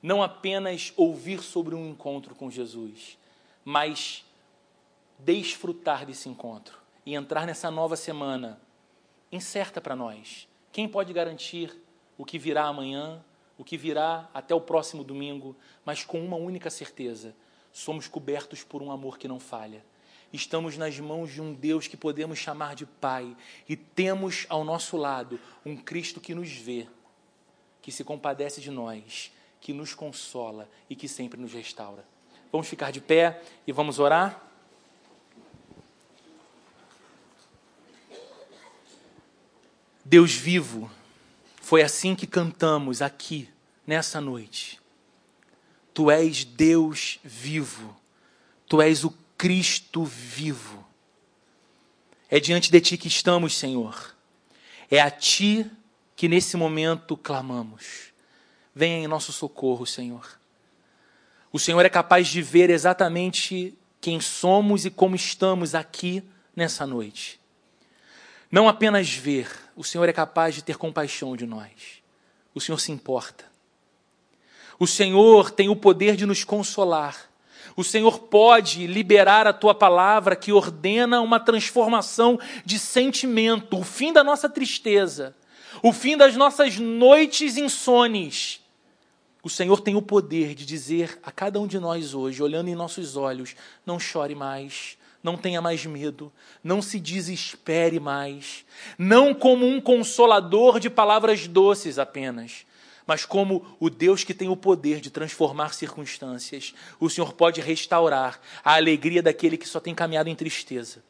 não 0.02 0.24
apenas 0.24 0.92
ouvir 0.96 1.40
sobre 1.40 1.72
um 1.76 1.88
encontro 1.88 2.34
com 2.34 2.50
Jesus, 2.50 3.16
mas 3.64 4.24
desfrutar 5.20 6.04
desse 6.04 6.28
encontro 6.28 6.80
e 7.04 7.14
entrar 7.14 7.46
nessa 7.46 7.70
nova 7.70 7.94
semana 7.94 8.60
incerta 9.30 9.80
para 9.80 9.94
nós. 9.94 10.48
Quem 10.72 10.88
pode 10.88 11.12
garantir 11.12 11.80
o 12.18 12.24
que 12.24 12.40
virá 12.40 12.64
amanhã, 12.64 13.24
o 13.56 13.62
que 13.62 13.76
virá 13.76 14.28
até 14.34 14.52
o 14.52 14.60
próximo 14.60 15.04
domingo, 15.04 15.56
mas 15.84 16.04
com 16.04 16.20
uma 16.20 16.36
única 16.36 16.70
certeza: 16.70 17.36
somos 17.72 18.08
cobertos 18.08 18.64
por 18.64 18.82
um 18.82 18.90
amor 18.90 19.16
que 19.16 19.28
não 19.28 19.38
falha. 19.38 19.84
Estamos 20.32 20.76
nas 20.76 20.98
mãos 20.98 21.32
de 21.32 21.40
um 21.40 21.54
Deus 21.54 21.86
que 21.86 21.96
podemos 21.96 22.38
chamar 22.38 22.74
de 22.74 22.84
Pai 22.84 23.36
e 23.68 23.76
temos 23.76 24.46
ao 24.48 24.64
nosso 24.64 24.96
lado 24.96 25.40
um 25.64 25.76
Cristo 25.76 26.20
que 26.20 26.34
nos 26.34 26.50
vê, 26.50 26.86
que 27.80 27.92
se 27.92 28.04
compadece 28.04 28.60
de 28.60 28.70
nós, 28.70 29.32
que 29.60 29.72
nos 29.72 29.94
consola 29.94 30.68
e 30.90 30.96
que 30.96 31.08
sempre 31.08 31.40
nos 31.40 31.52
restaura. 31.52 32.04
Vamos 32.50 32.68
ficar 32.68 32.90
de 32.90 33.00
pé 33.00 33.42
e 33.66 33.72
vamos 33.72 33.98
orar? 33.98 34.42
Deus 40.04 40.32
vivo, 40.32 40.88
foi 41.60 41.82
assim 41.82 42.14
que 42.14 42.28
cantamos 42.28 43.02
aqui, 43.02 43.48
nessa 43.84 44.20
noite. 44.20 44.80
Tu 45.92 46.10
és 46.10 46.44
Deus 46.44 47.18
vivo, 47.24 47.96
tu 48.68 48.80
és 48.80 49.02
o 49.02 49.10
Cristo 49.36 50.04
vivo. 50.04 50.86
É 52.28 52.40
diante 52.40 52.70
de 52.70 52.80
ti 52.80 52.96
que 52.96 53.08
estamos, 53.08 53.56
Senhor. 53.56 54.14
É 54.90 55.00
a 55.00 55.10
ti 55.10 55.70
que 56.14 56.28
nesse 56.28 56.56
momento 56.56 57.16
clamamos. 57.16 58.12
Venha 58.74 59.04
em 59.04 59.06
nosso 59.06 59.32
socorro, 59.32 59.86
Senhor. 59.86 60.38
O 61.52 61.58
Senhor 61.58 61.84
é 61.84 61.88
capaz 61.88 62.28
de 62.28 62.42
ver 62.42 62.70
exatamente 62.70 63.76
quem 64.00 64.20
somos 64.20 64.84
e 64.84 64.90
como 64.90 65.16
estamos 65.16 65.74
aqui 65.74 66.22
nessa 66.54 66.86
noite. 66.86 67.40
Não 68.50 68.68
apenas 68.68 69.12
ver, 69.12 69.50
o 69.74 69.82
Senhor 69.82 70.08
é 70.08 70.12
capaz 70.12 70.54
de 70.54 70.62
ter 70.62 70.76
compaixão 70.76 71.36
de 71.36 71.46
nós. 71.46 72.02
O 72.54 72.60
Senhor 72.60 72.78
se 72.78 72.92
importa. 72.92 73.44
O 74.78 74.86
Senhor 74.86 75.50
tem 75.50 75.68
o 75.68 75.76
poder 75.76 76.16
de 76.16 76.26
nos 76.26 76.44
consolar. 76.44 77.30
O 77.74 77.82
Senhor 77.82 78.18
pode 78.20 78.86
liberar 78.86 79.46
a 79.46 79.52
tua 79.52 79.74
palavra 79.74 80.36
que 80.36 80.52
ordena 80.52 81.20
uma 81.20 81.40
transformação 81.40 82.38
de 82.64 82.78
sentimento, 82.78 83.78
o 83.78 83.84
fim 83.84 84.12
da 84.12 84.22
nossa 84.22 84.48
tristeza, 84.48 85.34
o 85.82 85.92
fim 85.92 86.16
das 86.16 86.36
nossas 86.36 86.78
noites 86.78 87.56
insones. 87.56 88.60
O 89.42 89.48
Senhor 89.48 89.80
tem 89.80 89.94
o 89.94 90.02
poder 90.02 90.54
de 90.54 90.66
dizer 90.66 91.18
a 91.22 91.30
cada 91.30 91.60
um 91.60 91.66
de 91.66 91.78
nós 91.78 92.14
hoje, 92.14 92.42
olhando 92.42 92.68
em 92.68 92.74
nossos 92.74 93.16
olhos: 93.16 93.54
não 93.84 93.98
chore 93.98 94.34
mais, 94.34 94.98
não 95.22 95.36
tenha 95.36 95.60
mais 95.60 95.84
medo, 95.86 96.32
não 96.62 96.80
se 96.80 97.00
desespere 97.00 97.98
mais, 97.98 98.64
não 98.98 99.34
como 99.34 99.66
um 99.66 99.80
consolador 99.80 100.78
de 100.78 100.88
palavras 100.90 101.46
doces 101.46 101.98
apenas, 101.98 102.66
mas 103.06 103.24
como 103.24 103.76
o 103.78 103.88
Deus 103.88 104.24
que 104.24 104.34
tem 104.34 104.48
o 104.48 104.56
poder 104.56 105.00
de 105.00 105.10
transformar 105.10 105.74
circunstâncias. 105.74 106.74
O 106.98 107.08
Senhor 107.08 107.32
pode 107.32 107.60
restaurar 107.60 108.40
a 108.64 108.74
alegria 108.74 109.22
daquele 109.22 109.56
que 109.56 109.68
só 109.68 109.78
tem 109.78 109.94
caminhado 109.94 110.28
em 110.28 110.34
tristeza. 110.34 111.04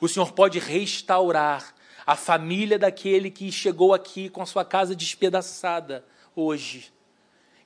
O 0.00 0.08
Senhor 0.08 0.32
pode 0.32 0.58
restaurar 0.58 1.74
a 2.06 2.16
família 2.16 2.78
daquele 2.78 3.30
que 3.30 3.50
chegou 3.52 3.92
aqui 3.92 4.28
com 4.28 4.42
a 4.42 4.46
sua 4.46 4.64
casa 4.64 4.94
despedaçada 4.94 6.04
hoje 6.34 6.94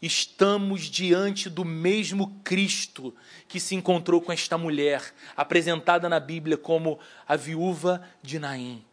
estamos 0.00 0.82
diante 0.82 1.50
do 1.50 1.64
mesmo 1.64 2.40
Cristo 2.44 3.14
que 3.48 3.58
se 3.58 3.74
encontrou 3.74 4.20
com 4.20 4.32
esta 4.32 4.56
mulher, 4.56 5.02
apresentada 5.36 6.08
na 6.08 6.20
Bíblia 6.20 6.56
como 6.56 6.98
a 7.26 7.36
viúva 7.36 8.02
de 8.22 8.38
Naim. 8.38 8.84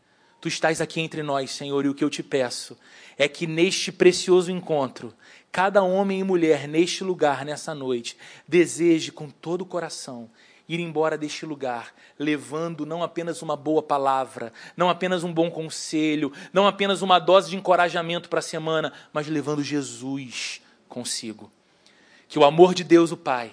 Tu 0.42 0.48
estás 0.48 0.82
aqui 0.82 1.02
entre 1.02 1.24
nós, 1.24 1.52
Senhor, 1.52 1.86
e 1.86 1.90
o 1.90 1.94
que 1.94 2.04
eu 2.04 2.10
te 2.10 2.22
peço 2.22 2.78
é 3.18 3.28
que 3.28 3.48
neste 3.48 3.92
precioso 3.92 4.52
encontro, 4.52 5.14
cada 5.52 5.82
homem 5.82 6.20
e 6.20 6.24
mulher 6.24 6.68
neste 6.68 7.04
lugar, 7.04 7.46
nessa 7.46 7.74
noite, 7.74 8.18
deseje 8.48 9.12
com 9.12 9.30
todo 9.30 9.62
o 9.62 9.66
coração 9.66 10.30
ir 10.68 10.80
embora 10.80 11.18
deste 11.18 11.46
lugar, 11.46 11.94
levando 12.18 12.86
não 12.86 13.04
apenas 13.04 13.42
uma 13.42 13.56
boa 13.56 13.84
palavra, 13.84 14.52
não 14.76 14.90
apenas 14.90 15.24
um 15.24 15.32
bom 15.32 15.50
conselho, 15.50 16.32
não 16.52 16.68
apenas 16.68 17.02
uma 17.02 17.20
dose 17.20 17.52
de 17.52 17.56
encorajamento 17.56 18.30
para 18.30 18.40
a 18.40 18.44
semana, 18.44 18.92
mas 19.14 19.28
levando 19.28 19.64
Jesus 19.64 20.62
consigo. 20.90 21.52
Que 22.28 22.40
o 22.40 22.44
amor 22.44 22.74
de 22.74 22.84
Deus, 22.84 23.12
o 23.12 23.18
Pai, 23.18 23.52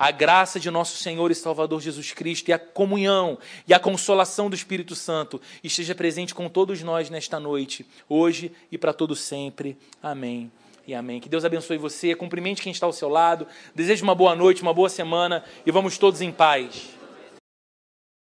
a 0.00 0.10
graça 0.10 0.58
de 0.58 0.70
nosso 0.70 0.96
Senhor 0.96 1.30
e 1.30 1.34
Salvador 1.34 1.78
Jesus 1.78 2.10
Cristo 2.12 2.48
e 2.48 2.54
a 2.54 2.58
comunhão 2.58 3.38
e 3.68 3.74
a 3.74 3.78
consolação 3.78 4.48
do 4.48 4.56
Espírito 4.56 4.94
Santo 4.94 5.38
esteja 5.62 5.94
presente 5.94 6.34
com 6.34 6.48
todos 6.48 6.82
nós 6.82 7.10
nesta 7.10 7.38
noite, 7.38 7.84
hoje 8.08 8.50
e 8.72 8.78
para 8.78 8.94
todo 8.94 9.14
sempre. 9.14 9.76
Amém 10.02 10.50
e 10.86 10.94
amém. 10.94 11.20
Que 11.20 11.28
Deus 11.28 11.44
abençoe 11.44 11.76
você, 11.76 12.14
cumprimente 12.14 12.62
quem 12.62 12.72
está 12.72 12.86
ao 12.86 12.94
seu 12.94 13.10
lado, 13.10 13.46
desejo 13.74 14.02
uma 14.02 14.14
boa 14.14 14.34
noite, 14.34 14.62
uma 14.62 14.72
boa 14.72 14.88
semana 14.88 15.44
e 15.66 15.70
vamos 15.70 15.98
todos 15.98 16.22
em 16.22 16.32
paz. 16.32 16.98